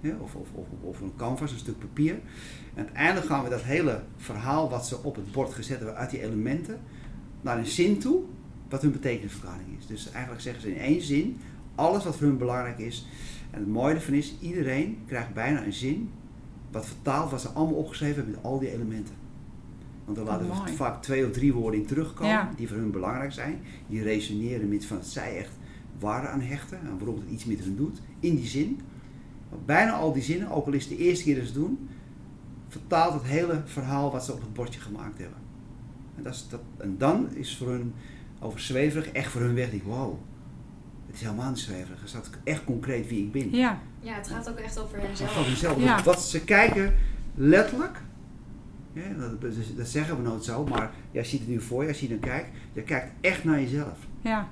Ja, 0.01 0.17
of, 0.21 0.35
of, 0.35 0.49
of, 0.55 0.67
of 0.81 1.01
een 1.01 1.13
canvas, 1.17 1.53
een 1.53 1.59
stuk 1.59 1.79
papier. 1.79 2.15
En 2.75 2.85
uiteindelijk 2.85 3.27
gaan 3.27 3.45
we 3.45 3.51
dat 3.51 3.63
hele 3.63 4.03
verhaal 4.17 4.71
wat 4.71 4.87
ze 4.87 5.03
op 5.03 5.17
het 5.17 5.33
bord 5.33 5.53
gezet 5.53 5.77
hebben 5.77 5.97
uit 5.97 6.11
die 6.11 6.23
elementen 6.23 6.81
naar 7.41 7.59
een 7.59 7.67
zin 7.67 7.99
toe, 7.99 8.23
wat 8.75 8.83
hun 8.83 8.93
betekenisverklaring 8.93 9.69
is. 9.79 9.87
Dus 9.87 10.11
eigenlijk 10.11 10.43
zeggen 10.43 10.63
ze 10.63 10.75
in 10.75 10.81
één 10.81 11.03
zin 11.03 11.37
alles 11.75 12.05
wat 12.05 12.17
voor 12.17 12.27
hun 12.27 12.39
belangrijk 12.39 12.79
is. 12.79 13.07
En 13.51 13.59
het 13.59 13.69
mooie 13.69 13.95
ervan 13.95 14.15
is, 14.15 14.35
iedereen 14.41 14.99
krijgt 15.07 15.35
bijna 15.35 15.65
een 15.65 15.73
zin 15.73 16.11
wat 16.71 16.87
vertaalt 16.87 17.31
wat 17.31 17.41
ze 17.41 17.49
allemaal 17.49 17.75
opgeschreven 17.75 18.17
hebben 18.17 18.35
met 18.35 18.45
al 18.45 18.59
die 18.59 18.73
elementen. 18.73 19.15
Want 20.05 20.17
dan 20.17 20.27
laten 20.27 20.47
we 20.47 20.73
vaak 20.73 21.03
twee 21.03 21.27
of 21.27 21.33
drie 21.33 21.53
woorden 21.53 21.81
in 21.81 21.87
terugkomen 21.87 22.49
die 22.57 22.69
voor 22.69 22.77
hun 22.77 22.91
belangrijk 22.91 23.33
zijn. 23.33 23.61
Die 23.87 24.03
resoneren 24.03 24.69
met 24.69 24.85
van 24.85 25.05
zij 25.05 25.37
echt 25.37 25.53
waarde 25.99 26.29
aan 26.29 26.41
hechten 26.41 26.79
en 26.81 26.99
waarom 26.99 27.17
het 27.17 27.31
iets 27.31 27.45
met 27.45 27.61
hun 27.61 27.77
doet 27.77 28.01
in 28.21 28.37
die 28.37 28.47
zin. 28.47 28.81
Maar 29.51 29.59
bijna 29.65 29.93
al 29.93 30.13
die 30.13 30.23
zinnen, 30.23 30.51
ook 30.51 30.67
al 30.67 30.73
is 30.73 30.85
het 30.85 30.99
de 30.99 31.05
eerste 31.05 31.25
keer 31.25 31.35
dat 31.35 31.47
ze 31.47 31.53
het 31.53 31.61
doen, 31.61 31.89
vertaalt 32.69 33.15
het 33.15 33.23
hele 33.23 33.63
verhaal 33.65 34.11
wat 34.13 34.25
ze 34.25 34.33
op 34.33 34.41
het 34.41 34.53
bordje 34.53 34.81
gemaakt 34.81 35.19
hebben. 35.19 35.39
En, 36.17 36.23
dat 36.23 36.35
is, 36.35 36.47
dat, 36.51 36.61
en 36.77 36.95
dan 36.99 37.29
is 37.35 37.57
voor 37.57 37.71
hun 37.71 37.93
over 38.45 38.61
zweverig 38.61 39.09
echt 39.09 39.31
voor 39.31 39.41
hun 39.41 39.55
weg. 39.55 39.73
Ik 39.73 39.83
wow, 39.83 40.15
het 41.07 41.15
is 41.15 41.21
helemaal 41.21 41.49
niet 41.49 41.59
zweverig. 41.59 42.01
Het 42.01 42.09
staat 42.09 42.31
echt 42.45 42.65
concreet 42.65 43.09
wie 43.09 43.25
ik 43.25 43.33
ben. 43.33 43.51
Ja, 43.51 43.79
ja 44.01 44.15
het 44.15 44.29
gaat 44.29 44.49
ook 44.49 44.59
echt 44.59 44.79
over 44.79 45.01
henzelf. 45.01 45.31
Over 45.31 45.47
henzelf. 45.47 45.83
Ja. 45.83 46.03
Wat 46.03 46.23
ze 46.23 46.45
kijken 46.45 46.95
letterlijk. 47.35 48.03
Ja, 48.93 49.13
dat, 49.19 49.41
dat, 49.77 49.89
zeggen 49.89 50.17
we 50.17 50.23
nooit 50.23 50.45
zo, 50.45 50.65
maar 50.65 50.91
jij 51.11 51.25
ziet 51.25 51.41
het 51.41 51.49
nu 51.49 51.61
voor 51.61 51.83
je, 51.83 51.89
als 51.89 52.01
je 52.01 52.09
dan 52.09 52.19
kijkt, 52.19 52.49
je 52.73 52.83
kijkt 52.83 53.13
echt 53.21 53.45
naar 53.45 53.61
jezelf. 53.61 53.99
Ja. 54.21 54.49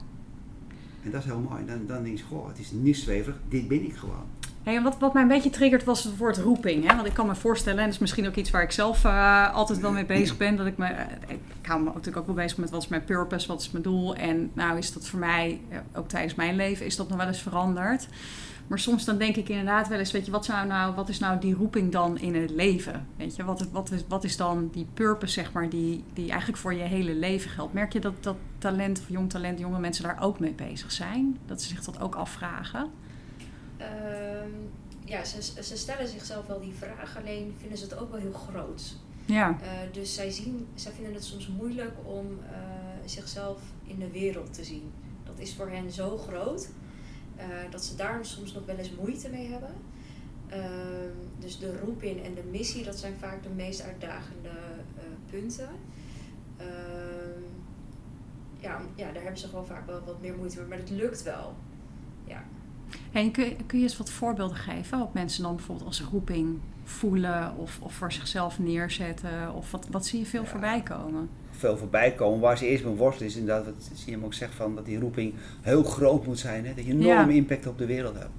En 1.04 1.10
dat 1.10 1.20
is 1.20 1.26
heel 1.26 1.40
mooi. 1.40 1.66
Dan, 1.66 1.86
dan 1.86 2.02
denk 2.02 2.18
je, 2.18 2.24
goh, 2.24 2.48
het 2.48 2.58
is 2.58 2.70
niet 2.70 2.96
zweverig, 2.96 3.36
dit 3.48 3.68
ben 3.68 3.84
ik 3.84 3.96
gewoon. 3.96 4.26
Hey, 4.62 4.82
wat, 4.82 4.98
wat 4.98 5.12
mij 5.12 5.22
een 5.22 5.28
beetje 5.28 5.50
triggert 5.50 5.84
was 5.84 6.04
het 6.04 6.16
woord 6.16 6.38
roeping. 6.38 6.88
Hè? 6.88 6.94
Want 6.94 7.06
ik 7.06 7.14
kan 7.14 7.26
me 7.26 7.34
voorstellen, 7.34 7.78
en 7.78 7.84
dat 7.84 7.94
is 7.94 8.00
misschien 8.00 8.26
ook 8.26 8.34
iets 8.34 8.50
waar 8.50 8.62
ik 8.62 8.70
zelf 8.70 9.04
uh, 9.04 9.54
altijd 9.54 9.80
wel 9.80 9.92
mee 9.92 10.04
bezig 10.04 10.36
ben. 10.36 10.56
Dat 10.56 10.66
ik, 10.66 10.76
me, 10.76 10.86
eh, 10.86 11.06
ik 11.30 11.66
hou 11.66 11.80
me 11.80 11.84
natuurlijk 11.84 12.16
ook 12.16 12.26
wel 12.26 12.34
bezig 12.34 12.58
met 12.58 12.70
wat 12.70 12.82
is 12.82 12.88
mijn 12.88 13.04
purpose, 13.04 13.48
wat 13.48 13.60
is 13.60 13.70
mijn 13.70 13.84
doel. 13.84 14.16
En 14.16 14.50
nou 14.52 14.78
is 14.78 14.92
dat 14.92 15.06
voor 15.06 15.18
mij, 15.18 15.60
eh, 15.68 15.78
ook 15.94 16.08
tijdens 16.08 16.34
mijn 16.34 16.56
leven, 16.56 16.86
is 16.86 16.96
dat 16.96 17.08
nog 17.08 17.18
wel 17.18 17.26
eens 17.26 17.42
veranderd. 17.42 18.08
Maar 18.66 18.78
soms 18.78 19.04
dan 19.04 19.18
denk 19.18 19.36
ik 19.36 19.48
inderdaad 19.48 19.88
wel 19.88 19.98
eens, 19.98 20.10
weet 20.10 20.24
je, 20.24 20.30
wat, 20.30 20.44
zou 20.44 20.66
nou, 20.66 20.94
wat 20.94 21.08
is 21.08 21.18
nou 21.18 21.40
die 21.40 21.54
roeping 21.54 21.92
dan 21.92 22.18
in 22.18 22.34
het 22.34 22.50
leven? 22.50 23.06
Weet 23.16 23.36
je, 23.36 23.44
wat, 23.44 23.68
wat, 23.72 23.90
is, 23.90 24.00
wat 24.08 24.24
is 24.24 24.36
dan 24.36 24.68
die 24.72 24.86
purpose, 24.94 25.32
zeg 25.32 25.52
maar, 25.52 25.68
die, 25.68 26.04
die 26.12 26.30
eigenlijk 26.30 26.60
voor 26.60 26.74
je 26.74 26.82
hele 26.82 27.14
leven 27.14 27.50
geldt? 27.50 27.72
Merk 27.72 27.92
je 27.92 28.00
dat, 28.00 28.14
dat 28.20 28.36
talent 28.58 29.00
of 29.00 29.08
jong 29.08 29.30
talent, 29.30 29.58
jonge 29.58 29.78
mensen 29.78 30.04
daar 30.04 30.22
ook 30.22 30.40
mee 30.40 30.52
bezig 30.52 30.92
zijn? 30.92 31.38
Dat 31.46 31.62
ze 31.62 31.68
zich 31.68 31.84
dat 31.84 32.00
ook 32.00 32.14
afvragen? 32.14 32.90
Ehm, 33.82 34.50
ja, 35.04 35.24
ze, 35.24 35.62
ze 35.62 35.76
stellen 35.76 36.08
zichzelf 36.08 36.46
wel 36.46 36.60
die 36.60 36.74
vraag, 36.74 37.16
alleen 37.16 37.54
vinden 37.58 37.78
ze 37.78 37.84
het 37.84 37.98
ook 37.98 38.10
wel 38.10 38.20
heel 38.20 38.32
groot. 38.32 38.96
Ja. 39.24 39.50
Uh, 39.50 39.68
dus 39.92 40.14
zij, 40.14 40.30
zien, 40.30 40.66
zij 40.74 40.92
vinden 40.92 41.14
het 41.14 41.24
soms 41.24 41.48
moeilijk 41.48 41.94
om 42.04 42.26
uh, 42.26 42.58
zichzelf 43.04 43.60
in 43.84 43.98
de 43.98 44.10
wereld 44.10 44.54
te 44.54 44.64
zien. 44.64 44.92
Dat 45.24 45.38
is 45.38 45.54
voor 45.54 45.68
hen 45.68 45.90
zo 45.90 46.16
groot 46.16 46.68
uh, 47.36 47.70
dat 47.70 47.84
ze 47.84 47.96
daar 47.96 48.24
soms 48.24 48.52
nog 48.52 48.64
wel 48.66 48.76
eens 48.76 48.94
moeite 48.94 49.28
mee 49.28 49.50
hebben. 49.50 49.74
Ehm, 50.48 51.16
dus 51.38 51.58
de 51.58 51.80
roeping 51.80 52.24
en 52.24 52.34
de 52.34 52.42
missie, 52.50 52.84
dat 52.84 52.98
zijn 52.98 53.14
vaak 53.18 53.42
de 53.42 53.48
meest 53.48 53.82
uitdagende 53.82 54.50
punten. 55.30 55.68
Ehm, 56.56 57.42
ja, 58.60 58.80
ja, 58.94 59.12
daar 59.12 59.22
hebben 59.22 59.40
ze 59.40 59.48
gewoon 59.48 59.66
vaak 59.66 59.86
wel 59.86 60.00
wat 60.04 60.20
meer 60.20 60.36
moeite 60.36 60.58
mee, 60.58 60.68
maar 60.68 60.78
het 60.78 60.90
lukt 60.90 61.22
wel. 61.22 61.54
Ja. 62.24 62.44
En 63.12 63.30
kun, 63.30 63.44
je, 63.44 63.56
kun 63.66 63.78
je 63.78 63.84
eens 63.84 63.96
wat 63.96 64.10
voorbeelden 64.10 64.56
geven 64.56 64.98
wat 64.98 65.14
mensen 65.14 65.42
dan 65.42 65.56
bijvoorbeeld 65.56 65.86
als 65.86 66.02
roeping 66.02 66.58
voelen 66.84 67.56
of, 67.56 67.78
of 67.80 67.94
voor 67.94 68.12
zichzelf 68.12 68.58
neerzetten? 68.58 69.54
Of 69.54 69.70
wat, 69.70 69.86
wat 69.90 70.06
zie 70.06 70.18
je 70.18 70.26
veel 70.26 70.44
voorbij 70.44 70.82
komen? 70.82 71.28
Veel 71.50 71.76
voorbij 71.76 72.12
komen. 72.12 72.40
Waar 72.40 72.58
ze 72.58 72.66
eerst 72.66 72.84
mee 72.84 72.94
worstelen 72.94 73.28
is 73.30 73.36
inderdaad, 73.36 73.64
wat 73.64 73.90
zie 73.94 74.06
je 74.06 74.12
hem 74.12 74.24
ook 74.24 74.34
zeggen, 74.34 74.56
van 74.56 74.74
dat 74.74 74.86
die 74.86 74.98
roeping 74.98 75.34
heel 75.60 75.82
groot 75.82 76.26
moet 76.26 76.38
zijn. 76.38 76.66
Hè? 76.66 76.74
Dat 76.74 76.84
je 76.84 76.92
een 76.92 77.02
enorme 77.02 77.34
impact 77.34 77.66
op 77.66 77.78
de 77.78 77.86
wereld 77.86 78.18
hebt. 78.18 78.34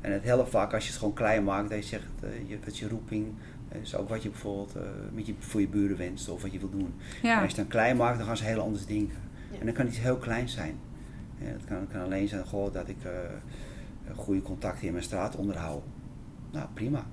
En 0.00 0.12
het 0.12 0.24
helpt 0.24 0.50
vaak 0.50 0.74
als 0.74 0.84
je 0.84 0.90
het 0.90 0.98
gewoon 0.98 1.14
klein 1.14 1.44
maakt, 1.44 1.70
dat 1.70 1.78
je 1.78 1.84
zegt 1.84 2.04
uh, 2.24 2.30
je, 2.48 2.58
dat 2.64 2.78
je 2.78 2.88
roeping 2.88 3.26
is 3.82 3.96
ook 3.96 4.08
wat 4.08 4.22
je 4.22 4.28
bijvoorbeeld 4.28 4.76
uh, 4.76 4.82
met 5.14 5.26
je, 5.26 5.34
voor 5.38 5.60
je 5.60 5.68
buren 5.68 5.96
wenst 5.96 6.28
of 6.28 6.42
wat 6.42 6.52
je 6.52 6.58
wil 6.58 6.70
doen. 6.70 6.94
Ja. 7.22 7.36
En 7.36 7.42
als 7.42 7.50
je 7.50 7.56
het 7.56 7.56
dan 7.56 7.66
klein 7.66 7.96
maakt, 7.96 8.18
dan 8.18 8.26
gaan 8.26 8.36
ze 8.36 8.44
heel 8.44 8.60
anders 8.60 8.86
denken. 8.86 9.18
En 9.58 9.66
dan 9.66 9.74
kan 9.74 9.86
iets 9.86 10.00
heel 10.00 10.16
klein 10.16 10.48
zijn. 10.48 10.74
Ja, 11.38 11.46
het 11.46 11.64
kan, 11.64 11.86
kan, 11.92 12.02
alleen 12.02 12.28
zijn 12.28 12.46
gewoon 12.46 12.72
dat 12.72 12.88
ik 12.88 12.96
uh, 13.04 13.10
goede 14.14 14.42
contacten 14.42 14.86
in 14.86 14.92
mijn 14.92 15.04
straat 15.04 15.36
onderhouden. 15.36 15.90
Nou, 16.50 16.66
prima. 16.74 17.06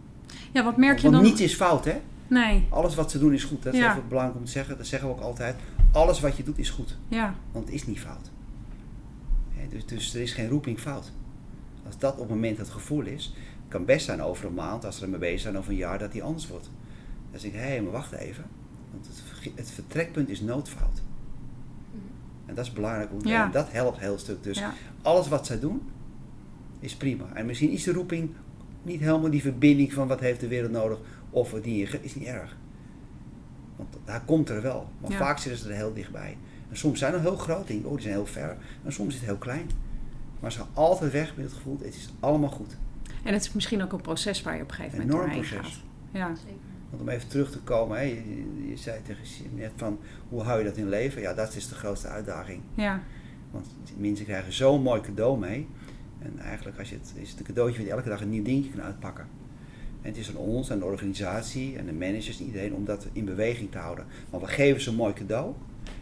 Ja, 0.52 0.64
wat 0.64 0.78
merk 0.78 0.98
je 0.98 1.04
Want 1.04 1.14
dan? 1.14 1.24
niets 1.24 1.42
is 1.42 1.56
fout, 1.56 1.86
hè? 1.86 2.02
Nee. 2.28 2.68
Alles 2.70 2.96
wat 2.96 3.12
ze 3.12 3.20
doen 3.20 3.34
is 3.34 3.44
goed. 3.44 3.64
Dat 3.64 3.74
is 3.74 3.80
ja. 3.80 3.92
even 3.92 4.08
belangrijk 4.08 4.40
om 4.40 4.46
te 4.46 4.52
zeggen. 4.52 4.78
Dat 4.78 4.88
zeggen 4.88 5.10
we 5.10 5.16
ook 5.16 5.22
altijd. 5.22 5.56
Alles 5.92 6.20
wat 6.20 6.38
je 6.38 6.44
doet 6.44 6.58
is 6.58 6.70
goed. 6.70 6.98
Ja. 7.08 7.36
Want 7.52 7.66
het 7.66 7.74
is 7.74 7.86
niet 7.86 8.00
fout. 8.00 8.32
dus, 9.70 9.86
dus 9.86 10.14
er 10.16 10.22
is 10.22 10.34
geen 10.34 10.50
roeping 10.50 10.80
fout. 10.80 11.12
Als 11.86 11.98
dat 11.98 12.14
op 12.14 12.20
het 12.20 12.30
moment 12.30 12.58
het 12.58 12.70
gevoel 12.70 13.04
is, 13.04 13.36
kan 13.68 13.86
best 13.86 14.06
zijn 14.06 14.22
over 14.22 14.46
een 14.46 14.54
maand, 14.54 14.86
als 14.86 14.98
ze 14.98 15.04
ermee 15.04 15.20
bezig 15.20 15.40
zijn, 15.40 15.58
over 15.58 15.72
een 15.72 15.78
jaar, 15.78 16.00
dat 16.00 16.12
die 16.12 16.24
anders 16.24 16.48
wordt. 16.48 16.70
Dan 17.32 17.40
zeg 17.40 17.52
ik, 17.52 17.58
hé, 17.58 17.66
hey, 17.66 17.82
maar 17.82 17.92
wacht 17.92 18.12
even. 18.12 18.46
Want 18.92 19.08
het, 19.08 19.52
het 19.56 19.72
vertrekpunt 19.72 20.30
is 20.30 20.42
noodfout. 20.42 21.02
En 22.46 22.56
dat 22.56 22.66
is 22.66 22.74
belangrijk. 22.74 23.12
Om, 23.12 23.28
ja. 23.28 23.46
En 23.46 23.52
dat 23.52 23.72
helpt 23.72 24.00
heel 24.00 24.18
stuk. 24.18 24.44
Dus 24.44 24.58
ja. 24.58 24.74
alles 25.02 25.28
wat 25.28 25.46
zij 25.46 25.60
doen, 25.60 25.82
is 26.84 26.96
prima. 26.96 27.26
En 27.34 27.46
misschien 27.46 27.70
is 27.70 27.84
de 27.84 27.92
roeping 27.92 28.30
niet 28.82 29.00
helemaal 29.00 29.30
die 29.30 29.42
verbinding 29.42 29.94
van 29.94 30.08
wat 30.08 30.20
heeft 30.20 30.40
de 30.40 30.48
wereld 30.48 30.72
nodig 30.72 30.98
of 31.30 31.52
wat 31.52 31.64
die 31.64 31.88
is 32.02 32.16
niet 32.16 32.28
erg. 32.28 32.56
Want 33.76 33.98
daar 34.06 34.22
komt 34.26 34.50
er 34.50 34.62
wel. 34.62 34.90
Maar 35.02 35.12
ja. 35.12 35.18
vaak 35.18 35.38
zitten 35.38 35.62
ze 35.62 35.70
er 35.70 35.76
heel 35.76 35.94
dichtbij. 35.94 36.38
En 36.70 36.78
soms 36.78 37.00
zijn 37.00 37.14
er 37.14 37.22
heel 37.22 37.36
groot 37.36 37.68
dingen, 37.68 37.86
oh 37.86 37.92
die 37.92 38.02
zijn 38.02 38.14
heel 38.14 38.26
ver. 38.26 38.58
En 38.84 38.94
soms 38.94 39.14
is 39.14 39.20
het 39.20 39.30
heel 39.30 39.38
klein. 39.38 39.70
Maar 40.40 40.52
ze 40.52 40.58
gaan 40.58 40.70
altijd 40.74 41.12
weg 41.12 41.36
met 41.36 41.46
het 41.46 41.54
gevoel, 41.54 41.78
het 41.82 41.96
is 41.96 42.10
allemaal 42.20 42.50
goed. 42.50 42.76
En 43.24 43.34
het 43.34 43.42
is 43.42 43.54
misschien 43.54 43.84
ook 43.84 43.92
een 43.92 44.02
proces 44.02 44.42
waar 44.42 44.56
je 44.56 44.62
op 44.62 44.70
een 44.70 44.76
gegeven 44.76 44.98
moment 44.98 45.18
doorheen 45.18 45.40
proces. 45.40 45.58
gaat. 45.58 45.82
Ja. 46.12 46.32
Want 46.90 47.02
om 47.02 47.10
even 47.10 47.28
terug 47.28 47.52
te 47.52 47.60
komen, 47.60 47.98
hè, 47.98 48.04
je, 48.04 48.46
je, 48.70 48.78
zei 48.78 49.02
tegen 49.02 49.26
net 49.56 49.72
van 49.76 50.00
hoe 50.30 50.42
hou 50.42 50.60
je 50.60 50.66
dat 50.66 50.78
in 50.78 50.90
leven? 50.90 51.22
Ja, 51.22 51.34
dat 51.34 51.56
is 51.56 51.68
de 51.68 51.76
grootste 51.76 52.08
uitdaging. 52.08 52.62
Ja. 52.74 53.02
Want 53.52 53.68
mensen 53.98 54.26
krijgen 54.26 54.54
zo'n 54.54 54.82
mooi 54.82 55.02
cadeau 55.02 55.40
mee. 55.40 55.68
En 56.24 56.40
eigenlijk 56.40 56.80
als 56.80 56.90
je 56.90 56.96
het, 56.96 57.14
is 57.16 57.30
het 57.30 57.40
een 57.40 57.46
cadeautje 57.46 57.78
dat 57.78 57.88
je 57.88 57.94
elke 57.94 58.10
dag 58.10 58.22
een 58.22 58.30
nieuw 58.30 58.44
dingetje 58.44 58.72
kan 58.72 58.82
uitpakken. 58.82 59.28
En 60.02 60.10
het 60.10 60.18
is 60.18 60.30
aan 60.30 60.36
ons 60.36 60.70
en 60.70 60.80
de 60.80 60.86
organisatie 60.86 61.78
en 61.78 61.86
de 61.86 61.94
managers 61.94 62.40
en 62.40 62.46
iedereen 62.46 62.74
om 62.74 62.86
dat 62.86 63.08
in 63.14 63.26
beweging 63.26 63.72
te 63.72 63.78
houden. 63.78 64.06
Maar 64.30 64.40
we 64.40 64.48
geven 64.48 64.82
ze 64.82 64.90
een 64.90 64.96
mooi 64.96 65.14
cadeau. 65.14 65.54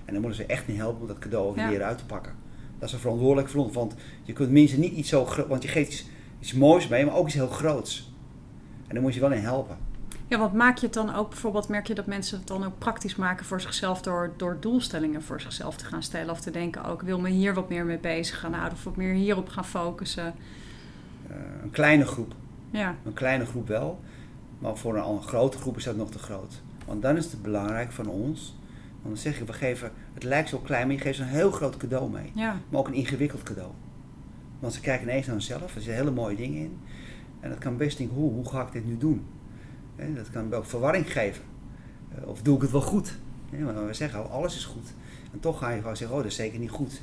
En 0.05 0.13
dan 0.13 0.21
moeten 0.21 0.45
ze 0.45 0.45
echt 0.45 0.67
niet 0.67 0.77
helpen 0.77 1.01
om 1.01 1.07
dat 1.07 1.19
cadeau 1.19 1.47
ook 1.47 1.55
ja. 1.55 1.69
weer 1.69 1.83
uit 1.83 1.97
te 1.97 2.05
pakken. 2.05 2.33
Dat 2.79 2.87
is 2.87 2.93
een 2.93 3.01
verantwoordelijk 3.01 3.49
voor 3.49 3.63
ons. 3.63 3.73
Want 3.73 3.95
je 4.23 4.33
kunt 4.33 4.51
mensen 4.51 4.79
niet 4.79 4.93
iets 4.93 5.09
zo 5.09 5.25
groot. 5.25 5.47
Want 5.47 5.63
je 5.63 5.69
geeft 5.69 5.91
iets, 5.91 6.05
iets 6.39 6.53
moois 6.53 6.87
mee, 6.87 7.05
maar 7.05 7.15
ook 7.15 7.25
iets 7.25 7.35
heel 7.35 7.47
groots. 7.47 8.13
En 8.87 8.93
daar 8.93 9.03
moet 9.03 9.13
je 9.13 9.19
wel 9.19 9.31
in 9.31 9.41
helpen. 9.41 9.77
Ja, 10.31 10.37
wat 10.37 10.53
maak 10.53 10.77
je 10.77 10.85
het 10.85 10.93
dan 10.93 11.15
ook 11.15 11.29
bijvoorbeeld, 11.29 11.67
merk 11.67 11.87
je 11.87 11.93
dat 11.93 12.05
mensen 12.05 12.37
het 12.37 12.47
dan 12.47 12.63
ook 12.63 12.77
praktisch 12.77 13.15
maken 13.15 13.45
voor 13.45 13.61
zichzelf 13.61 14.01
door, 14.01 14.33
door 14.37 14.57
doelstellingen 14.59 15.23
voor 15.23 15.41
zichzelf 15.41 15.75
te 15.77 15.85
gaan 15.85 16.03
stellen 16.03 16.31
of 16.31 16.41
te 16.41 16.51
denken, 16.51 16.85
ook 16.85 17.01
oh, 17.01 17.07
wil 17.07 17.19
me 17.19 17.29
hier 17.29 17.53
wat 17.53 17.69
meer 17.69 17.85
mee 17.85 17.97
bezig 17.97 18.39
gaan 18.39 18.53
houden 18.53 18.77
of 18.77 18.83
wat 18.83 18.95
meer 18.95 19.13
hierop 19.13 19.49
gaan 19.49 19.65
focussen? 19.65 20.33
Uh, 21.29 21.35
een 21.63 21.71
kleine 21.71 22.05
groep. 22.05 22.33
Ja. 22.69 22.95
Een 23.05 23.13
kleine 23.13 23.45
groep 23.45 23.67
wel, 23.67 23.99
maar 24.59 24.77
voor 24.77 24.97
een, 24.97 25.03
een 25.03 25.21
grote 25.21 25.57
groep 25.57 25.77
is 25.77 25.83
dat 25.83 25.95
nog 25.95 26.11
te 26.11 26.19
groot. 26.19 26.61
Want 26.85 27.01
dan 27.01 27.17
is 27.17 27.31
het 27.31 27.41
belangrijk 27.41 27.91
van 27.91 28.07
ons, 28.07 28.55
want 29.01 29.15
dan 29.15 29.17
zeg 29.17 29.37
je, 29.37 29.45
we 29.45 29.53
geven, 29.53 29.91
het 30.13 30.23
lijkt 30.23 30.49
zo 30.49 30.57
klein, 30.57 30.87
maar 30.87 30.95
je 30.95 31.01
geeft 31.01 31.17
ze 31.17 31.23
een 31.23 31.29
heel 31.29 31.51
groot 31.51 31.77
cadeau 31.77 32.09
mee. 32.09 32.31
Ja. 32.35 32.59
Maar 32.69 32.79
ook 32.79 32.87
een 32.87 32.93
ingewikkeld 32.93 33.43
cadeau. 33.43 33.71
Want 34.59 34.73
ze 34.73 34.81
kijken 34.81 35.07
ineens 35.07 35.27
naar 35.27 35.41
zichzelf, 35.41 35.75
er 35.75 35.81
zitten 35.81 35.93
hele 35.93 36.11
mooie 36.11 36.35
dingen 36.35 36.59
in. 36.59 36.79
En 37.39 37.49
dat 37.49 37.59
kan 37.59 37.77
best 37.77 37.97
denken, 37.97 38.15
hoe, 38.15 38.31
hoe 38.31 38.49
ga 38.49 38.61
ik 38.61 38.71
dit 38.71 38.85
nu 38.85 38.97
doen? 38.97 39.25
Dat 40.15 40.29
kan 40.29 40.49
wel 40.49 40.63
verwarring 40.63 41.11
geven. 41.11 41.43
Of 42.23 42.41
doe 42.41 42.55
ik 42.55 42.61
het 42.61 42.71
wel 42.71 42.81
goed? 42.81 43.17
Maar 43.59 43.87
we 43.87 43.93
zeggen, 43.93 44.29
alles 44.29 44.55
is 44.55 44.65
goed. 44.65 44.93
En 45.33 45.39
toch 45.39 45.59
ga 45.59 45.69
je 45.69 45.81
gewoon 45.81 45.97
zeggen, 45.97 46.17
oh, 46.17 46.23
dat 46.23 46.31
is 46.31 46.37
zeker 46.37 46.59
niet 46.59 46.69
goed. 46.69 47.01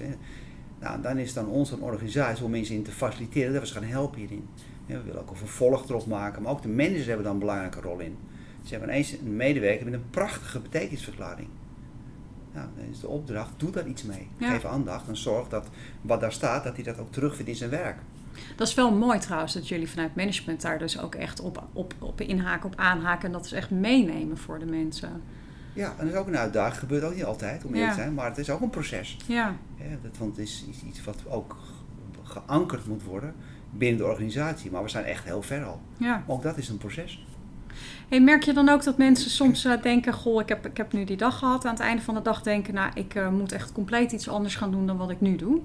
Nou, 0.80 1.02
dan 1.02 1.18
is 1.18 1.26
het 1.26 1.34
dan 1.34 1.46
onze 1.46 1.78
organisatie 1.78 2.44
om 2.44 2.50
mensen 2.50 2.74
in 2.74 2.82
te 2.82 2.90
faciliteren, 2.90 3.52
dat 3.52 3.60
we 3.60 3.68
ze 3.68 3.74
gaan 3.74 3.82
helpen 3.82 4.18
hierin. 4.18 4.48
We 4.86 5.02
willen 5.02 5.20
ook 5.20 5.30
een 5.30 5.36
vervolg 5.36 5.88
erop 5.88 6.06
maken, 6.06 6.42
maar 6.42 6.52
ook 6.52 6.62
de 6.62 6.68
managers 6.68 7.06
hebben 7.06 7.24
daar 7.24 7.32
een 7.32 7.38
belangrijke 7.38 7.80
rol 7.80 7.98
in. 7.98 8.16
Ze 8.62 8.70
hebben 8.70 8.88
ineens 8.88 9.12
een 9.12 9.36
medewerker 9.36 9.84
met 9.84 9.94
een 9.94 10.10
prachtige 10.10 10.60
betekenisverklaring. 10.60 11.48
Nou, 12.52 12.66
dan 12.76 12.84
is 12.90 13.00
de 13.00 13.08
opdracht, 13.08 13.50
doe 13.56 13.70
daar 13.70 13.86
iets 13.86 14.02
mee. 14.02 14.28
Ja. 14.36 14.50
Geef 14.50 14.64
aandacht 14.64 15.08
en 15.08 15.16
zorg 15.16 15.48
dat 15.48 15.68
wat 16.00 16.20
daar 16.20 16.32
staat, 16.32 16.64
dat 16.64 16.74
hij 16.74 16.84
dat 16.84 16.98
ook 16.98 17.12
terugvindt 17.12 17.50
in 17.50 17.56
zijn 17.56 17.70
werk. 17.70 17.96
Dat 18.56 18.68
is 18.68 18.74
wel 18.74 18.92
mooi 18.92 19.18
trouwens, 19.18 19.52
dat 19.52 19.68
jullie 19.68 19.88
vanuit 19.88 20.14
management 20.14 20.60
daar 20.60 20.78
dus 20.78 21.00
ook 21.00 21.14
echt 21.14 21.40
op, 21.40 21.62
op, 21.72 21.94
op 21.98 22.20
inhaken, 22.20 22.66
op 22.66 22.76
aanhaken. 22.76 23.26
En 23.26 23.32
dat 23.32 23.44
is 23.44 23.52
echt 23.52 23.70
meenemen 23.70 24.38
voor 24.38 24.58
de 24.58 24.66
mensen. 24.66 25.22
Ja, 25.72 25.94
en 25.98 26.04
dat 26.04 26.14
is 26.14 26.20
ook 26.20 26.26
een 26.26 26.36
uitdaging. 26.36 26.78
gebeurt 26.78 27.04
ook 27.04 27.14
niet 27.14 27.24
altijd, 27.24 27.64
om 27.64 27.74
eerlijk 27.74 27.92
te 27.92 28.00
zijn. 28.00 28.14
Maar 28.14 28.28
het 28.28 28.38
is 28.38 28.50
ook 28.50 28.60
een 28.60 28.70
proces. 28.70 29.16
Ja. 29.26 29.54
Ja, 29.76 29.96
dat, 30.02 30.18
want 30.18 30.36
het 30.36 30.46
is 30.46 30.64
iets 30.86 31.04
wat 31.04 31.16
ook 31.28 31.56
geankerd 32.22 32.86
moet 32.86 33.02
worden 33.02 33.34
binnen 33.70 33.98
de 33.98 34.06
organisatie. 34.06 34.70
Maar 34.70 34.82
we 34.82 34.88
zijn 34.88 35.04
echt 35.04 35.24
heel 35.24 35.42
ver 35.42 35.64
al. 35.64 35.80
Ja. 35.96 36.22
Ook 36.26 36.42
dat 36.42 36.56
is 36.56 36.68
een 36.68 36.78
proces. 36.78 37.26
Hey, 38.08 38.20
merk 38.20 38.42
je 38.42 38.52
dan 38.52 38.68
ook 38.68 38.84
dat 38.84 38.98
mensen 38.98 39.30
soms 39.30 39.64
uh, 39.64 39.82
denken: 39.82 40.12
Goh, 40.12 40.40
ik 40.40 40.48
heb, 40.48 40.66
ik 40.66 40.76
heb 40.76 40.92
nu 40.92 41.04
die 41.04 41.16
dag 41.16 41.38
gehad. 41.38 41.64
Aan 41.64 41.72
het 41.72 41.82
einde 41.82 42.02
van 42.02 42.14
de 42.14 42.22
dag 42.22 42.42
denken: 42.42 42.74
Nou, 42.74 42.90
ik 42.94 43.14
uh, 43.14 43.28
moet 43.28 43.52
echt 43.52 43.72
compleet 43.72 44.12
iets 44.12 44.28
anders 44.28 44.56
gaan 44.56 44.70
doen 44.70 44.86
dan 44.86 44.96
wat 44.96 45.10
ik 45.10 45.20
nu 45.20 45.36
doe? 45.36 45.60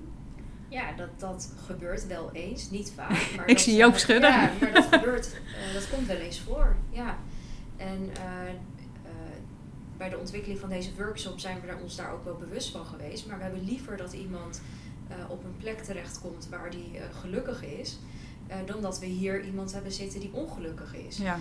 Ja, 0.73 0.91
dat, 0.91 1.19
dat 1.19 1.49
gebeurt 1.65 2.07
wel 2.07 2.29
eens. 2.31 2.69
Niet 2.69 2.93
vaak. 2.95 3.33
Maar 3.35 3.47
ik 3.49 3.55
dat, 3.55 3.63
zie 3.63 3.75
Joop 3.75 3.93
uh, 3.93 3.99
schudden. 3.99 4.29
Ja, 4.29 4.51
maar 4.61 4.73
dat 4.73 4.87
gebeurt. 4.91 5.29
dat 5.73 5.89
komt 5.89 6.07
wel 6.07 6.15
eens 6.15 6.39
voor. 6.39 6.75
Ja. 6.89 7.17
En 7.77 8.11
bij 9.97 10.09
de 10.09 10.17
ontwikkeling 10.17 10.59
van 10.59 10.69
deze 10.69 10.95
workshop 10.97 11.39
zijn 11.39 11.61
we 11.61 11.75
ons 11.81 11.95
daar 11.95 12.11
ook 12.11 12.23
wel 12.23 12.35
bewust 12.35 12.71
van 12.71 12.85
geweest. 12.85 13.27
Maar 13.27 13.37
we 13.37 13.43
hebben 13.43 13.63
liever 13.63 13.97
dat 13.97 14.13
iemand 14.13 14.61
op 15.27 15.43
een 15.43 15.57
plek 15.57 15.83
terechtkomt 15.83 16.47
waar 16.49 16.69
die 16.69 16.99
gelukkig 17.21 17.63
is. 17.63 17.99
Dan 18.65 18.81
dat 18.81 18.99
we 18.99 19.05
hier 19.05 19.43
iemand 19.45 19.73
hebben 19.73 19.91
zitten 19.91 20.19
die 20.19 20.33
ongelukkig 20.33 20.95
is. 20.95 21.17
Ja. 21.17 21.39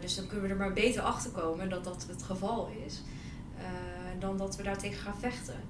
Dus 0.00 0.16
dan 0.16 0.26
kunnen 0.26 0.46
we 0.46 0.52
er 0.52 0.60
maar 0.60 0.72
beter 0.72 1.02
achter 1.02 1.30
komen 1.30 1.68
dat 1.68 1.84
dat 1.84 2.06
het 2.08 2.22
geval 2.22 2.70
is, 2.86 3.02
dan 4.18 4.36
dat 4.36 4.56
we 4.56 4.62
daar 4.62 4.78
tegen 4.78 4.98
gaan 4.98 5.18
vechten. 5.18 5.60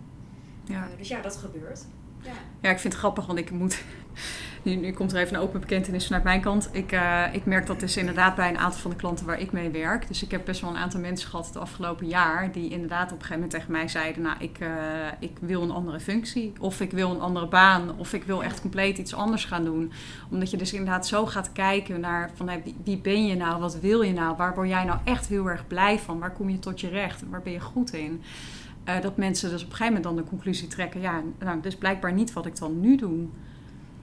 Ja. 0.64 0.88
dus 0.98 1.08
ja, 1.08 1.20
dat 1.20 1.36
gebeurt. 1.36 1.84
Ja. 2.60 2.70
ik 2.70 2.78
vind 2.78 2.92
het 2.92 3.02
grappig, 3.02 3.26
want 3.26 3.38
ik 3.38 3.50
moet. 3.50 3.82
Nu, 4.62 4.74
nu 4.74 4.92
komt 4.92 5.12
er 5.12 5.18
even 5.18 5.36
een 5.36 5.42
open 5.42 5.60
bekentenis 5.60 6.06
vanuit 6.06 6.24
mijn 6.24 6.40
kant. 6.40 6.68
Ik, 6.72 6.92
uh, 6.92 7.22
ik 7.32 7.44
merk 7.44 7.66
dat 7.66 7.80
dus 7.80 7.96
inderdaad 7.96 8.34
bij 8.34 8.48
een 8.48 8.58
aantal 8.58 8.80
van 8.80 8.90
de 8.90 8.96
klanten 8.96 9.26
waar 9.26 9.40
ik 9.40 9.52
mee 9.52 9.70
werk. 9.70 10.08
Dus 10.08 10.22
ik 10.22 10.30
heb 10.30 10.44
best 10.44 10.60
wel 10.60 10.70
een 10.70 10.76
aantal 10.76 11.00
mensen 11.00 11.28
gehad 11.28 11.46
het 11.46 11.56
afgelopen 11.56 12.06
jaar. 12.06 12.52
die 12.52 12.70
inderdaad 12.70 13.04
op 13.04 13.18
een 13.18 13.24
gegeven 13.24 13.34
moment 13.34 13.50
tegen 13.50 13.72
mij 13.72 13.88
zeiden: 13.88 14.22
Nou, 14.22 14.36
ik, 14.38 14.58
uh, 14.60 14.68
ik 15.18 15.36
wil 15.40 15.62
een 15.62 15.70
andere 15.70 16.00
functie. 16.00 16.52
Of 16.60 16.80
ik 16.80 16.90
wil 16.90 17.10
een 17.10 17.20
andere 17.20 17.48
baan. 17.48 17.98
Of 17.98 18.12
ik 18.12 18.22
wil 18.22 18.42
echt 18.42 18.60
compleet 18.60 18.98
iets 18.98 19.14
anders 19.14 19.44
gaan 19.44 19.64
doen. 19.64 19.92
Omdat 20.30 20.50
je 20.50 20.56
dus 20.56 20.72
inderdaad 20.72 21.06
zo 21.06 21.26
gaat 21.26 21.52
kijken 21.52 22.00
naar: 22.00 22.30
van, 22.34 22.48
hey, 22.48 22.62
wie, 22.64 22.76
wie 22.84 22.98
ben 22.98 23.26
je 23.26 23.36
nou? 23.36 23.60
Wat 23.60 23.80
wil 23.80 24.02
je 24.02 24.12
nou? 24.12 24.36
Waar 24.36 24.54
word 24.54 24.68
jij 24.68 24.84
nou 24.84 24.98
echt 25.04 25.26
heel 25.26 25.50
erg 25.50 25.66
blij 25.66 25.98
van? 25.98 26.18
Waar 26.18 26.32
kom 26.32 26.50
je 26.50 26.58
tot 26.58 26.80
je 26.80 26.88
recht? 26.88 27.22
Waar 27.30 27.42
ben 27.42 27.52
je 27.52 27.60
goed 27.60 27.92
in? 27.92 28.22
Uh, 28.88 29.00
dat 29.00 29.16
mensen 29.16 29.50
dus 29.50 29.62
op 29.62 29.70
een 29.70 29.76
gegeven 29.76 29.94
moment 29.94 30.16
dan 30.16 30.24
de 30.24 30.30
conclusie 30.30 30.68
trekken: 30.68 31.00
ja, 31.00 31.22
nou, 31.38 31.60
dus 31.60 31.76
blijkbaar 31.76 32.12
niet 32.12 32.32
wat 32.32 32.46
ik 32.46 32.56
dan 32.56 32.80
nu 32.80 32.96
doe. 32.96 33.26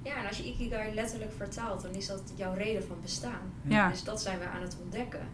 Ja, 0.04 0.16
en 0.16 0.28
als 0.28 0.38
je 0.38 0.44
Ikigai 0.44 0.94
letterlijk 0.94 1.32
vertaalt, 1.38 1.82
dan 1.82 1.94
is 1.94 2.08
dat 2.08 2.22
jouw 2.36 2.54
reden 2.54 2.84
van 2.84 2.98
bestaan. 3.02 3.42
Ja. 3.62 3.90
Dus 3.90 4.04
dat 4.04 4.22
zijn 4.22 4.40
we 4.40 4.46
aan 4.46 4.62
het 4.62 4.78
ontdekken. 4.84 5.28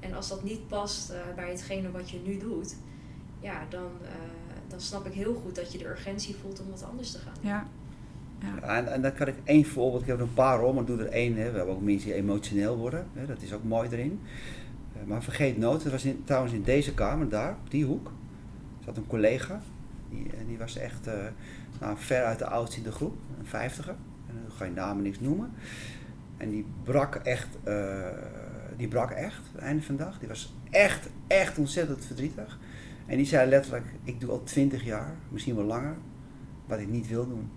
En 0.00 0.14
als 0.14 0.28
dat 0.28 0.44
niet 0.44 0.68
past 0.68 1.10
uh, 1.10 1.16
bij 1.36 1.48
hetgene 1.48 1.90
wat 1.90 2.10
je 2.10 2.20
nu 2.24 2.38
doet, 2.38 2.76
ja, 3.40 3.62
dan, 3.68 3.90
uh, 4.02 4.08
dan 4.68 4.80
snap 4.80 5.06
ik 5.06 5.12
heel 5.12 5.34
goed 5.34 5.54
dat 5.54 5.72
je 5.72 5.78
de 5.78 5.88
urgentie 5.88 6.36
voelt 6.42 6.60
om 6.60 6.70
wat 6.70 6.84
anders 6.90 7.10
te 7.10 7.18
gaan. 7.18 7.34
Ja. 7.40 7.66
Ja. 8.38 8.54
ja 8.60 8.76
en, 8.76 8.92
en 8.92 9.02
dan 9.02 9.14
kan 9.14 9.26
ik 9.26 9.34
één 9.44 9.64
voorbeeld, 9.64 10.02
ik 10.02 10.08
heb 10.08 10.16
er 10.16 10.22
een 10.22 10.34
paar 10.34 10.62
om, 10.62 10.74
maar 10.74 10.84
doe 10.84 10.98
er 10.98 11.08
één. 11.08 11.36
Hè. 11.36 11.50
We 11.50 11.56
hebben 11.56 11.74
ook 11.74 11.82
mensen 11.82 12.08
die 12.08 12.18
emotioneel 12.18 12.76
worden, 12.76 13.06
hè. 13.12 13.26
dat 13.26 13.42
is 13.42 13.52
ook 13.52 13.64
mooi 13.64 13.88
erin. 13.88 14.20
Uh, 14.96 15.08
maar 15.08 15.22
vergeet 15.22 15.58
nooit, 15.58 15.82
dat 15.82 15.92
was 15.92 16.04
in, 16.04 16.22
trouwens 16.24 16.52
in 16.52 16.62
deze 16.62 16.94
kamer, 16.94 17.28
daar, 17.28 17.56
op 17.64 17.70
die 17.70 17.84
hoek, 17.84 18.12
zat 18.88 18.96
een 18.96 19.06
collega. 19.06 19.60
Die, 20.10 20.30
die 20.46 20.58
was 20.58 20.76
echt 20.76 21.08
nou, 21.80 21.96
ver 21.98 22.24
uit 22.24 22.38
de 22.38 22.46
oudste 22.46 22.92
groep, 22.92 23.16
een 23.38 23.46
vijftiger. 23.46 23.94
En 24.26 24.34
dan 24.42 24.56
ga 24.56 24.64
je 24.64 24.70
namen 24.70 25.02
niks 25.02 25.20
noemen. 25.20 25.50
En 26.36 26.50
die 26.50 26.64
brak 26.84 27.14
echt, 27.14 27.48
uh, 27.64 28.06
die 28.76 28.88
brak 28.88 29.10
echt, 29.10 29.42
het 29.52 29.62
einde 29.62 29.82
van 29.82 29.96
de 29.96 30.02
dag. 30.02 30.18
Die 30.18 30.28
was 30.28 30.54
echt, 30.70 31.08
echt 31.26 31.58
ontzettend 31.58 32.04
verdrietig. 32.04 32.58
En 33.06 33.16
die 33.16 33.26
zei 33.26 33.48
letterlijk, 33.48 33.86
ik 34.04 34.20
doe 34.20 34.30
al 34.30 34.42
twintig 34.42 34.84
jaar, 34.84 35.14
misschien 35.28 35.56
wel 35.56 35.64
langer, 35.64 35.96
wat 36.66 36.78
ik 36.78 36.88
niet 36.88 37.08
wil 37.08 37.28
doen. 37.28 37.50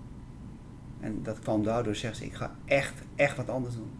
En 0.99 1.23
dat 1.23 1.39
kwam 1.39 1.63
daardoor, 1.63 1.95
zegt 1.95 2.17
ze, 2.17 2.25
ik 2.25 2.33
ga 2.33 2.55
echt, 2.65 2.93
echt 3.15 3.37
wat 3.37 3.49
anders 3.49 3.75
doen. 3.75 3.91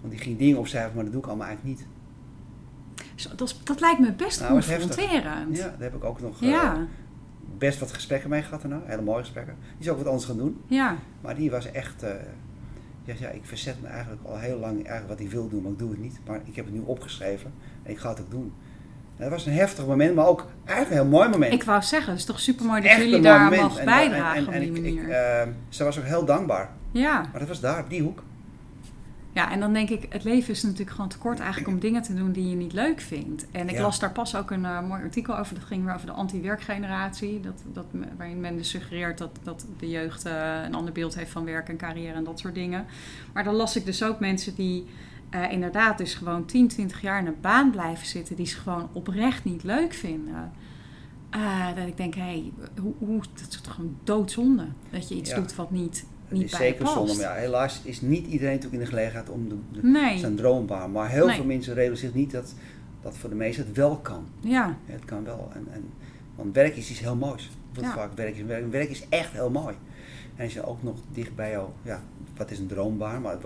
Want 0.00 0.12
die 0.12 0.22
ging 0.22 0.38
dingen 0.38 0.58
opschrijven, 0.58 0.94
maar 0.94 1.04
dat 1.04 1.12
doe 1.12 1.22
ik 1.22 1.28
allemaal 1.28 1.46
eigenlijk 1.46 1.78
niet. 1.78 1.88
Zo, 3.22 3.28
dat, 3.36 3.54
dat, 3.64 3.80
lijkt 3.80 4.00
me 4.00 4.12
best 4.12 4.40
nou, 4.40 4.52
confronterend. 4.52 5.56
Ja, 5.56 5.62
daar 5.64 5.74
heb 5.78 5.94
ik 5.94 6.04
ook 6.04 6.20
nog 6.20 6.40
ja. 6.40 6.74
uh, 6.74 6.80
best 7.58 7.78
wat 7.78 7.92
gesprekken 7.92 8.30
mee 8.30 8.42
gehad 8.42 8.60
daarna. 8.62 8.80
Hele 8.84 9.02
mooie 9.02 9.20
gesprekken. 9.20 9.54
Die 9.78 9.86
is 9.86 9.88
ook 9.92 9.96
wat 9.98 10.06
anders 10.06 10.24
gaan 10.24 10.36
doen. 10.38 10.60
Ja. 10.66 10.96
Maar 11.20 11.34
die 11.36 11.50
was 11.50 11.70
echt... 11.70 12.02
Uh, 12.04 12.10
ja, 13.04 13.14
ja, 13.18 13.28
ik 13.28 13.40
verzet 13.44 13.82
me 13.82 13.88
eigenlijk 13.88 14.22
al 14.24 14.38
heel 14.38 14.58
lang 14.58 14.74
eigenlijk 14.74 15.08
wat 15.08 15.20
ik 15.20 15.30
wil 15.30 15.48
doen, 15.48 15.62
maar 15.62 15.72
ik 15.72 15.78
doe 15.78 15.90
het 15.90 16.00
niet. 16.00 16.18
Maar 16.26 16.40
ik 16.44 16.56
heb 16.56 16.64
het 16.64 16.74
nu 16.74 16.80
opgeschreven 16.84 17.52
en 17.82 17.90
ik 17.90 17.98
ga 17.98 18.08
het 18.08 18.20
ook 18.20 18.30
doen. 18.30 18.52
En 19.16 19.22
dat 19.22 19.30
was 19.30 19.46
een 19.46 19.52
heftig 19.52 19.86
moment, 19.86 20.14
maar 20.14 20.26
ook 20.26 20.46
eigenlijk 20.64 20.90
een 21.00 21.02
heel 21.08 21.18
mooi 21.18 21.28
moment. 21.28 21.52
Ik 21.52 21.62
wou 21.64 21.82
zeggen, 21.82 22.10
het 22.10 22.20
is 22.20 22.26
toch 22.26 22.40
super 22.40 22.66
mooi 22.66 22.82
dat 22.82 22.90
jullie 22.96 23.20
daar 23.20 23.50
mogen 23.50 23.78
En- 23.80 23.84
bijdragen 23.84 24.46
en- 24.46 24.52
en- 24.52 24.62
en 24.62 24.68
op 24.68 24.74
die 24.74 24.84
ik- 24.84 24.94
manier. 24.94 25.02
Ik, 25.42 25.46
uh, 25.48 25.52
ze 25.68 25.84
was 25.84 25.98
ook 25.98 26.04
heel 26.04 26.24
dankbaar. 26.24 26.70
ja. 26.90 27.20
Maar 27.30 27.38
dat 27.40 27.48
was 27.48 27.60
daar, 27.60 27.80
op 27.80 27.90
die 27.90 28.02
hoek. 28.02 28.22
Ja, 29.32 29.50
en 29.50 29.60
dan 29.60 29.72
denk 29.72 29.88
ik, 29.90 30.06
het 30.08 30.24
leven 30.24 30.52
is 30.52 30.62
natuurlijk 30.62 30.90
gewoon 30.90 31.08
te 31.08 31.18
kort 31.18 31.38
eigenlijk 31.38 31.72
om 31.72 31.78
dingen 31.78 32.02
te 32.02 32.14
doen 32.14 32.32
die 32.32 32.48
je 32.48 32.56
niet 32.56 32.72
leuk 32.72 33.00
vindt. 33.00 33.46
En 33.50 33.68
ik 33.68 33.74
Ja. 33.74 33.82
las 33.82 33.98
daar 33.98 34.12
pas 34.12 34.36
ook 34.36 34.50
een 34.50 34.62
uh, 34.62 34.86
mooi 34.88 35.02
artikel 35.02 35.38
over, 35.38 35.54
dat 35.54 35.64
ging 35.64 35.84
weer 35.84 35.94
over 35.94 36.06
de 36.06 36.12
anti-werkgeneratie. 36.12 37.40
Dat, 37.40 37.62
dat, 37.72 37.84
waarin 38.16 38.40
men 38.40 38.56
dus 38.56 38.70
suggereert 38.70 39.18
dat, 39.18 39.38
dat 39.42 39.66
de 39.78 39.88
jeugd 39.90 40.26
uh, 40.26 40.62
een 40.64 40.74
ander 40.74 40.92
beeld 40.92 41.14
heeft 41.14 41.30
van 41.30 41.44
werk 41.44 41.68
en 41.68 41.76
carrière 41.76 42.14
en 42.14 42.24
dat 42.24 42.38
soort 42.38 42.54
dingen. 42.54 42.86
Maar 43.32 43.44
dan 43.44 43.54
las 43.54 43.76
ik 43.76 43.84
dus 43.84 44.02
ook 44.02 44.20
mensen 44.20 44.54
die 44.54 44.86
uh, 45.34 45.52
inderdaad 45.52 45.98
dus 45.98 46.14
gewoon 46.14 46.44
10, 46.44 46.68
20 46.68 47.00
jaar 47.00 47.18
in 47.20 47.26
een 47.26 47.40
baan 47.40 47.70
blijven 47.70 48.06
zitten 48.06 48.36
die 48.36 48.46
ze 48.46 48.56
gewoon 48.58 48.88
oprecht 48.92 49.44
niet 49.44 49.62
leuk 49.62 49.92
vinden. 49.92 50.52
Dat 51.74 51.86
ik 51.86 51.96
denk, 51.96 52.14
hé, 52.14 52.20
hey, 52.22 52.52
hoe, 52.80 52.92
hoe, 52.98 53.20
dat 53.34 53.46
is 53.50 53.60
toch 53.60 53.74
gewoon 53.74 53.96
doodzonde 54.04 54.66
dat 54.90 55.08
je 55.08 55.14
iets 55.14 55.30
Ja. 55.30 55.36
doet 55.36 55.54
wat 55.54 55.70
niet, 55.70 56.06
niet 56.32 56.42
is 56.52 56.56
zeker 56.56 56.84
past. 56.84 56.94
zonde. 56.94 57.12
Maar 57.14 57.22
ja, 57.22 57.32
helaas 57.34 57.80
is 57.84 58.00
niet 58.00 58.26
iedereen 58.26 58.54
natuurlijk 58.54 58.74
in 58.82 58.88
de 58.88 58.94
gelegenheid 58.96 59.30
om 59.30 59.48
de, 59.48 59.54
de, 59.72 59.86
Nee, 59.88 60.18
zijn 60.18 60.36
droombaan. 60.36 60.92
Maar 60.92 61.08
heel 61.10 61.26
Nee. 61.26 61.36
veel 61.36 61.44
mensen 61.44 61.74
realiseren 61.74 62.16
niet 62.16 62.30
dat, 62.30 62.54
dat 63.02 63.16
voor 63.16 63.30
de 63.30 63.36
meesten 63.36 63.66
het 63.66 63.76
wel 63.76 63.96
kan. 63.96 64.24
ja, 64.40 64.76
Ja, 64.86 64.92
het 64.92 65.04
kan 65.04 65.24
wel. 65.24 65.50
En, 65.54 65.66
en, 65.72 65.84
want 66.34 66.54
werk 66.54 66.76
is 66.76 66.90
iets 66.90 67.00
heel 67.00 67.16
moois. 67.16 67.50
Wat 67.74 67.84
Ja. 67.84 67.92
vaak 67.92 68.12
werk 68.14 68.36
is 68.36 68.42
werk. 68.44 68.70
Werk 68.70 68.90
is 68.90 69.06
echt 69.08 69.32
heel 69.32 69.50
mooi. 69.50 69.74
En 70.36 70.44
als 70.44 70.52
je 70.52 70.66
ook 70.66 70.82
nog 70.82 70.96
dicht 71.12 71.34
bij 71.34 71.50
jou, 71.50 71.68
ja, 71.82 72.00
wat 72.36 72.50
is 72.50 72.58
een 72.58 72.66
droombaan? 72.66 73.22
Maar 73.22 73.36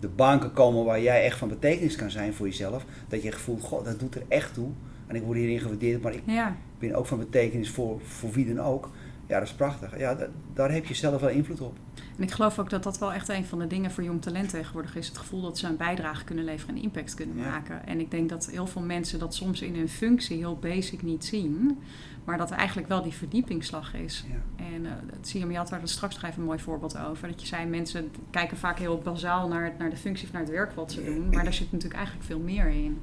de 0.00 0.08
baan 0.08 0.38
kan 0.40 0.52
komen 0.52 0.84
waar 0.84 1.00
jij 1.02 1.24
echt 1.24 1.38
van 1.38 1.48
betekenis 1.48 1.96
kan 1.96 2.10
zijn 2.10 2.34
voor 2.34 2.46
jezelf. 2.46 2.84
Dat 3.08 3.22
je 3.22 3.32
voelt, 3.32 3.62
god, 3.62 3.84
dat 3.84 3.98
doet 4.00 4.14
er 4.14 4.22
echt 4.28 4.54
toe. 4.54 4.68
En 5.06 5.16
ik 5.16 5.22
word 5.22 5.38
hierin 5.38 5.60
gewaardeerd, 5.60 6.02
maar 6.02 6.12
ik 6.14 6.22
ja. 6.26 6.56
ben 6.78 6.94
ook 6.94 7.06
van 7.06 7.18
betekenis 7.18 7.70
voor, 7.70 8.00
voor 8.04 8.30
wie 8.30 8.54
dan 8.54 8.64
ook. 8.64 8.90
Ja, 9.26 9.38
dat 9.38 9.48
is 9.48 9.54
prachtig. 9.54 9.98
Ja, 9.98 10.14
da- 10.14 10.28
daar 10.54 10.72
heb 10.72 10.84
je 10.86 10.94
zelf 10.94 11.20
wel 11.20 11.30
invloed 11.30 11.60
op. 11.60 11.76
En 12.16 12.22
ik 12.22 12.30
geloof 12.30 12.58
ook 12.58 12.70
dat 12.70 12.82
dat 12.82 12.98
wel 12.98 13.12
echt 13.12 13.28
een 13.28 13.44
van 13.44 13.58
de 13.58 13.66
dingen 13.66 13.90
voor 13.90 14.04
jong 14.04 14.22
talent 14.22 14.48
tegenwoordig 14.48 14.96
is. 14.96 15.08
Het 15.08 15.18
gevoel 15.18 15.42
dat 15.42 15.58
ze 15.58 15.66
een 15.66 15.76
bijdrage 15.76 16.24
kunnen 16.24 16.44
leveren 16.44 16.74
en 16.76 16.82
impact 16.82 17.14
kunnen 17.14 17.36
Ja. 17.36 17.48
maken. 17.50 17.86
En 17.86 18.00
ik 18.00 18.10
denk 18.10 18.28
dat 18.28 18.46
heel 18.50 18.66
veel 18.66 18.82
mensen 18.82 19.18
dat 19.18 19.34
soms 19.34 19.62
in 19.62 19.74
hun 19.76 19.88
functie 19.88 20.36
heel 20.36 20.56
basic 20.56 21.02
niet 21.02 21.24
zien. 21.24 21.78
Maar 22.24 22.38
dat 22.38 22.50
er 22.50 22.56
eigenlijk 22.56 22.88
wel 22.88 23.02
die 23.02 23.12
verdiepingsslag 23.12 23.94
is. 23.94 24.24
Ja. 24.28 24.64
En 24.64 24.84
uh, 24.84 24.90
het 25.16 25.28
zie 25.28 25.46
je, 25.46 25.56
had 25.56 25.68
daar 25.68 25.80
straks 25.84 26.14
nog 26.14 26.24
even 26.24 26.40
een 26.40 26.46
mooi 26.46 26.58
voorbeeld 26.58 26.98
over. 26.98 27.28
Dat 27.28 27.40
je 27.40 27.46
zei, 27.46 27.66
mensen 27.66 28.10
kijken 28.30 28.56
vaak 28.56 28.78
heel 28.78 28.98
bazaal 28.98 29.48
naar, 29.48 29.74
naar 29.78 29.90
de 29.90 29.96
functie 29.96 30.26
of 30.26 30.32
naar 30.32 30.42
het 30.42 30.50
werk 30.50 30.72
wat 30.72 30.92
ze 30.92 31.04
doen. 31.04 31.28
Maar 31.30 31.44
daar 31.44 31.52
zit 31.54 31.72
natuurlijk 31.72 31.94
eigenlijk 31.98 32.26
veel 32.26 32.38
meer 32.38 32.66
in. 32.66 33.00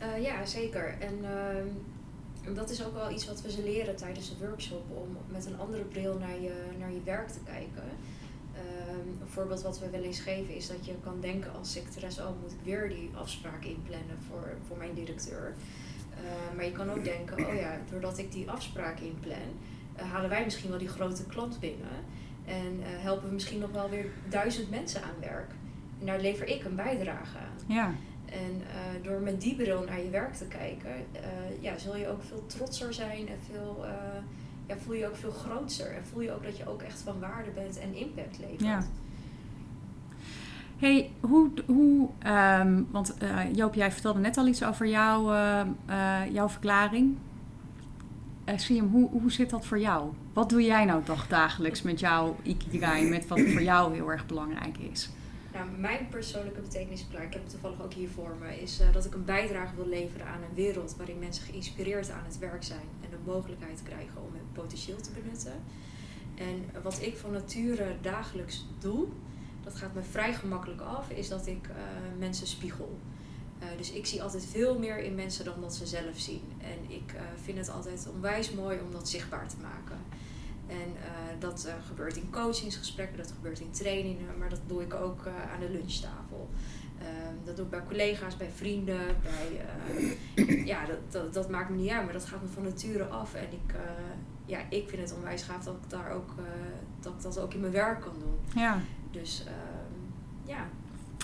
Uh, 0.00 0.22
ja, 0.24 0.44
zeker. 0.46 0.94
En 1.00 1.14
uh, 1.22 1.28
dat 2.54 2.70
is 2.70 2.84
ook 2.84 2.94
wel 2.94 3.10
iets 3.10 3.26
wat 3.26 3.42
we 3.42 3.50
ze 3.50 3.62
leren 3.62 3.96
tijdens 3.96 4.28
de 4.28 4.46
workshop. 4.46 4.82
Om 4.90 5.16
met 5.28 5.46
een 5.46 5.58
andere 5.58 5.82
bril 5.82 6.18
naar 6.18 6.40
je, 6.40 6.54
naar 6.78 6.92
je 6.92 7.02
werk 7.04 7.28
te 7.28 7.40
kijken. 7.44 7.84
Uh, 8.54 8.60
een 9.20 9.28
voorbeeld 9.28 9.62
wat 9.62 9.78
we 9.78 9.90
wel 9.90 10.02
eens 10.02 10.20
geven 10.20 10.54
is 10.54 10.68
dat 10.68 10.86
je 10.86 10.94
kan 11.02 11.20
denken 11.20 11.54
als 11.54 11.72
secretaresse... 11.72 12.22
oh, 12.22 12.40
moet 12.42 12.52
ik 12.52 12.64
weer 12.64 12.88
die 12.88 13.10
afspraak 13.14 13.64
inplannen 13.64 14.18
voor, 14.28 14.56
voor 14.66 14.76
mijn 14.76 14.94
directeur. 14.94 15.54
Uh, 16.10 16.56
maar 16.56 16.64
je 16.64 16.72
kan 16.72 16.90
ook 16.90 17.04
denken, 17.04 17.46
oh 17.46 17.54
ja, 17.54 17.80
doordat 17.90 18.18
ik 18.18 18.32
die 18.32 18.50
afspraak 18.50 19.00
inplan... 19.00 19.36
Uh, 19.96 20.12
halen 20.12 20.30
wij 20.30 20.44
misschien 20.44 20.70
wel 20.70 20.78
die 20.78 20.88
grote 20.88 21.26
klant 21.26 21.60
binnen... 21.60 22.04
en 22.44 22.80
uh, 22.80 22.86
helpen 22.86 23.28
we 23.28 23.34
misschien 23.34 23.58
nog 23.58 23.70
wel 23.70 23.88
weer 23.90 24.06
duizend 24.28 24.70
mensen 24.70 25.02
aan 25.02 25.20
werk. 25.20 25.50
En 26.00 26.06
daar 26.06 26.20
lever 26.20 26.46
ik 26.46 26.64
een 26.64 26.76
bijdrage 26.76 27.38
aan. 27.38 27.74
Ja. 27.74 27.94
En 28.32 28.60
uh, 28.60 29.04
door 29.04 29.20
met 29.20 29.40
die 29.40 29.54
bril 29.54 29.84
naar 29.84 30.02
je 30.02 30.10
werk 30.10 30.34
te 30.34 30.44
kijken, 30.44 30.90
uh, 30.90 31.20
ja, 31.60 31.78
zul 31.78 31.96
je 31.96 32.08
ook 32.08 32.22
veel 32.22 32.46
trotser 32.46 32.94
zijn 32.94 33.28
en 33.28 33.38
veel, 33.50 33.84
uh, 33.84 33.90
ja, 34.66 34.76
voel 34.76 34.94
je 34.94 35.06
ook 35.06 35.16
veel 35.16 35.30
grootser. 35.30 35.94
En 35.94 36.04
voel 36.12 36.22
je 36.22 36.32
ook 36.32 36.44
dat 36.44 36.56
je 36.56 36.68
ook 36.68 36.82
echt 36.82 37.00
van 37.00 37.20
waarde 37.20 37.50
bent 37.50 37.78
en 37.78 37.94
impact 37.94 38.38
levert. 38.38 38.60
Ja. 38.60 38.82
Hey, 40.76 41.10
hoe, 41.20 41.50
hoe 41.66 42.08
um, 42.60 42.88
want 42.90 43.16
Joop, 43.52 43.74
jij 43.74 43.92
vertelde 43.92 44.20
net 44.20 44.36
al 44.36 44.46
iets 44.46 44.64
over 44.64 44.86
jou, 44.86 45.36
jouw 46.32 46.48
verklaring. 46.48 47.16
Siem, 48.56 48.88
hoe, 48.88 49.10
hoe 49.10 49.32
zit 49.32 49.50
dat 49.50 49.66
voor 49.66 49.78
jou? 49.78 50.10
Wat 50.32 50.48
doe 50.48 50.62
jij 50.62 50.84
nou 50.84 51.02
toch 51.02 51.26
dagelijks 51.26 51.82
met 51.82 52.00
jouw 52.00 52.36
ikigai, 52.42 53.08
met 53.08 53.26
wat 53.26 53.40
voor 53.40 53.62
jou 53.62 53.94
heel 53.94 54.10
erg 54.10 54.26
belangrijk 54.26 54.78
is? 54.78 55.10
Nou, 55.62 55.76
mijn 55.78 56.08
persoonlijke 56.08 56.60
betekenisverklaring, 56.60 57.28
ik 57.30 57.34
heb 57.34 57.42
het 57.42 57.52
toevallig 57.52 57.82
ook 57.82 57.92
hier 57.92 58.08
voor 58.08 58.36
me, 58.40 58.60
is 58.60 58.80
uh, 58.80 58.92
dat 58.92 59.04
ik 59.04 59.14
een 59.14 59.24
bijdrage 59.24 59.74
wil 59.74 59.86
leveren 59.86 60.26
aan 60.26 60.42
een 60.42 60.54
wereld 60.54 60.94
waarin 60.96 61.18
mensen 61.18 61.44
geïnspireerd 61.44 62.10
aan 62.10 62.24
het 62.24 62.38
werk 62.38 62.62
zijn 62.62 62.88
en 63.00 63.10
de 63.10 63.16
mogelijkheid 63.24 63.82
krijgen 63.82 64.22
om 64.22 64.32
hun 64.32 64.52
potentieel 64.52 65.00
te 65.00 65.10
benutten. 65.10 65.52
En 66.34 66.82
wat 66.82 67.02
ik 67.02 67.16
van 67.16 67.30
nature 67.32 67.96
dagelijks 68.00 68.66
doe, 68.78 69.06
dat 69.64 69.74
gaat 69.74 69.94
me 69.94 70.02
vrij 70.02 70.34
gemakkelijk 70.34 70.80
af, 70.80 71.10
is 71.10 71.28
dat 71.28 71.46
ik 71.46 71.68
uh, 71.68 71.74
mensen 72.18 72.46
spiegel. 72.46 72.98
Uh, 73.62 73.68
dus 73.76 73.92
ik 73.92 74.06
zie 74.06 74.22
altijd 74.22 74.46
veel 74.46 74.78
meer 74.78 74.98
in 74.98 75.14
mensen 75.14 75.44
dan 75.44 75.60
dat 75.60 75.74
ze 75.74 75.86
zelf 75.86 76.18
zien. 76.18 76.42
En 76.58 76.90
ik 76.90 77.14
vind 77.42 77.58
het 77.58 77.70
altijd 77.70 78.08
onwijs 78.14 78.52
mooi 78.52 78.80
om 78.80 78.92
dat 78.92 79.08
zichtbaar 79.08 79.48
te 79.48 79.56
maken. 79.62 79.98
En 80.72 80.96
dat 81.38 81.68
gebeurt 81.86 82.16
in 82.16 82.30
coachingsgesprekken, 82.30 83.16
dat 83.16 83.32
gebeurt 83.36 83.60
in 83.60 83.70
trainingen, 83.70 84.38
maar 84.38 84.48
dat 84.48 84.60
doe 84.66 84.82
ik 84.82 84.94
ook 84.94 85.26
aan 85.26 85.60
de 85.60 85.70
lunchtafel. 85.70 86.48
Ehm, 86.98 87.34
dat 87.44 87.56
doe 87.56 87.64
ik 87.64 87.70
bij 87.70 87.82
collega's, 87.86 88.36
bij 88.36 88.50
vrienden. 88.54 89.00
Bij, 89.22 89.66
ja, 90.72 90.86
dat, 90.86 90.98
dat, 91.10 91.34
dat, 91.34 91.50
maakt 91.50 91.70
me 91.70 91.76
niet 91.76 91.90
uit, 91.90 92.04
maar 92.04 92.12
dat 92.12 92.24
gaat 92.24 92.42
me 92.42 92.48
van 92.48 92.62
nature 92.62 93.04
af. 93.04 93.34
En 93.34 93.52
ik, 93.52 93.74
ja, 94.46 94.58
ik 94.68 94.88
vind 94.88 95.02
het 95.02 95.14
onwijs 95.14 95.42
gaaf 95.42 95.64
dat 95.64 95.74
ik, 95.74 95.90
daar 95.90 96.10
ook, 96.10 96.34
dat, 97.00 97.12
ik 97.12 97.22
dat 97.22 97.38
ook 97.38 97.54
in 97.54 97.60
mijn 97.60 97.72
werk 97.72 98.00
kan 98.00 98.14
doen. 98.18 98.62
Ja. 98.62 98.80
Dus 99.10 99.44
uh, 99.46 99.52
ja. 100.44 100.68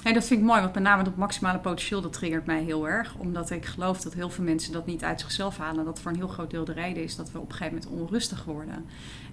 En 0.04 0.14
dat 0.14 0.26
vind 0.26 0.40
ik 0.40 0.46
mooi, 0.46 0.61
want 0.61 0.74
met 0.74 0.82
name 0.82 1.02
dat 1.02 1.16
maximale 1.16 1.58
potentieel, 1.58 2.00
dat 2.00 2.12
triggert 2.12 2.46
mij 2.46 2.62
heel 2.62 2.88
erg. 2.88 3.14
Omdat 3.16 3.50
ik 3.50 3.66
geloof 3.66 4.00
dat 4.00 4.14
heel 4.14 4.30
veel 4.30 4.44
mensen 4.44 4.72
dat 4.72 4.87
niet 4.87 5.04
uit 5.04 5.20
zichzelf 5.20 5.58
halen. 5.58 5.84
Dat 5.84 6.00
voor 6.00 6.11
een 6.11 6.16
heel 6.16 6.28
groot 6.28 6.50
deel 6.50 6.64
de 6.64 6.72
reden 6.72 7.02
is 7.02 7.16
dat 7.16 7.32
we 7.32 7.38
op 7.38 7.48
een 7.48 7.56
gegeven 7.56 7.78
moment 7.78 8.00
onrustig 8.00 8.44
worden. 8.44 8.84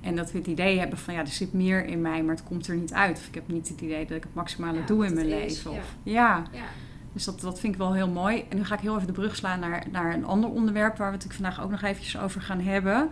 En 0.02 0.16
dat 0.16 0.32
we 0.32 0.38
het 0.38 0.48
idee 0.48 0.80
hebben 0.80 0.98
van 0.98 1.14
ja, 1.14 1.20
er 1.20 1.28
zit 1.28 1.54
meer 1.54 1.86
in 1.86 2.02
mij, 2.02 2.24
maar 2.24 2.36
het 2.36 2.44
komt 2.44 2.68
er 2.68 2.76
niet 2.76 2.94
uit. 2.94 3.18
Of 3.18 3.28
ik 3.28 3.36
heb 3.36 3.48
niet 3.48 3.68
het 3.68 3.82
idee 3.82 4.06
dat 4.06 4.18
ik 4.18 4.24
het 4.24 4.34
maximale 4.34 4.78
ja, 4.78 4.86
doe 4.86 5.06
in 5.06 5.14
mijn 5.14 5.28
is, 5.28 5.34
leven. 5.34 5.72
Ja. 5.72 5.78
Of, 5.78 5.96
ja. 6.04 6.44
ja. 6.52 6.66
Dus 7.14 7.24
dat, 7.24 7.42
dat 7.42 7.60
vind 7.60 7.74
ik 7.74 7.80
wel 7.80 7.94
heel 7.94 8.10
mooi. 8.10 8.46
En 8.50 8.58
nu 8.58 8.66
ga 8.66 8.76
ik 8.76 8.82
heel 8.82 8.96
even 8.96 9.08
de 9.08 9.14
brug 9.14 9.36
slaan 9.36 9.60
naar, 9.60 9.84
naar 9.92 10.14
een 10.14 10.26
ander 10.26 10.50
onderwerp 10.50 10.98
waar 10.98 11.12
we 11.12 11.18
het 11.18 11.34
vandaag 11.34 11.62
ook 11.62 11.72
nog 11.72 11.82
eventjes 11.82 12.18
over 12.18 12.42
gaan 12.42 12.62
hebben. 12.62 13.10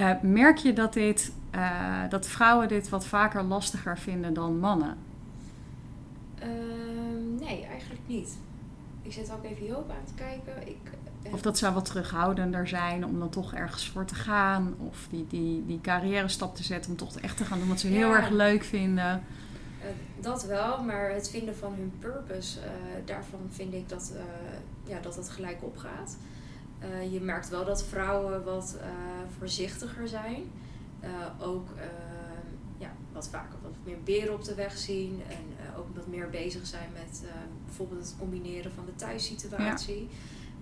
Uh, 0.00 0.10
merk 0.22 0.56
je 0.56 0.72
dat, 0.72 0.92
dit, 0.92 1.32
uh, 1.54 2.00
dat 2.08 2.26
vrouwen 2.26 2.68
dit 2.68 2.88
wat 2.88 3.06
vaker 3.06 3.42
lastiger 3.42 3.98
vinden 3.98 4.34
dan 4.34 4.58
mannen? 4.58 4.96
Uh, 6.42 6.48
nee, 7.44 7.64
eigenlijk 7.64 8.00
niet. 8.06 8.38
Ik 9.02 9.12
zit 9.12 9.32
ook 9.32 9.44
even 9.44 9.66
Joop 9.66 9.90
aan 9.90 10.04
te 10.04 10.14
kijken. 10.14 10.68
Ik, 10.68 10.76
of 11.32 11.42
dat 11.42 11.58
ze 11.58 11.72
wat 11.72 11.84
terughoudender 11.84 12.68
zijn 12.68 13.04
om 13.04 13.18
dan 13.18 13.30
toch 13.30 13.54
ergens 13.54 13.88
voor 13.88 14.04
te 14.04 14.14
gaan. 14.14 14.74
Of 14.78 15.06
die, 15.10 15.26
die, 15.28 15.66
die 15.66 15.80
carrière 15.80 16.28
stap 16.28 16.56
te 16.56 16.62
zetten 16.62 16.90
om 16.90 16.96
toch 16.96 17.16
echt 17.20 17.36
te 17.36 17.44
gaan 17.44 17.58
doen 17.58 17.68
wat 17.68 17.80
ze 17.80 17.90
Ja. 17.90 17.96
heel 17.96 18.14
erg 18.14 18.28
leuk 18.30 18.64
vinden. 18.64 19.22
Uh, 19.80 19.86
dat 20.22 20.44
wel, 20.44 20.82
maar 20.82 21.10
het 21.10 21.30
vinden 21.30 21.56
van 21.56 21.72
hun 21.74 21.92
purpose, 21.98 22.58
uh, 22.58 22.64
daarvan 23.04 23.40
vind 23.48 23.74
ik 23.74 23.88
dat, 23.88 24.12
uh, 24.14 24.20
ja, 24.84 25.00
dat 25.00 25.16
het 25.16 25.28
gelijk 25.30 25.58
opgaat. 25.60 26.16
Je 27.10 27.20
merkt 27.20 27.48
wel 27.48 27.64
dat 27.64 27.84
vrouwen 27.84 28.44
wat 28.44 28.76
voorzichtiger 29.38 30.08
zijn. 30.08 30.42
Ook 31.40 31.68
ja, 32.78 32.92
wat 33.12 33.28
vaker 33.28 33.58
wat 33.62 33.72
meer 33.84 33.96
beren 34.04 34.34
op 34.34 34.44
de 34.44 34.54
weg 34.54 34.78
zien. 34.78 35.22
En 35.28 35.53
ook 35.78 35.96
wat 35.96 36.06
meer 36.06 36.30
bezig 36.30 36.66
zijn 36.66 36.88
met 36.92 37.22
bijvoorbeeld 37.64 38.00
het 38.00 38.14
combineren 38.18 38.72
van 38.72 38.84
de 38.84 38.94
thuissituatie. 38.94 40.08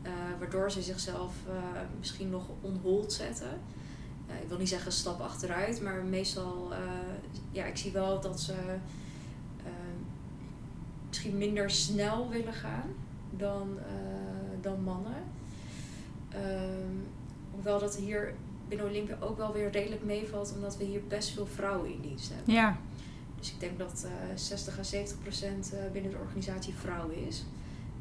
Ja. 0.03 0.39
waardoor 0.39 0.71
ze 0.71 0.83
zichzelf 0.83 1.35
misschien 1.99 2.31
nog 2.31 2.49
onhold 2.61 3.13
zetten. 3.13 3.61
ik 4.43 4.49
wil 4.49 4.59
niet 4.59 4.69
zeggen 4.69 4.93
stap 4.93 5.21
achteruit, 5.21 5.81
maar 5.81 6.05
meestal, 6.05 6.73
ja, 7.53 7.65
ik 7.65 7.77
zie 7.77 7.93
wel 7.93 8.21
dat 8.21 8.41
ze 8.41 8.55
misschien 11.09 11.39
minder 11.39 11.71
snel 11.71 12.29
willen 12.29 12.53
gaan 12.53 12.95
dan, 13.31 13.79
dan 14.61 14.83
mannen. 14.83 15.23
Um, 16.35 17.07
hoewel 17.51 17.79
dat 17.79 17.97
hier 17.97 18.35
binnen 18.69 18.87
Olympia 18.87 19.17
ook 19.21 19.37
wel 19.37 19.53
weer 19.53 19.71
redelijk 19.71 20.05
meevalt, 20.05 20.53
omdat 20.55 20.77
we 20.77 20.85
hier 20.85 21.07
best 21.09 21.31
veel 21.31 21.47
vrouwen 21.47 21.93
in 21.93 22.01
dienst 22.01 22.33
hebben. 22.35 22.55
Ja. 22.55 22.79
Dus 23.43 23.53
ik 23.53 23.61
denk 23.61 23.79
dat 23.79 24.07
uh, 24.07 24.11
60 24.35 24.79
à 24.79 24.83
70 24.83 25.19
procent 25.23 25.73
uh, 25.75 25.81
binnen 25.93 26.11
de 26.11 26.17
organisatie 26.17 26.75
vrouwen 26.75 27.27
is. 27.27 27.45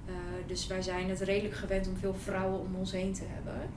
Uh, 0.06 0.14
dus 0.48 0.68
wij 0.68 0.82
zijn 0.82 1.10
het 1.10 1.20
redelijk 1.20 1.56
gewend 1.56 1.88
om 1.88 1.96
veel 1.96 2.14
vrouwen 2.14 2.60
om 2.60 2.76
ons 2.76 2.92
heen 2.92 3.14
te 3.14 3.24
hebben. 3.26 3.70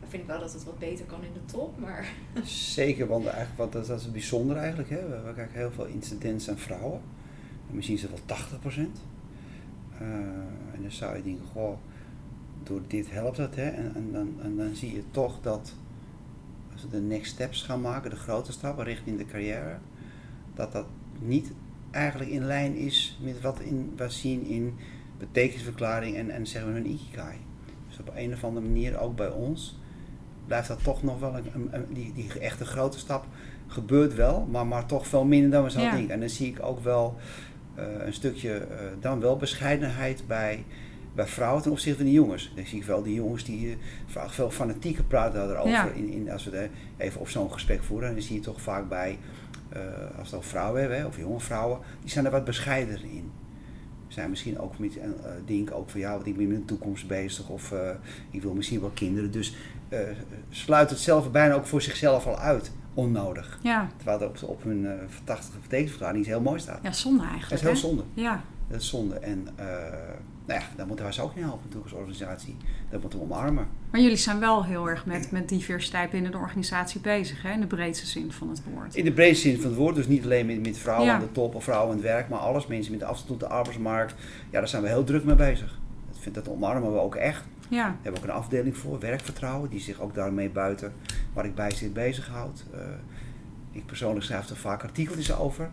Dan 0.00 0.08
vind 0.08 0.22
ik 0.22 0.28
wel 0.28 0.40
dat 0.40 0.52
het 0.52 0.64
wat 0.64 0.78
beter 0.78 1.04
kan 1.04 1.24
in 1.24 1.32
de 1.32 1.52
top, 1.52 1.78
maar... 1.78 2.12
Zeker, 2.76 3.06
want 3.06 3.26
eigenlijk, 3.26 3.56
wat, 3.56 3.72
dat, 3.72 3.86
dat 3.86 4.00
is 4.00 4.10
bijzonder 4.10 4.56
eigenlijk. 4.56 4.90
Hè? 4.90 5.08
We, 5.08 5.32
krijgen 5.32 5.58
heel 5.58 5.70
veel 5.70 5.86
incidenten 5.86 6.52
aan 6.52 6.58
vrouwen. 6.58 7.00
En 7.68 7.74
misschien 7.74 7.96
is 7.96 8.02
het 8.02 8.10
wel 8.10 8.20
80 8.24 8.60
procent. 8.60 8.98
En 9.98 10.82
dan 10.82 10.90
zou 10.90 11.16
je 11.16 11.22
denken, 11.22 11.44
goh, 11.52 11.78
door 12.62 12.80
dit 12.86 13.10
helpt 13.10 13.36
het. 13.36 13.56
Hè? 13.56 13.68
En, 13.68 13.92
en, 13.94 14.12
dan, 14.12 14.36
en 14.42 14.56
dan 14.56 14.74
zie 14.74 14.94
je 14.94 15.02
toch 15.10 15.40
dat 15.40 15.72
als 16.72 16.82
we 16.82 16.88
de 16.88 17.00
next 17.00 17.32
steps 17.32 17.62
gaan 17.62 17.80
maken, 17.80 18.10
de 18.10 18.16
grote 18.16 18.52
stappen 18.52 18.84
richting 18.84 19.18
de 19.18 19.26
carrière, 19.26 19.78
dat 20.54 20.72
dat 20.72 20.86
niet 21.20 21.52
eigenlijk 21.90 22.30
in 22.30 22.44
lijn 22.44 22.76
is 22.76 23.18
met 23.22 23.40
wat 23.40 23.60
in, 23.60 23.92
we 23.96 24.10
zien 24.10 24.46
in 24.46 24.74
betekenisverklaring 25.18 26.16
en, 26.16 26.30
en 26.30 26.46
zeggen 26.46 26.72
we 26.72 26.80
hun 26.80 26.90
ikigai. 26.90 27.36
Dus 27.88 27.98
op 27.98 28.12
een 28.16 28.32
of 28.32 28.44
andere 28.44 28.66
manier, 28.66 29.00
ook 29.00 29.16
bij 29.16 29.30
ons, 29.30 29.78
blijft 30.46 30.68
dat 30.68 30.82
toch 30.82 31.02
nog 31.02 31.20
wel 31.20 31.36
een, 31.36 31.44
een, 31.54 31.68
een 31.70 31.84
die, 31.92 32.12
die 32.12 32.38
echte 32.40 32.64
grote 32.64 32.98
stap 32.98 33.26
gebeurt 33.66 34.14
wel, 34.14 34.46
maar, 34.50 34.66
maar 34.66 34.86
toch 34.86 35.06
veel 35.06 35.24
minder 35.24 35.50
dan 35.50 35.64
we 35.64 35.70
zouden 35.70 35.92
Ja. 35.92 35.96
denken. 35.98 36.14
En 36.14 36.20
dan 36.20 36.28
zie 36.28 36.48
ik 36.48 36.62
ook 36.62 36.80
wel 36.80 37.16
uh, 37.78 37.84
een 38.06 38.12
stukje, 38.12 38.66
uh, 38.70 38.76
dan 39.00 39.20
wel 39.20 39.36
bescheidenheid 39.36 40.24
bij, 40.26 40.64
bij 41.14 41.26
vrouwen 41.26 41.62
ten 41.62 41.70
opzichte 41.70 41.96
van 41.98 42.06
de 42.06 42.12
jongens. 42.12 42.52
Dan 42.54 42.66
zie 42.66 42.78
ik 42.78 42.84
wel 42.84 43.02
die 43.02 43.14
jongens 43.14 43.44
die 43.44 43.66
uh, 43.66 43.76
vaak 44.06 44.30
veel 44.30 44.50
fanatieker 44.50 45.04
praten 45.04 45.48
daarover. 45.48 45.70
Ja. 45.70 45.90
In, 45.90 46.08
in, 46.08 46.30
als 46.30 46.44
we 46.44 46.50
de, 46.50 46.68
even 46.96 47.20
op 47.20 47.28
zo'n 47.28 47.52
gesprek 47.52 47.82
voeren, 47.82 48.12
dan 48.12 48.22
zie 48.22 48.34
je 48.34 48.40
toch 48.42 48.60
vaak 48.60 48.88
bij, 48.88 49.18
als 49.72 49.80
we 50.14 50.22
het 50.22 50.34
over 50.34 50.50
vrouwen 50.50 50.80
hebben, 50.80 51.06
of 51.06 51.18
jonge 51.18 51.40
vrouwen, 51.40 51.78
die 52.00 52.10
zijn 52.10 52.24
er 52.24 52.30
wat 52.30 52.44
bescheidener 52.44 53.02
in. 53.02 53.30
Zijn 54.08 54.30
misschien 54.30 54.58
ook 54.58 54.78
met 54.78 54.96
uh, 54.96 55.02
denken 55.46 55.76
ook 55.76 55.90
van 55.90 56.00
ja, 56.00 56.12
want 56.12 56.26
ik 56.26 56.36
ben 56.36 56.48
met 56.48 56.56
de 56.56 56.64
toekomst 56.64 57.08
bezig 57.08 57.48
of 57.48 57.72
uh, 57.72 57.78
ik 58.30 58.42
wil 58.42 58.54
misschien 58.54 58.80
wel 58.80 58.90
kinderen. 58.94 59.30
Dus 59.30 59.56
uh, 59.88 59.98
sluit 60.50 60.90
het 60.90 60.98
zelf 60.98 61.30
bijna 61.30 61.54
ook 61.54 61.66
voor 61.66 61.82
zichzelf 61.82 62.26
al 62.26 62.38
uit, 62.38 62.72
onnodig. 62.94 63.58
Ja. 63.62 63.90
Terwijl 63.96 64.20
het 64.20 64.42
op, 64.42 64.48
op 64.48 64.62
hun 64.62 64.84
uh, 64.84 64.92
fantastische 65.08 65.60
betekenisverklaring 65.60 66.20
iets 66.20 66.28
heel 66.28 66.40
mooi 66.40 66.60
staat. 66.60 66.78
Ja, 66.82 66.92
zonde 66.92 67.22
eigenlijk. 67.22 67.48
Dat 67.50 67.58
is 67.58 67.64
heel 67.82 67.90
hè? 67.90 67.96
zonde. 67.96 68.02
Ja. 68.14 68.42
Dat 68.68 68.80
is 68.80 68.88
zonde. 68.88 69.14
En 69.14 69.48
nou 70.48 70.60
ja, 70.60 70.66
daar 70.76 70.86
moeten 70.86 71.04
wij 71.04 71.14
ze 71.14 71.22
ook 71.22 71.34
in 71.34 71.42
helpen 71.42 71.60
natuurlijk 71.64 71.90
als 71.90 72.00
organisatie. 72.00 72.56
Dat 72.90 73.00
moeten 73.00 73.18
we 73.18 73.24
omarmen. 73.24 73.68
Maar 73.90 74.00
jullie 74.00 74.16
zijn 74.16 74.38
wel 74.40 74.64
heel 74.64 74.88
erg 74.88 75.06
met, 75.06 75.30
met 75.30 75.48
diversiteit 75.48 76.10
binnen 76.10 76.30
de 76.30 76.38
organisatie 76.38 77.00
bezig, 77.00 77.42
hè? 77.42 77.52
in 77.52 77.60
de 77.60 77.66
breedste 77.66 78.06
zin 78.06 78.32
van 78.32 78.48
het 78.48 78.62
woord. 78.72 78.94
In 78.94 79.04
de 79.04 79.12
breedste 79.12 79.48
zin 79.48 79.60
van 79.60 79.70
het 79.70 79.78
woord, 79.78 79.94
dus 79.94 80.06
niet 80.06 80.24
alleen 80.24 80.46
met, 80.46 80.62
met 80.62 80.78
vrouwen 80.78 81.06
Ja. 81.06 81.14
aan 81.14 81.20
de 81.20 81.32
top 81.32 81.54
of 81.54 81.64
vrouwen 81.64 81.90
aan 81.90 81.96
het 81.96 82.04
werk, 82.04 82.28
maar 82.28 82.38
alles, 82.38 82.66
mensen 82.66 82.90
met 82.90 83.00
de 83.00 83.06
afstand 83.06 83.28
tot 83.28 83.40
de 83.48 83.54
arbeidsmarkt. 83.54 84.14
Ja, 84.50 84.58
daar 84.58 84.68
zijn 84.68 84.82
we 84.82 84.88
heel 84.88 85.04
druk 85.04 85.24
mee 85.24 85.34
bezig. 85.34 85.78
Dat, 86.10 86.18
vind, 86.20 86.34
dat 86.34 86.48
omarmen 86.48 86.92
we 86.92 86.98
ook 86.98 87.14
echt. 87.14 87.44
Ja. 87.68 87.82
Daar 87.82 87.96
hebben 88.02 88.20
we 88.22 88.26
ook 88.28 88.34
een 88.34 88.42
afdeling 88.42 88.76
voor, 88.76 88.98
werkvertrouwen, 88.98 89.70
die 89.70 89.80
zich 89.80 90.00
ook 90.00 90.14
daarmee 90.14 90.50
buiten 90.50 90.92
waar 91.32 91.44
ik 91.44 91.54
bij 91.54 91.70
zit 91.70 91.92
bezighoudt. 91.92 92.64
Uh, 92.74 92.80
ik 93.72 93.86
persoonlijk 93.86 94.24
schrijf 94.24 94.48
er 94.48 94.56
vaak 94.56 94.82
artikeltjes 94.82 95.36
over. 95.36 95.70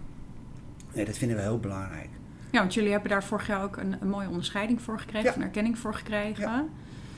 Nee, 0.93 1.05
dat 1.05 1.17
vinden 1.17 1.37
we 1.37 1.43
heel 1.43 1.59
belangrijk. 1.59 2.09
Ja, 2.55 2.61
want 2.61 2.73
jullie 2.73 2.91
hebben 2.91 3.09
daar 3.09 3.23
vorig 3.23 3.47
jaar 3.47 3.63
ook 3.63 3.77
een, 3.77 3.95
een 4.01 4.09
mooie 4.09 4.27
onderscheiding 4.27 4.81
voor 4.81 4.99
gekregen, 4.99 5.29
Ja. 5.29 5.35
een 5.35 5.41
erkenning 5.41 5.77
voor 5.77 5.93
gekregen. 5.93 6.43
Ja. 6.43 6.65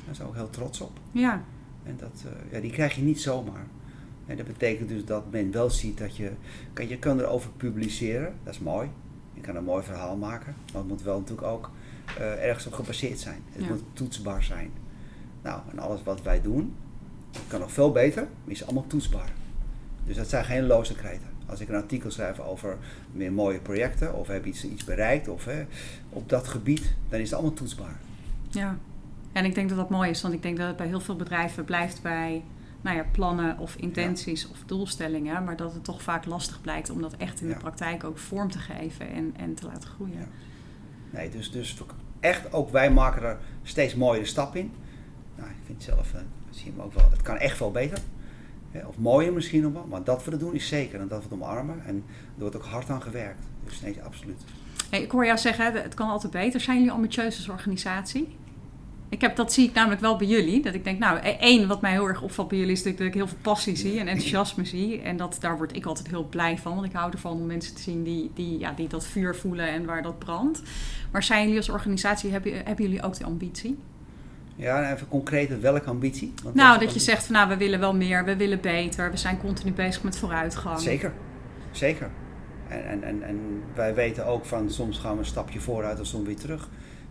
Daar 0.05 0.15
zijn 0.15 0.27
we 0.27 0.33
ook 0.33 0.39
heel 0.39 0.49
trots 0.49 0.81
op. 0.81 0.99
Ja. 1.11 1.41
En 1.83 1.95
dat, 1.97 2.23
uh, 2.25 2.51
ja, 2.51 2.59
die 2.59 2.71
krijg 2.71 2.95
je 2.95 3.01
niet 3.01 3.21
zomaar. 3.21 3.65
En 4.25 4.37
dat 4.37 4.45
betekent 4.45 4.89
dus 4.89 5.05
dat 5.05 5.31
men 5.31 5.51
wel 5.51 5.69
ziet 5.69 5.97
dat 5.97 6.15
je, 6.17 6.31
kan, 6.73 6.87
je 6.87 6.97
kan 6.97 7.19
erover 7.19 7.49
publiceren, 7.57 8.33
dat 8.43 8.53
is 8.53 8.59
mooi. 8.59 8.89
Je 9.33 9.41
kan 9.41 9.55
een 9.55 9.63
mooi 9.63 9.83
verhaal 9.83 10.15
maken, 10.15 10.55
maar 10.73 10.81
het 10.81 10.87
moet 10.91 11.01
wel 11.01 11.19
natuurlijk 11.19 11.47
ook 11.47 11.71
uh, 12.19 12.45
ergens 12.45 12.65
op 12.67 12.73
gebaseerd 12.73 13.19
zijn. 13.19 13.41
Het 13.51 13.63
Ja. 13.63 13.67
moet 13.69 13.83
toetsbaar 13.93 14.43
zijn. 14.43 14.71
Nou, 15.41 15.61
en 15.71 15.79
alles 15.79 16.03
wat 16.03 16.21
wij 16.21 16.41
doen, 16.41 16.75
kan 17.47 17.59
nog 17.59 17.71
veel 17.71 17.91
beter, 17.91 18.21
maar 18.43 18.53
is 18.53 18.63
allemaal 18.63 18.87
toetsbaar. 18.87 19.29
Dus 20.05 20.15
dat 20.15 20.27
zijn 20.29 20.45
geen 20.45 20.65
loze 20.65 20.93
kreten. 20.95 21.27
Als 21.49 21.59
ik 21.59 21.69
een 21.69 21.75
artikel 21.75 22.11
schrijf 22.11 22.39
over 22.39 22.77
meer 23.11 23.31
mooie 23.33 23.59
projecten, 23.59 24.13
of 24.13 24.27
heb 24.27 24.45
iets, 24.45 24.65
iets 24.65 24.83
bereikt, 24.83 25.27
of 25.27 25.45
hè, 25.45 25.65
op 26.09 26.29
dat 26.29 26.47
gebied, 26.47 26.93
dan 27.09 27.19
is 27.19 27.29
het 27.29 27.39
allemaal 27.39 27.55
toetsbaar. 27.57 27.95
Ja. 28.49 28.77
En 29.31 29.45
ik 29.45 29.55
denk 29.55 29.69
dat 29.69 29.77
dat 29.77 29.89
mooi 29.89 30.09
is, 30.09 30.21
want 30.21 30.33
ik 30.33 30.41
denk 30.41 30.57
dat 30.57 30.67
het 30.67 30.75
bij 30.77 30.87
heel 30.87 30.99
veel 30.99 31.15
bedrijven 31.15 31.65
blijft 31.65 32.01
bij 32.01 32.43
nou 32.81 32.97
ja, 32.97 33.05
plannen 33.11 33.57
of 33.57 33.75
intenties 33.75 34.41
ja. 34.41 34.47
of 34.51 34.57
doelstellingen, 34.65 35.43
maar 35.43 35.55
dat 35.55 35.73
het 35.73 35.83
toch 35.83 36.01
vaak 36.01 36.25
lastig 36.25 36.61
blijkt 36.61 36.89
om 36.89 37.01
dat 37.01 37.13
echt 37.17 37.41
in 37.41 37.47
Ja. 37.47 37.53
de 37.53 37.59
praktijk 37.59 38.03
ook 38.03 38.17
vorm 38.17 38.51
te 38.51 38.59
geven 38.59 39.09
en, 39.09 39.33
en 39.37 39.53
te 39.53 39.65
laten 39.65 39.89
groeien. 39.89 40.19
Ja. 40.19 40.27
Nee, 41.09 41.29
dus, 41.29 41.51
dus 41.51 41.77
echt 42.19 42.53
ook 42.53 42.69
wij 42.69 42.91
maken 42.91 43.23
er 43.23 43.37
steeds 43.63 43.95
mooiere 43.95 44.25
stap 44.25 44.55
in. 44.55 44.71
Nou, 45.35 45.49
ik 45.49 45.55
vind 45.65 45.83
zelf, 45.83 46.13
uh, 46.13 46.19
zie 46.49 46.71
hem 46.71 46.81
ook 46.81 46.93
wel, 46.93 47.09
het 47.11 47.21
kan 47.21 47.37
echt 47.37 47.57
veel 47.57 47.71
beter. 47.71 47.99
Of 48.87 48.97
mooier 48.97 49.33
misschien 49.33 49.61
nog 49.61 49.73
wel, 49.73 49.85
maar 49.89 50.03
dat 50.03 50.23
we 50.23 50.31
het 50.31 50.39
doen 50.39 50.53
is 50.53 50.67
zeker. 50.67 50.99
En 50.99 51.07
dat 51.07 51.17
we 51.17 51.23
het 51.23 51.33
omarmen. 51.33 51.85
En 51.85 51.95
er 52.35 52.41
wordt 52.41 52.55
ook 52.55 52.65
hard 52.65 52.89
aan 52.89 53.01
gewerkt. 53.01 53.41
Dus 53.65 53.81
nee, 53.81 54.03
absoluut. 54.03 54.41
Hey, 54.89 55.01
ik 55.01 55.11
hoor 55.11 55.25
jou 55.25 55.37
zeggen, 55.37 55.73
het 55.73 55.93
kan 55.93 56.09
altijd 56.09 56.31
beter. 56.31 56.59
Zijn 56.59 56.77
jullie 56.77 56.91
ambitieus 56.91 57.37
als 57.37 57.49
organisatie? 57.49 58.27
Ik 59.09 59.21
heb, 59.21 59.35
dat 59.35 59.53
zie 59.53 59.67
ik 59.67 59.73
namelijk 59.73 60.01
wel 60.01 60.17
bij 60.17 60.27
jullie. 60.27 60.61
Dat 60.61 60.73
ik 60.73 60.83
denk, 60.83 60.99
nou, 60.99 61.19
e- 61.23 61.37
één, 61.39 61.67
wat 61.67 61.81
mij 61.81 61.91
heel 61.91 62.07
erg 62.07 62.21
opvalt 62.21 62.47
bij 62.47 62.57
jullie 62.57 62.73
is 62.73 62.83
dat 62.83 62.99
ik 62.99 63.13
heel 63.13 63.27
veel 63.27 63.37
passie 63.41 63.75
zie 63.75 63.99
en 63.99 64.07
enthousiasme 64.07 64.65
zie. 64.65 65.01
En 65.01 65.17
dat, 65.17 65.37
daar 65.39 65.57
word 65.57 65.75
ik 65.75 65.85
altijd 65.85 66.07
heel 66.07 66.27
blij 66.27 66.57
van. 66.57 66.73
Want 66.75 66.85
ik 66.85 66.93
hou 66.93 67.11
ervan 67.11 67.31
om 67.31 67.45
mensen 67.45 67.75
te 67.75 67.81
zien 67.81 68.03
die, 68.03 68.31
die, 68.33 68.59
ja, 68.59 68.71
die 68.71 68.87
dat 68.87 69.05
vuur 69.05 69.35
voelen 69.35 69.67
en 69.67 69.85
waar 69.85 70.01
dat 70.01 70.19
brandt. 70.19 70.61
Maar 71.11 71.23
zijn 71.23 71.41
jullie 71.41 71.57
als 71.57 71.69
organisatie, 71.69 72.31
hebben 72.31 72.75
jullie 72.77 73.03
ook 73.03 73.17
de 73.17 73.25
ambitie? 73.25 73.77
Ja, 74.57 74.93
even 74.93 75.07
concreet, 75.07 75.59
welke 75.59 75.89
ambitie? 75.89 76.33
Want 76.43 76.55
nou, 76.55 76.79
dat 76.79 76.93
je 76.93 76.99
zegt 76.99 77.25
van 77.25 77.35
nou, 77.35 77.49
we 77.49 77.57
willen 77.57 77.79
wel 77.79 77.95
meer, 77.95 78.25
we 78.25 78.35
willen 78.35 78.61
beter, 78.61 79.11
we 79.11 79.17
zijn 79.17 79.39
continu 79.39 79.71
bezig 79.71 80.03
met 80.03 80.17
vooruitgang. 80.17 80.79
Zeker, 80.79 81.11
zeker. 81.71 82.09
En, 82.67 82.83
en, 82.85 83.03
en, 83.03 83.23
en 83.23 83.39
wij 83.75 83.93
weten 83.95 84.25
ook 84.25 84.45
van 84.45 84.69
soms 84.71 84.97
gaan 84.97 85.13
we 85.13 85.19
een 85.19 85.25
stapje 85.25 85.59
vooruit 85.59 85.99
en 85.99 86.05
soms 86.05 86.25
weer 86.25 86.35
terug. 86.35 86.69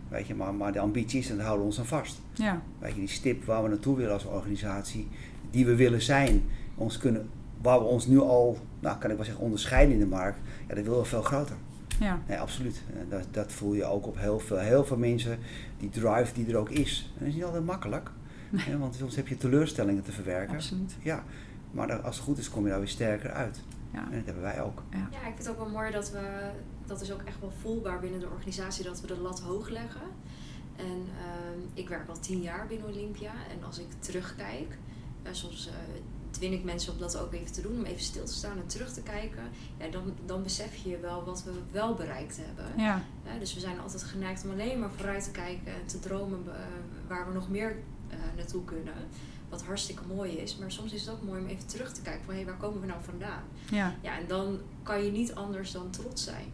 Weet 0.09 0.27
je, 0.27 0.35
maar, 0.35 0.53
maar 0.53 0.71
de 0.71 0.79
ambities, 0.79 1.29
en 1.29 1.35
daar 1.35 1.45
houden 1.45 1.65
we 1.65 1.71
ons 1.71 1.79
aan 1.79 1.99
vast. 1.99 2.21
Ja. 2.33 2.61
Weet 2.79 2.93
je, 2.93 2.99
die 2.99 3.09
stip 3.09 3.45
waar 3.45 3.63
we 3.63 3.69
naartoe 3.69 3.97
willen 3.97 4.13
als 4.13 4.25
organisatie, 4.25 5.07
die 5.51 5.65
we 5.65 5.75
willen 5.75 6.01
zijn, 6.01 6.43
ons 6.75 6.97
kunnen, 6.97 7.29
waar 7.61 7.79
we 7.79 7.85
ons 7.85 8.05
nu 8.05 8.19
al, 8.19 8.57
nou 8.79 8.97
kan 8.97 9.09
ik 9.09 9.15
wel 9.15 9.25
zeggen, 9.25 9.43
onderscheiden 9.43 9.93
in 9.93 9.99
de 9.99 10.05
markt, 10.07 10.39
ja, 10.67 10.75
dat 10.75 10.83
willen 10.83 10.99
we 10.99 11.05
veel 11.05 11.21
groter. 11.21 11.55
Ja. 11.99 12.19
Nee, 12.27 12.39
absoluut. 12.39 12.81
Dat, 13.09 13.27
dat 13.31 13.51
voel 13.51 13.73
je 13.73 13.85
ook 13.85 14.07
op 14.07 14.17
heel 14.17 14.39
veel, 14.39 14.57
heel 14.57 14.85
veel 14.85 14.97
mensen, 14.97 15.39
die 15.79 15.89
drive 15.89 16.33
die 16.33 16.47
er 16.47 16.57
ook 16.57 16.69
is. 16.69 17.11
En 17.13 17.19
dat 17.19 17.27
is 17.27 17.33
niet 17.33 17.43
altijd 17.43 17.65
makkelijk, 17.65 18.11
nee. 18.49 18.77
want 18.77 18.95
soms 18.95 19.15
heb 19.15 19.27
je 19.27 19.37
teleurstellingen 19.37 20.03
te 20.03 20.11
verwerken. 20.11 20.55
Absoluut. 20.55 20.95
Ja, 21.01 21.23
maar 21.71 22.01
als 22.01 22.15
het 22.15 22.25
goed 22.25 22.37
is, 22.37 22.49
kom 22.49 22.63
je 22.63 22.69
daar 22.69 22.79
weer 22.79 22.87
sterker 22.87 23.31
uit. 23.31 23.61
Ja. 23.93 24.03
En 24.03 24.15
dat 24.15 24.25
hebben 24.25 24.43
wij 24.43 24.61
ook. 24.61 24.83
Ja. 24.91 25.07
ja, 25.11 25.17
ik 25.17 25.33
vind 25.33 25.37
het 25.37 25.49
ook 25.49 25.57
wel 25.57 25.69
mooi 25.69 25.91
dat 25.91 26.11
we, 26.11 26.49
dat 26.85 27.01
is 27.01 27.11
ook 27.11 27.21
echt 27.21 27.39
wel 27.39 27.51
voelbaar 27.61 27.99
binnen 27.99 28.19
de 28.19 28.29
organisatie, 28.29 28.83
dat 28.83 29.01
we 29.01 29.07
de 29.07 29.17
lat 29.17 29.39
hoog 29.39 29.69
leggen. 29.69 30.01
En 30.75 30.97
uh, 30.97 31.63
ik 31.73 31.89
werk 31.89 32.09
al 32.09 32.19
tien 32.19 32.41
jaar 32.41 32.67
binnen 32.67 32.87
Olympia 32.87 33.31
en 33.51 33.63
als 33.63 33.79
ik 33.79 33.87
terugkijk, 33.99 34.77
uh, 35.23 35.29
soms 35.31 35.67
uh, 35.67 35.73
dwing 36.37 36.53
ik 36.53 36.63
mensen 36.63 36.93
om 36.93 36.99
dat 36.99 37.17
ook 37.17 37.33
even 37.33 37.51
te 37.51 37.61
doen, 37.61 37.77
om 37.77 37.85
even 37.85 38.01
stil 38.01 38.25
te 38.25 38.33
staan 38.33 38.57
en 38.57 38.67
terug 38.67 38.93
te 38.93 39.01
kijken. 39.01 39.43
Ja, 39.77 39.87
dan, 39.87 40.13
dan 40.25 40.43
besef 40.43 40.75
je 40.75 40.99
wel 40.99 41.23
wat 41.23 41.43
we 41.43 41.51
wel 41.71 41.93
bereikt 41.93 42.37
hebben. 42.41 42.83
Ja. 42.83 43.01
dus 43.39 43.53
we 43.53 43.59
zijn 43.59 43.79
altijd 43.79 44.03
geneigd 44.03 44.43
om 44.43 44.51
alleen 44.51 44.79
maar 44.79 44.91
vooruit 44.95 45.23
te 45.23 45.31
kijken 45.31 45.73
en 45.73 45.85
te 45.85 45.99
dromen 45.99 46.43
eh, 46.47 46.53
waar 47.07 47.27
we 47.27 47.33
nog 47.33 47.49
meer 47.49 47.75
naartoe 48.35 48.63
kunnen. 48.63 48.93
Wat 49.49 49.63
hartstikke 49.63 50.01
mooi 50.15 50.31
is. 50.31 50.57
Maar 50.57 50.71
soms 50.71 50.93
is 50.93 51.05
het 51.05 51.09
ook 51.09 51.21
mooi 51.21 51.41
om 51.41 51.47
even 51.47 51.67
terug 51.67 51.93
te 51.93 52.01
kijken 52.01 52.25
van 52.25 52.33
hé, 52.33 52.39
hey, 52.39 52.49
waar 52.49 52.59
komen 52.59 52.81
we 52.81 52.87
nou 52.87 53.03
vandaan? 53.03 53.43
Ja. 53.69 53.95
ja, 54.01 54.17
en 54.17 54.27
dan 54.27 54.59
kan 54.83 55.03
je 55.03 55.11
niet 55.11 55.35
anders 55.35 55.71
dan 55.71 55.89
trots 55.89 56.23
zijn. 56.23 56.51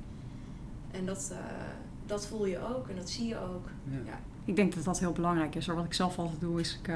En 0.92 1.06
dat, 1.06 1.30
uh, 1.32 1.38
dat 2.06 2.28
voel 2.28 2.46
je 2.46 2.60
ook 2.60 2.88
en 2.88 2.96
dat 2.96 3.10
zie 3.10 3.28
je 3.28 3.38
ook. 3.38 3.68
Ja. 3.84 3.98
ja. 4.06 4.20
Ik 4.46 4.56
denk 4.56 4.76
dat 4.76 4.84
dat 4.84 5.00
heel 5.00 5.12
belangrijk 5.12 5.56
is. 5.56 5.66
Hoor. 5.66 5.76
Wat 5.76 5.86
ik 5.86 5.94
zelf 5.94 6.18
altijd 6.18 6.40
doe 6.40 6.60
is, 6.60 6.80
ik 6.82 6.88
uh, 6.88 6.96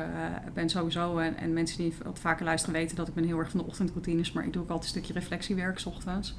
ben 0.53 0.69
sowieso, 0.69 1.17
en, 1.17 1.37
en, 1.37 1.53
mensen 1.53 1.77
die 1.77 1.93
wat 2.03 2.19
vaker 2.19 2.45
luisteren 2.45 2.75
weten 2.75 2.95
dat 2.95 3.07
ik 3.07 3.13
ben 3.13 3.23
heel 3.23 3.39
erg 3.39 3.49
van 3.49 3.59
de 3.59 3.65
ochtendroutines, 3.65 4.31
maar 4.31 4.45
ik 4.45 4.53
doe 4.53 4.61
ook 4.61 4.69
altijd 4.69 4.93
een 4.93 5.01
stukje 5.01 5.19
reflectiewerk 5.19 5.79
s 5.79 5.85
ochtends. 5.85 6.35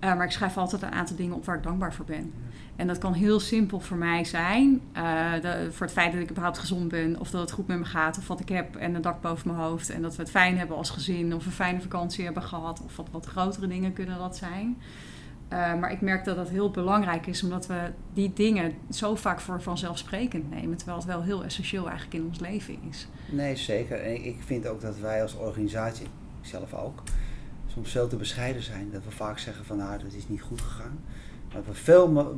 Uh, 0.00 0.16
maar 0.16 0.24
ik 0.24 0.30
schrijf 0.30 0.56
altijd 0.56 0.82
een 0.82 0.92
aantal 0.92 1.16
dingen 1.16 1.34
op 1.34 1.44
waar 1.44 1.56
ik 1.56 1.62
dankbaar 1.62 1.94
voor 1.94 2.04
ben. 2.04 2.32
En 2.76 2.86
dat 2.86 2.98
kan 2.98 3.12
heel 3.12 3.40
simpel 3.40 3.80
voor 3.80 3.96
mij 3.96 4.24
zijn. 4.24 4.80
Uh, 4.96 5.32
de, 5.40 5.68
voor 5.70 5.86
het 5.86 5.94
feit 5.94 6.12
dat 6.12 6.20
ik 6.20 6.30
überhaupt 6.30 6.58
gezond 6.58 6.88
ben. 6.88 7.20
Of 7.20 7.30
dat 7.30 7.40
het 7.40 7.50
goed 7.50 7.66
met 7.66 7.78
me 7.78 7.84
gaat. 7.84 8.18
Of 8.18 8.26
wat 8.26 8.40
ik 8.40 8.48
heb. 8.48 8.76
En 8.76 8.94
een 8.94 9.02
dak 9.02 9.20
boven 9.20 9.48
mijn 9.48 9.60
hoofd. 9.60 9.90
En 9.90 10.02
dat 10.02 10.16
we 10.16 10.22
het 10.22 10.30
fijn 10.30 10.58
hebben 10.58 10.76
als 10.76 10.90
gezin. 10.90 11.34
Of 11.34 11.46
een 11.46 11.52
fijne 11.52 11.80
vakantie 11.80 12.24
hebben 12.24 12.42
gehad. 12.42 12.82
Of 12.84 12.96
wat, 12.96 13.08
wat 13.10 13.26
grotere 13.26 13.66
dingen 13.66 13.92
kunnen 13.92 14.18
dat 14.18 14.36
zijn. 14.36 14.76
Uh, 15.52 15.74
maar 15.74 15.92
ik 15.92 16.00
merk 16.00 16.24
dat 16.24 16.36
dat 16.36 16.48
heel 16.48 16.70
belangrijk 16.70 17.26
is. 17.26 17.42
Omdat 17.42 17.66
we 17.66 17.90
die 18.14 18.32
dingen 18.32 18.72
zo 18.90 19.14
vaak 19.14 19.40
voor 19.40 19.62
vanzelfsprekend 19.62 20.50
nemen. 20.50 20.76
Terwijl 20.76 20.98
het 20.98 21.06
wel 21.06 21.22
heel 21.22 21.44
essentieel 21.44 21.88
eigenlijk 21.88 22.14
in 22.14 22.26
ons 22.28 22.40
leven 22.40 22.78
is. 22.90 23.08
Nee, 23.30 23.56
zeker. 23.56 24.00
En 24.00 24.24
ik 24.24 24.36
vind 24.44 24.66
ook 24.66 24.80
dat 24.80 24.98
wij 24.98 25.22
als 25.22 25.36
organisatie, 25.36 26.06
zelf 26.40 26.74
ook 26.74 27.02
soms 27.66 27.90
veel 27.90 28.08
te 28.08 28.16
bescheiden 28.16 28.62
zijn. 28.62 28.90
Dat 28.92 29.04
we 29.04 29.10
vaak 29.10 29.38
zeggen 29.38 29.64
van 29.64 29.76
nou, 29.76 30.02
dat 30.02 30.12
is 30.12 30.28
niet 30.28 30.42
goed 30.42 30.60
gegaan. 30.60 30.98
Dat 31.52 31.66
we 31.66 31.74
veel 31.74 32.36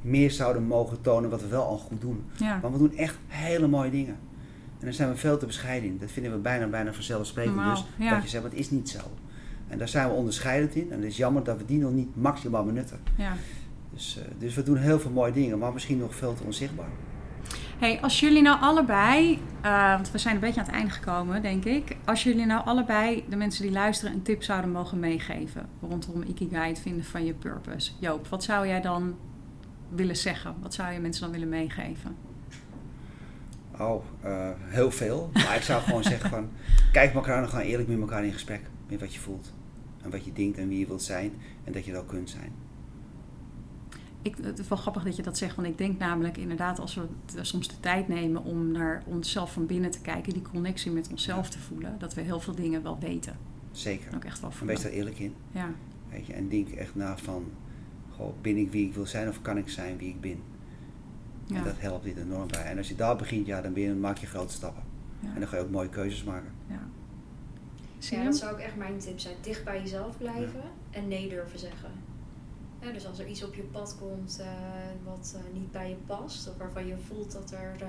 meer 0.00 0.30
zouden 0.30 0.62
mogen 0.62 1.00
tonen 1.00 1.30
wat 1.30 1.40
we 1.40 1.48
wel 1.48 1.64
al 1.64 1.78
goed 1.78 2.00
doen. 2.00 2.24
Ja. 2.36 2.60
Want 2.60 2.72
we 2.72 2.78
doen 2.78 2.96
echt 2.96 3.16
hele 3.26 3.66
mooie 3.66 3.90
dingen. 3.90 4.16
En 4.78 4.84
daar 4.84 4.92
zijn 4.92 5.10
we 5.10 5.16
veel 5.16 5.38
te 5.38 5.46
bescheiden 5.46 5.88
in. 5.88 5.98
Dat 5.98 6.10
vinden 6.10 6.32
we 6.32 6.38
bijna, 6.38 6.66
bijna 6.66 6.92
vanzelfsprekend. 6.92 7.56
Normaal, 7.56 7.74
dus 7.74 8.06
ja. 8.06 8.14
dat 8.14 8.22
je 8.22 8.28
zegt, 8.28 8.44
het 8.44 8.54
is 8.54 8.70
niet 8.70 8.88
zo. 8.88 9.00
En 9.68 9.78
daar 9.78 9.88
zijn 9.88 10.08
we 10.08 10.14
onderscheidend 10.14 10.74
in. 10.74 10.92
En 10.92 10.96
het 10.96 11.10
is 11.10 11.16
jammer 11.16 11.44
dat 11.44 11.58
we 11.58 11.64
die 11.64 11.78
nog 11.78 11.92
niet 11.92 12.16
maximaal 12.16 12.64
benutten. 12.64 12.98
Ja. 13.16 13.32
Dus, 13.92 14.18
uh, 14.18 14.24
dus 14.38 14.54
we 14.54 14.62
doen 14.62 14.76
heel 14.76 15.00
veel 15.00 15.10
mooie 15.10 15.32
dingen, 15.32 15.58
maar 15.58 15.72
misschien 15.72 15.98
nog 15.98 16.14
veel 16.14 16.34
te 16.34 16.42
onzichtbaar. 16.44 16.88
Hey, 17.78 18.00
als 18.00 18.20
jullie 18.20 18.42
nou 18.42 18.60
allebei, 18.60 19.38
uh, 19.64 19.94
want 19.94 20.10
we 20.10 20.18
zijn 20.18 20.34
een 20.34 20.40
beetje 20.40 20.60
aan 20.60 20.66
het 20.66 20.74
einde 20.74 20.90
gekomen, 20.90 21.42
denk 21.42 21.64
ik. 21.64 21.96
Als 22.04 22.22
jullie 22.22 22.46
nou 22.46 22.64
allebei 22.64 23.24
de 23.28 23.36
mensen 23.36 23.62
die 23.62 23.72
luisteren 23.72 24.14
een 24.14 24.22
tip 24.22 24.42
zouden 24.42 24.70
mogen 24.70 24.98
meegeven 24.98 25.66
rondom 25.80 26.22
Ikigai, 26.22 26.68
het 26.68 26.80
vinden 26.80 27.04
van 27.04 27.24
je 27.24 27.34
purpose. 27.34 27.92
Joop, 27.98 28.26
wat 28.28 28.44
zou 28.44 28.66
jij 28.66 28.80
dan 28.80 29.16
willen 29.88 30.16
zeggen? 30.16 30.54
Wat 30.62 30.74
zou 30.74 30.92
je 30.92 31.00
mensen 31.00 31.22
dan 31.22 31.30
willen 31.30 31.48
meegeven? 31.48 32.16
Oh, 33.78 34.04
uh, 34.24 34.48
heel 34.58 34.90
veel. 34.90 35.30
Maar 35.32 35.56
ik 35.56 35.62
zou 35.62 35.82
gewoon 35.82 36.02
zeggen 36.12 36.30
van, 36.30 36.48
kijk 36.92 37.14
elkaar 37.14 37.42
en 37.42 37.48
ga 37.48 37.60
eerlijk 37.60 37.88
met 37.88 38.00
elkaar 38.00 38.24
in 38.24 38.32
gesprek. 38.32 38.60
Met 38.88 39.00
wat 39.00 39.14
je 39.14 39.20
voelt. 39.20 39.52
En 40.08 40.16
wat 40.16 40.24
je 40.24 40.32
denkt 40.32 40.58
en 40.58 40.68
wie 40.68 40.78
je 40.78 40.86
wilt 40.86 41.02
zijn. 41.02 41.32
En 41.64 41.72
dat 41.72 41.84
je 41.84 41.92
dat 41.92 42.06
kunt 42.06 42.30
zijn. 42.30 42.52
Ik, 44.22 44.36
het 44.42 44.58
is 44.58 44.68
wel 44.68 44.78
grappig 44.78 45.02
dat 45.02 45.16
je 45.16 45.22
dat 45.22 45.38
zegt, 45.38 45.56
want 45.56 45.68
ik 45.68 45.78
denk 45.78 45.98
namelijk 45.98 46.36
inderdaad 46.36 46.78
als 46.78 46.94
we 46.94 47.06
soms 47.40 47.68
de 47.68 47.80
tijd 47.80 48.08
nemen 48.08 48.44
om 48.44 48.72
naar 48.72 49.02
onszelf 49.06 49.52
van 49.52 49.66
binnen 49.66 49.90
te 49.90 50.00
kijken, 50.00 50.32
die 50.32 50.42
connectie 50.42 50.90
met 50.90 51.08
onszelf 51.10 51.44
ja. 51.44 51.50
te 51.50 51.58
voelen, 51.58 51.96
dat 51.98 52.14
we 52.14 52.20
heel 52.20 52.40
veel 52.40 52.54
dingen 52.54 52.82
wel 52.82 52.98
weten. 52.98 53.36
Zeker. 53.72 54.14
Ook 54.14 54.24
echt 54.24 54.40
wel 54.40 54.52
en 54.60 54.66
wees 54.66 54.82
daar 54.82 54.92
eerlijk 54.92 55.18
in. 55.18 55.34
Ja. 55.52 55.70
Weet 56.10 56.26
je, 56.26 56.32
en 56.32 56.48
denk 56.48 56.68
echt 56.68 56.94
na 56.94 57.18
van, 57.18 57.44
goh, 58.16 58.32
ben 58.40 58.56
ik 58.56 58.70
wie 58.70 58.86
ik 58.86 58.94
wil 58.94 59.06
zijn 59.06 59.28
of 59.28 59.42
kan 59.42 59.58
ik 59.58 59.68
zijn 59.68 59.98
wie 59.98 60.08
ik 60.08 60.20
ben? 60.20 60.40
Ja. 61.46 61.56
En 61.56 61.64
dat 61.64 61.78
helpt 61.78 62.04
dit 62.04 62.16
enorm 62.16 62.48
bij. 62.48 62.64
En 62.64 62.78
als 62.78 62.88
je 62.88 62.94
daar 62.94 63.16
begint, 63.16 63.46
ja, 63.46 63.60
dan, 63.60 63.72
ben 63.72 63.82
je, 63.82 63.94
maak 63.94 64.18
je 64.18 64.26
grote 64.26 64.52
stappen. 64.52 64.82
Ja. 65.20 65.28
En 65.34 65.40
dan 65.40 65.48
ga 65.48 65.56
je 65.56 65.62
ook 65.62 65.70
mooie 65.70 65.88
keuzes 65.88 66.24
maken. 66.24 66.50
Ja. 66.66 66.87
Ja, 67.98 68.24
dat 68.24 68.36
zou 68.36 68.52
ook 68.52 68.58
echt 68.58 68.76
mijn 68.76 68.98
tip 68.98 69.18
zijn. 69.20 69.34
Dicht 69.40 69.64
bij 69.64 69.80
jezelf 69.80 70.18
blijven 70.18 70.62
en 70.90 71.08
nee 71.08 71.28
durven 71.28 71.58
zeggen. 71.58 71.90
Ja, 72.82 72.90
dus 72.92 73.06
als 73.06 73.18
er 73.18 73.26
iets 73.26 73.44
op 73.44 73.54
je 73.54 73.62
pad 73.62 73.96
komt 74.00 74.38
uh, 74.40 74.46
wat 75.04 75.34
uh, 75.36 75.58
niet 75.60 75.72
bij 75.72 75.88
je 75.88 75.96
past, 76.06 76.48
of 76.48 76.56
waarvan 76.56 76.86
je 76.86 76.94
voelt 77.08 77.32
dat 77.32 77.50
er, 77.52 77.76
uh, 77.82 77.88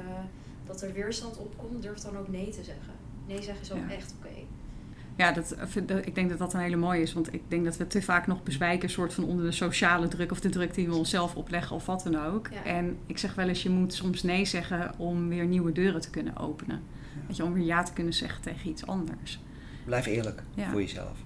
dat 0.67 0.81
er 0.81 0.93
weerstand 0.93 1.37
opkomt, 1.37 1.81
durf 1.81 1.97
dan 1.99 2.17
ook 2.17 2.27
nee 2.27 2.49
te 2.49 2.63
zeggen. 2.63 2.93
Nee 3.27 3.41
zeggen 3.43 3.61
is 3.61 3.71
ook 3.71 3.89
Ja. 3.89 3.95
echt 3.95 4.13
oké. 4.19 4.29
Ja, 5.15 5.31
dat, 5.31 5.55
dat- 5.85 6.05
ik 6.05 6.15
denk 6.15 6.29
dat 6.29 6.37
dat 6.39 6.53
een 6.53 6.59
hele 6.59 6.75
mooie 6.75 7.01
is. 7.01 7.13
Want 7.13 7.33
ik 7.33 7.41
denk 7.47 7.65
dat 7.65 7.77
we 7.77 7.87
te 7.87 8.01
vaak 8.01 8.27
nog 8.27 8.43
bezwijken 8.43 8.89
soort 8.89 9.13
van 9.13 9.23
onder 9.23 9.45
de 9.45 9.51
sociale 9.51 10.07
druk 10.07 10.31
of 10.31 10.39
de 10.39 10.49
druk 10.49 10.73
die 10.73 10.87
we 10.87 10.95
onszelf 10.95 11.35
opleggen 11.35 11.75
of 11.75 11.85
wat 11.85 12.03
dan 12.03 12.25
ook. 12.25 12.47
Ja. 12.51 12.63
En 12.63 12.97
ik 13.05 13.17
zeg 13.17 13.35
wel 13.35 13.47
eens, 13.47 13.63
je 13.63 13.69
moet 13.69 13.93
soms 13.93 14.23
nee 14.23 14.45
zeggen 14.45 14.91
om 14.97 15.29
weer 15.29 15.45
nieuwe 15.45 15.71
deuren 15.71 16.01
te 16.01 16.09
kunnen 16.09 16.37
openen. 16.37 16.81
Weet 17.27 17.35
je, 17.37 17.43
om 17.43 17.53
weer 17.53 17.65
ja 17.65 17.83
te 17.83 17.93
kunnen 17.93 18.13
zeggen 18.13 18.41
tegen 18.41 18.69
iets 18.69 18.85
anders. 18.87 19.39
Blijf 19.85 20.05
eerlijk 20.05 20.41
Ja. 20.53 20.69
voor 20.69 20.81
jezelf. 20.81 21.17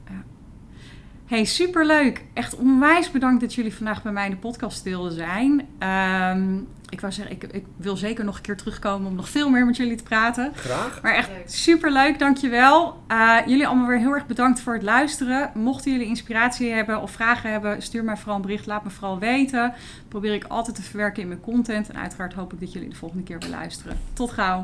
Hey, 1.25 1.45
superleuk. 1.45 2.23
Echt 2.33 2.55
onwijs 2.55 3.11
bedankt 3.11 3.41
dat 3.41 3.53
jullie 3.53 3.73
vandaag 3.75 4.03
bij 4.03 4.11
mij 4.11 4.25
in 4.25 4.31
de 4.31 4.37
podcast 4.37 4.83
wilden 4.83 5.11
zijn. 5.11 5.67
Ehm, 5.79 6.55
ik 6.89 7.01
wou 7.01 7.13
zeggen, 7.13 7.35
ik, 7.35 7.43
ik 7.43 7.65
wil 7.75 7.95
zeker 7.97 8.25
nog 8.25 8.35
een 8.35 8.41
keer 8.41 8.57
terugkomen 8.57 9.07
om 9.09 9.15
nog 9.15 9.29
veel 9.29 9.49
meer 9.49 9.65
met 9.65 9.77
jullie 9.77 9.95
te 9.95 10.03
praten. 10.03 10.51
Graag. 10.55 11.01
Maar 11.01 11.13
echt 11.13 11.29
Leuk. 11.29 11.43
superleuk, 11.45 12.19
dankjewel. 12.19 13.03
Eh 13.07 13.37
jullie 13.45 13.67
allemaal 13.67 13.87
weer 13.87 13.97
heel 13.99 14.13
erg 14.13 14.25
bedankt 14.27 14.59
voor 14.59 14.73
het 14.73 14.83
luisteren. 14.83 15.51
Mochten 15.53 15.91
jullie 15.91 16.07
inspiratie 16.07 16.71
hebben 16.71 17.01
of 17.01 17.11
vragen 17.11 17.51
hebben, 17.51 17.81
stuur 17.81 18.03
mij 18.03 18.17
vooral 18.17 18.35
een 18.35 18.41
bericht. 18.41 18.65
Laat 18.65 18.83
me 18.83 18.89
vooral 18.89 19.19
weten. 19.19 19.73
Probeer 20.07 20.33
ik 20.33 20.43
altijd 20.47 20.75
te 20.75 20.81
verwerken 20.81 21.21
in 21.21 21.27
mijn 21.27 21.41
content. 21.41 21.89
En 21.89 21.97
uiteraard 21.97 22.33
hoop 22.33 22.53
ik 22.53 22.59
dat 22.59 22.73
jullie 22.73 22.89
de 22.89 22.95
volgende 22.95 23.23
keer 23.23 23.39
weer 23.39 23.49
luisteren. 23.49 23.97
Tot 24.13 24.31
gauw. 24.31 24.61